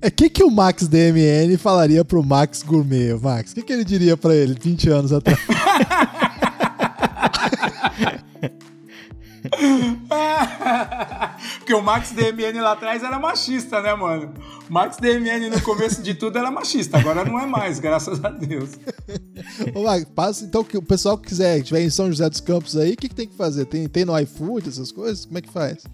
[0.00, 3.52] É que que o Max DMN falaria pro Max Gourmet, Max?
[3.52, 5.38] O que, que ele diria para ele 20 anos atrás?
[11.58, 14.32] Porque o Max DMN lá atrás era machista, né, mano?
[14.68, 18.70] Max DMN no começo de tudo era machista, agora não é mais, graças a Deus.
[19.74, 22.40] Ô, Max, passa, então que o pessoal que quiser, que estiver em São José dos
[22.40, 23.64] Campos aí, o que, que tem que fazer?
[23.66, 25.26] Tem, tem no iFood, essas coisas?
[25.26, 25.84] Como é que faz?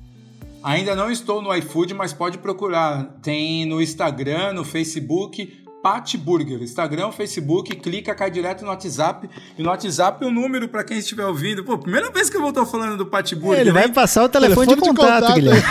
[0.63, 3.19] Ainda não estou no iFood, mas pode procurar.
[3.23, 9.29] Tem no Instagram, no Facebook, Pat Burger, Instagram, Facebook, clica, cai direto no WhatsApp.
[9.57, 11.65] E no WhatsApp o número para quem estiver ouvindo.
[11.65, 13.61] Pô, primeira vez que eu estou falando do Pat Burger.
[13.61, 15.63] Ele vai passar o telefone, telefone de contato, de contato Guilherme.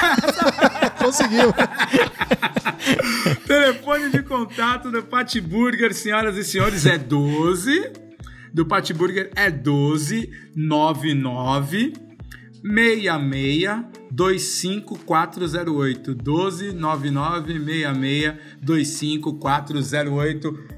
[1.04, 1.54] Conseguiu.
[3.46, 7.92] Telefone de contato do Pat Burger, senhoras e senhores, é 12.
[8.54, 11.94] Do Pat Burger é 12 99
[12.64, 20.78] 66 25408 12 99 66 25408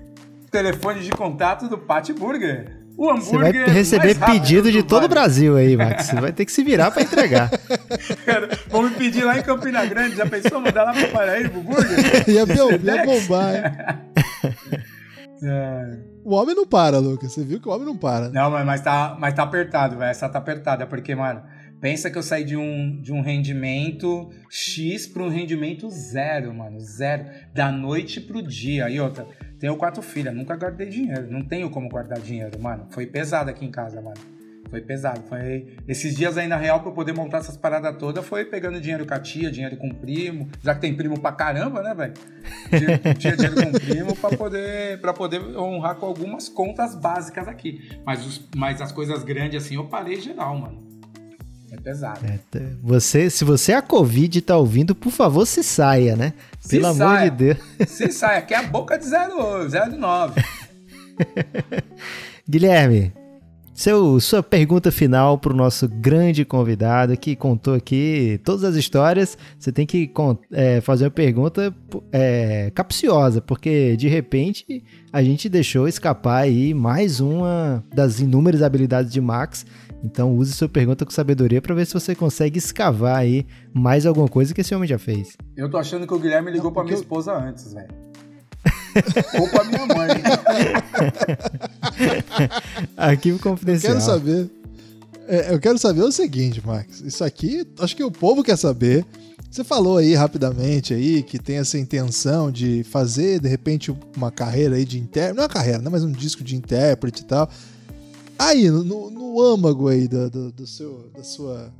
[0.52, 2.76] Telefone de contato do Pat Burger.
[2.98, 5.08] O Você vai hambúrguer receber pedido de do todo o.
[5.08, 6.08] Brasil aí, Max.
[6.08, 7.50] Você vai ter que se virar pra entregar.
[8.26, 10.16] Cara, Vão me pedir lá em Campina Grande.
[10.18, 12.28] Já pensou mandar lá pra Paraíba o burger?
[12.28, 13.62] ia, bom- ia bombar, hein?
[15.42, 15.98] É.
[16.26, 17.32] O homem não para, Lucas.
[17.32, 18.28] Você viu que o homem não para.
[18.30, 20.12] Não, mas, mas, tá, mas tá apertado, velho.
[20.12, 21.42] Essa tá apertada, porque, mano,
[21.80, 26.80] pensa que eu saí de um, de um rendimento X para um rendimento zero, mano.
[26.80, 27.26] Zero.
[27.54, 28.90] Da noite pro dia.
[28.90, 29.28] E outra,
[29.60, 31.32] tenho quatro filhas, nunca guardei dinheiro.
[31.32, 32.88] Não tenho como guardar dinheiro, mano.
[32.92, 34.18] Foi pesado aqui em casa, mano.
[34.70, 35.22] Foi pesado.
[35.28, 35.66] Foi...
[35.88, 39.14] Esses dias ainda real pra eu poder montar essas paradas todas foi pegando dinheiro com
[39.16, 40.48] a tia, dinheiro com o primo.
[40.64, 42.14] Já que tem primo pra caramba, né, velho?
[43.18, 47.90] Tia, dinheiro com o primo pra poder, pra poder honrar com algumas contas básicas aqui.
[48.06, 50.88] Mas, os- mas as coisas grandes assim eu parei geral, mano.
[51.72, 52.20] É pesado.
[52.26, 52.40] É,
[52.82, 56.34] Você, se você é a Covid tá ouvindo, por favor, se saia, né?
[56.60, 57.30] Se Pelo amor saia.
[57.32, 57.58] de Deus.
[57.88, 60.41] Se sai, aqui é a boca de 09.
[62.50, 63.14] Guilherme,
[63.80, 69.38] seu, sua pergunta final pro nosso grande convidado que contou aqui todas as histórias.
[69.58, 70.12] Você tem que
[70.52, 71.74] é, fazer uma pergunta
[72.12, 74.84] é, capciosa, porque de repente
[75.14, 79.66] a gente deixou escapar aí mais uma das inúmeras habilidades de Max.
[80.04, 84.28] Então use sua pergunta com sabedoria para ver se você consegue escavar aí mais alguma
[84.28, 85.36] coisa que esse homem já fez.
[85.58, 87.90] Eu tô achando que o Guilherme ligou porque minha eu- esposa antes, velho.
[89.40, 90.10] Ou pra minha mãe.
[92.98, 93.94] Arquivo confidencial.
[93.94, 94.50] Quero saber.
[95.28, 97.02] é, eu quero saber o seguinte, Max.
[97.02, 99.06] Isso aqui, acho que o povo quer saber.
[99.50, 104.76] Você falou aí rapidamente aí que tem essa intenção de fazer, de repente, uma carreira
[104.76, 105.36] aí de intérprete.
[105.36, 105.90] Não é uma carreira, né?
[105.92, 107.50] Mas um disco de intérprete e tal.
[108.40, 111.74] Aí, no, no- âmago aí do, do, do seu, da sua.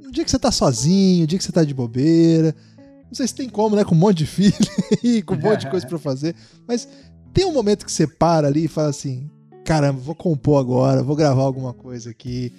[0.00, 2.54] No dia que você tá sozinho, no dia que você tá de bobeira.
[3.06, 3.84] Não sei se tem como, né?
[3.84, 4.54] Com um monte de filho
[5.02, 6.34] e com um monte de coisa pra fazer.
[6.66, 6.88] Mas
[7.32, 9.30] tem um momento que você para ali e fala assim:
[9.64, 12.52] caramba, vou compor agora, vou gravar alguma coisa aqui.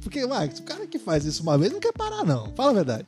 [0.00, 2.52] Porque, Max, o cara que faz isso uma vez não quer parar, não.
[2.54, 3.04] Fala a verdade.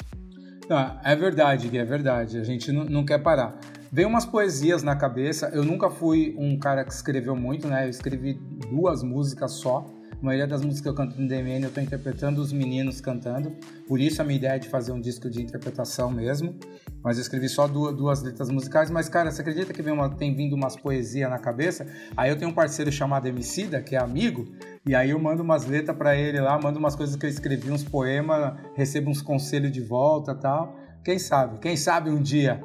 [0.69, 2.39] Não, é verdade, Gui, é verdade.
[2.39, 3.59] A gente não, não quer parar.
[3.91, 5.49] Veio umas poesias na cabeça.
[5.53, 7.87] Eu nunca fui um cara que escreveu muito, né?
[7.87, 8.35] Eu escrevi
[8.71, 9.87] duas músicas só.
[10.21, 13.53] A maioria das músicas que eu canto no DMN eu tô interpretando os meninos cantando.
[13.87, 16.55] Por isso a minha ideia é de fazer um disco de interpretação mesmo.
[17.03, 18.91] Mas eu escrevi só duas, duas letras musicais.
[18.91, 21.87] Mas, cara, você acredita que uma- tem vindo umas poesias na cabeça?
[22.17, 24.45] Aí eu tenho um parceiro chamado Emicida, que é amigo.
[24.85, 27.71] E aí eu mando umas letras pra ele lá, mando umas coisas que eu escrevi,
[27.71, 30.77] uns poemas, recebo uns conselhos de volta tal.
[31.05, 31.59] Quem sabe?
[31.61, 32.61] Quem sabe um dia?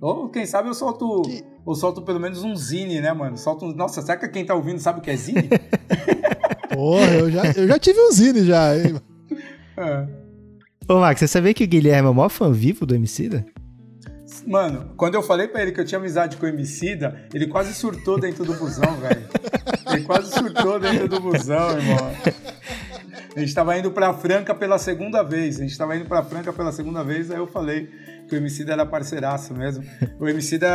[0.00, 1.22] Ou quem sabe eu solto.
[1.22, 3.36] Que- Eu solto pelo menos um zine, né, mano?
[3.36, 3.72] Solto um...
[3.74, 5.48] Nossa, será que quem tá ouvindo sabe o que é zine?
[6.72, 8.96] Porra, eu já, eu já tive um zine já, hein?
[9.80, 10.08] É.
[10.92, 13.46] Ô, Max, você sabia que o Guilherme é o maior fã vivo do Emicida?
[14.44, 17.72] Mano, quando eu falei pra ele que eu tinha amizade com o Emicida, ele quase
[17.74, 19.22] surtou dentro do busão, velho.
[19.92, 22.10] Ele quase surtou dentro do busão, irmão.
[23.38, 25.60] A gente tava indo pra Franca pela segunda vez.
[25.60, 27.88] A gente tava indo pra Franca pela segunda vez, aí eu falei
[28.28, 29.84] que o Emicida era parceiraço mesmo.
[30.18, 30.68] O Emicida,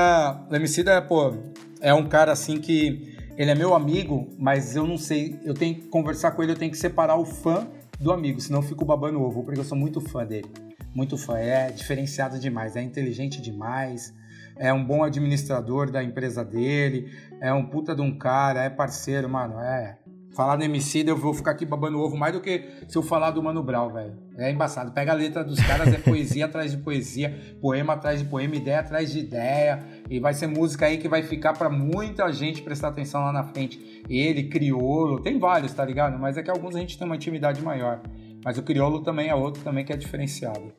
[0.49, 1.33] o Emicida, pô,
[1.81, 5.75] é um cara assim que ele é meu amigo, mas eu não sei, eu tenho
[5.75, 7.67] que conversar com ele, eu tenho que separar o fã
[7.99, 10.49] do amigo, senão eu fico babando ovo, porque eu sou muito fã dele.
[10.95, 14.13] Muito fã, é diferenciado demais, é inteligente demais,
[14.55, 17.11] é um bom administrador da empresa dele,
[17.41, 19.97] é um puta de um cara, é parceiro, mano, é.
[20.33, 23.29] Falar do Emicida, eu vou ficar aqui babando ovo mais do que se eu falar
[23.31, 24.13] do Mano Brown, velho.
[24.35, 24.91] É embaçado.
[24.91, 28.79] Pega a letra dos caras, é poesia atrás de poesia, poema atrás de poema, ideia
[28.79, 29.83] atrás de ideia.
[30.09, 33.43] E vai ser música aí que vai ficar pra muita gente prestar atenção lá na
[33.43, 34.03] frente.
[34.09, 36.17] Ele, Criolo, tem vários, tá ligado?
[36.17, 38.01] Mas é que alguns a gente tem uma intimidade maior.
[38.43, 40.73] Mas o Criolo também é outro também que é diferenciado.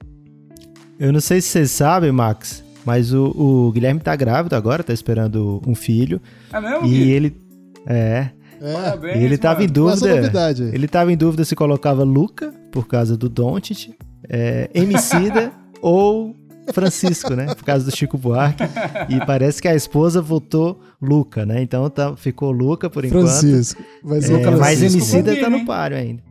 [0.99, 4.93] Eu não sei se vocês sabem, Max, mas o, o Guilherme tá grávido agora, tá
[4.93, 6.21] esperando um filho.
[6.53, 7.41] É mesmo, E ele.
[7.87, 8.31] É.
[8.65, 9.65] É, Parabéns, ele tava mano.
[9.69, 10.71] em dúvida.
[10.73, 13.95] Ele tava em dúvida se colocava Luca, por causa do Doncic,
[14.29, 16.35] é, Emicida ou
[16.73, 17.55] Francisco, né?
[17.55, 18.63] Por causa do Chico Buarque.
[19.11, 21.61] E parece que a esposa votou Luca, né?
[21.63, 23.29] Então tá, ficou Luca por enquanto.
[23.29, 23.83] Francisco.
[24.03, 24.61] Vai ser É, Francisco.
[24.61, 25.65] mas Emicida tá combina, no hein?
[25.67, 26.23] páreo ainda.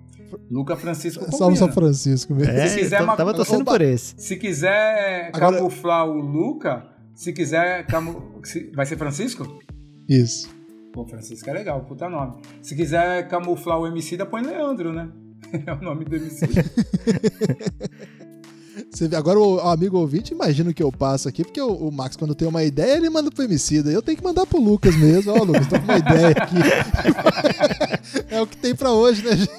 [0.50, 1.72] Luca Francisco Salve São.
[1.72, 2.52] Francisco mesmo.
[2.52, 3.72] É, Se quiser tava torcendo Opa.
[3.74, 4.16] por esse.
[4.18, 6.84] Se quiser Agora- camuflar o Luca,
[7.14, 7.86] se quiser.
[7.86, 8.42] Camu...
[8.76, 9.60] Vai ser Francisco?
[10.10, 10.50] Isso.
[10.94, 12.36] Pô, Francisco é legal, puta nome.
[12.62, 15.10] Se quiser camuflar o Emicida, põe Leandro, né?
[15.68, 16.16] É o nome do
[19.08, 22.34] vê, agora o, amigo ouvinte imagina o que eu passo aqui, porque o, Max, quando
[22.34, 23.92] tem uma ideia, ele manda pro Emicida.
[23.92, 25.32] Eu tenho que mandar pro Lucas mesmo.
[25.32, 26.56] Ó, Lucas, tô com uma ideia aqui.
[28.34, 29.52] é o que tem pra hoje, né, gente?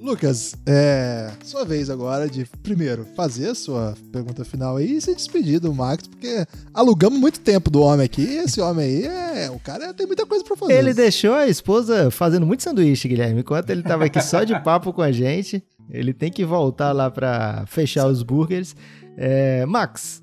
[0.00, 5.12] Lucas, é sua vez agora de, primeiro, fazer a sua pergunta final aí e se
[5.12, 8.22] despedir do Max, porque alugamos muito tempo do homem aqui.
[8.22, 10.72] E esse homem aí, é, o cara tem muita coisa pra fazer.
[10.72, 14.92] Ele deixou a esposa fazendo muito sanduíche, Guilherme, enquanto ele tava aqui só de papo
[14.92, 15.62] com a gente.
[15.90, 18.76] Ele tem que voltar lá pra fechar os burgers.
[19.16, 20.22] É, Max,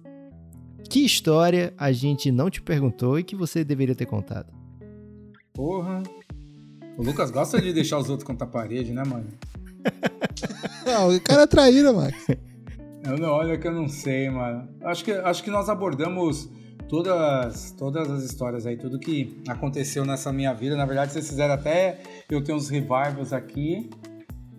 [0.89, 4.53] que história a gente não te perguntou e que você deveria ter contado?
[5.53, 6.01] Porra.
[6.97, 9.27] O Lucas gosta de deixar os outros contar a parede, né, mano?
[10.85, 12.27] Não, o cara é traíra, Max.
[13.03, 14.67] Eu não, olha que eu não sei, mano.
[14.83, 16.49] Acho que, acho que nós abordamos
[16.89, 20.75] todas, todas as histórias aí, tudo que aconteceu nessa minha vida.
[20.75, 21.99] Na verdade, vocês fizeram até
[22.29, 23.89] eu tenho uns revivals aqui.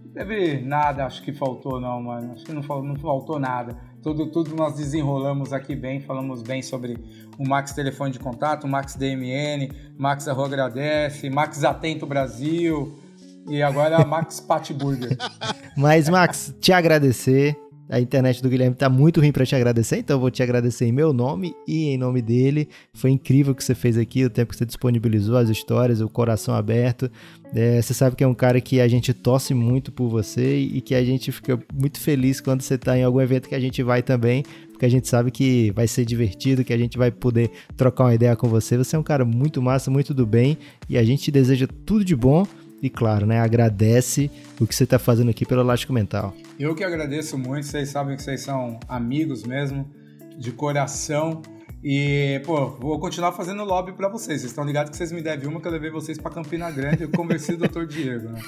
[0.04, 2.32] Não teve nada, acho que faltou, não, mano.
[2.34, 3.76] Acho que não, não faltou nada.
[4.02, 6.96] Tudo, tudo nós desenrolamos aqui bem, falamos bem sobre
[7.36, 12.96] o Max Telefone de Contato, Max DMN, Max Arro Agradece, Max Atento Brasil
[13.48, 15.16] e agora a Max Pat Burger.
[15.76, 17.56] Mas, Max, te agradecer.
[17.88, 20.86] A internet do Guilherme tá muito ruim para te agradecer, então eu vou te agradecer
[20.86, 22.68] em meu nome e em nome dele.
[22.92, 26.08] Foi incrível o que você fez aqui, o tempo que você disponibilizou as histórias, o
[26.08, 27.08] coração aberto.
[27.54, 30.80] É, você sabe que é um cara que a gente torce muito por você e
[30.80, 33.80] que a gente fica muito feliz quando você tá em algum evento que a gente
[33.84, 34.42] vai também,
[34.72, 38.14] porque a gente sabe que vai ser divertido, que a gente vai poder trocar uma
[38.14, 38.76] ideia com você.
[38.76, 40.58] Você é um cara muito massa, muito do bem
[40.88, 42.44] e a gente te deseja tudo de bom
[42.82, 44.30] e, claro, né, agradece
[44.60, 46.34] o que você está fazendo aqui pelo Elástico Mental.
[46.58, 49.90] Eu que agradeço muito, vocês sabem que vocês são amigos mesmo,
[50.38, 51.42] de coração.
[51.88, 54.40] E, pô, vou continuar fazendo lobby para vocês.
[54.40, 57.04] Vocês estão ligados que vocês me devem uma que eu levei vocês para Campina Grande
[57.04, 57.86] e conversei o Dr.
[57.86, 58.40] Diego, né?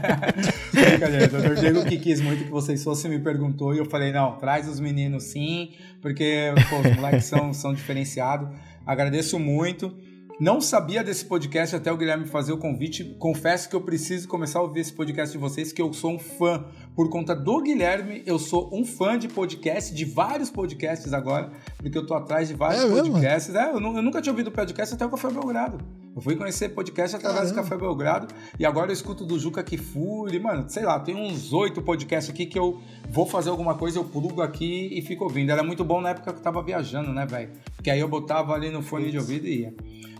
[0.72, 1.60] Brincadeira, o Dr.
[1.60, 4.80] Diego que quis muito que vocês fossem me perguntou e eu falei, não, traz os
[4.80, 8.48] meninos sim, porque, pô, os moleques são, são diferenciados.
[8.86, 9.94] Agradeço muito.
[10.42, 13.04] Não sabia desse podcast até o Guilherme fazer o convite.
[13.16, 16.18] Confesso que eu preciso começar a ouvir esse podcast de vocês, que eu sou um
[16.18, 16.64] fã.
[16.96, 21.96] Por conta do Guilherme, eu sou um fã de podcast, de vários podcasts agora, porque
[21.96, 23.54] eu tô atrás de vários é podcasts.
[23.54, 25.78] É, eu, eu, nunca tinha ouvido podcast até o Café Belgrado.
[26.12, 27.62] Eu fui conhecer podcast através Caramba.
[27.62, 30.40] do Café Belgrado e agora eu escuto do Juca Kifuri.
[30.40, 34.04] Mano, sei lá, tem uns oito podcasts aqui que eu vou fazer alguma coisa, eu
[34.04, 35.52] plugo aqui e fico ouvindo.
[35.52, 37.52] Era muito bom na época que eu tava viajando, né, velho?
[37.76, 39.74] Porque aí eu botava ali no fone de ouvido e ia.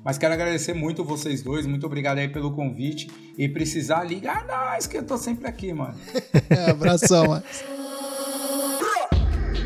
[0.05, 3.09] Mas quero agradecer muito vocês dois, muito obrigado aí pelo convite.
[3.39, 5.95] E precisar, ligar nós, que eu tô sempre aqui, mano.
[6.51, 7.45] é, abração, mano.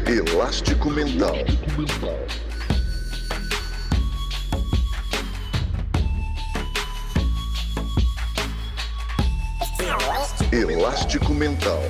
[0.06, 1.34] Elástico Mental.
[10.52, 11.82] Elástico Mental.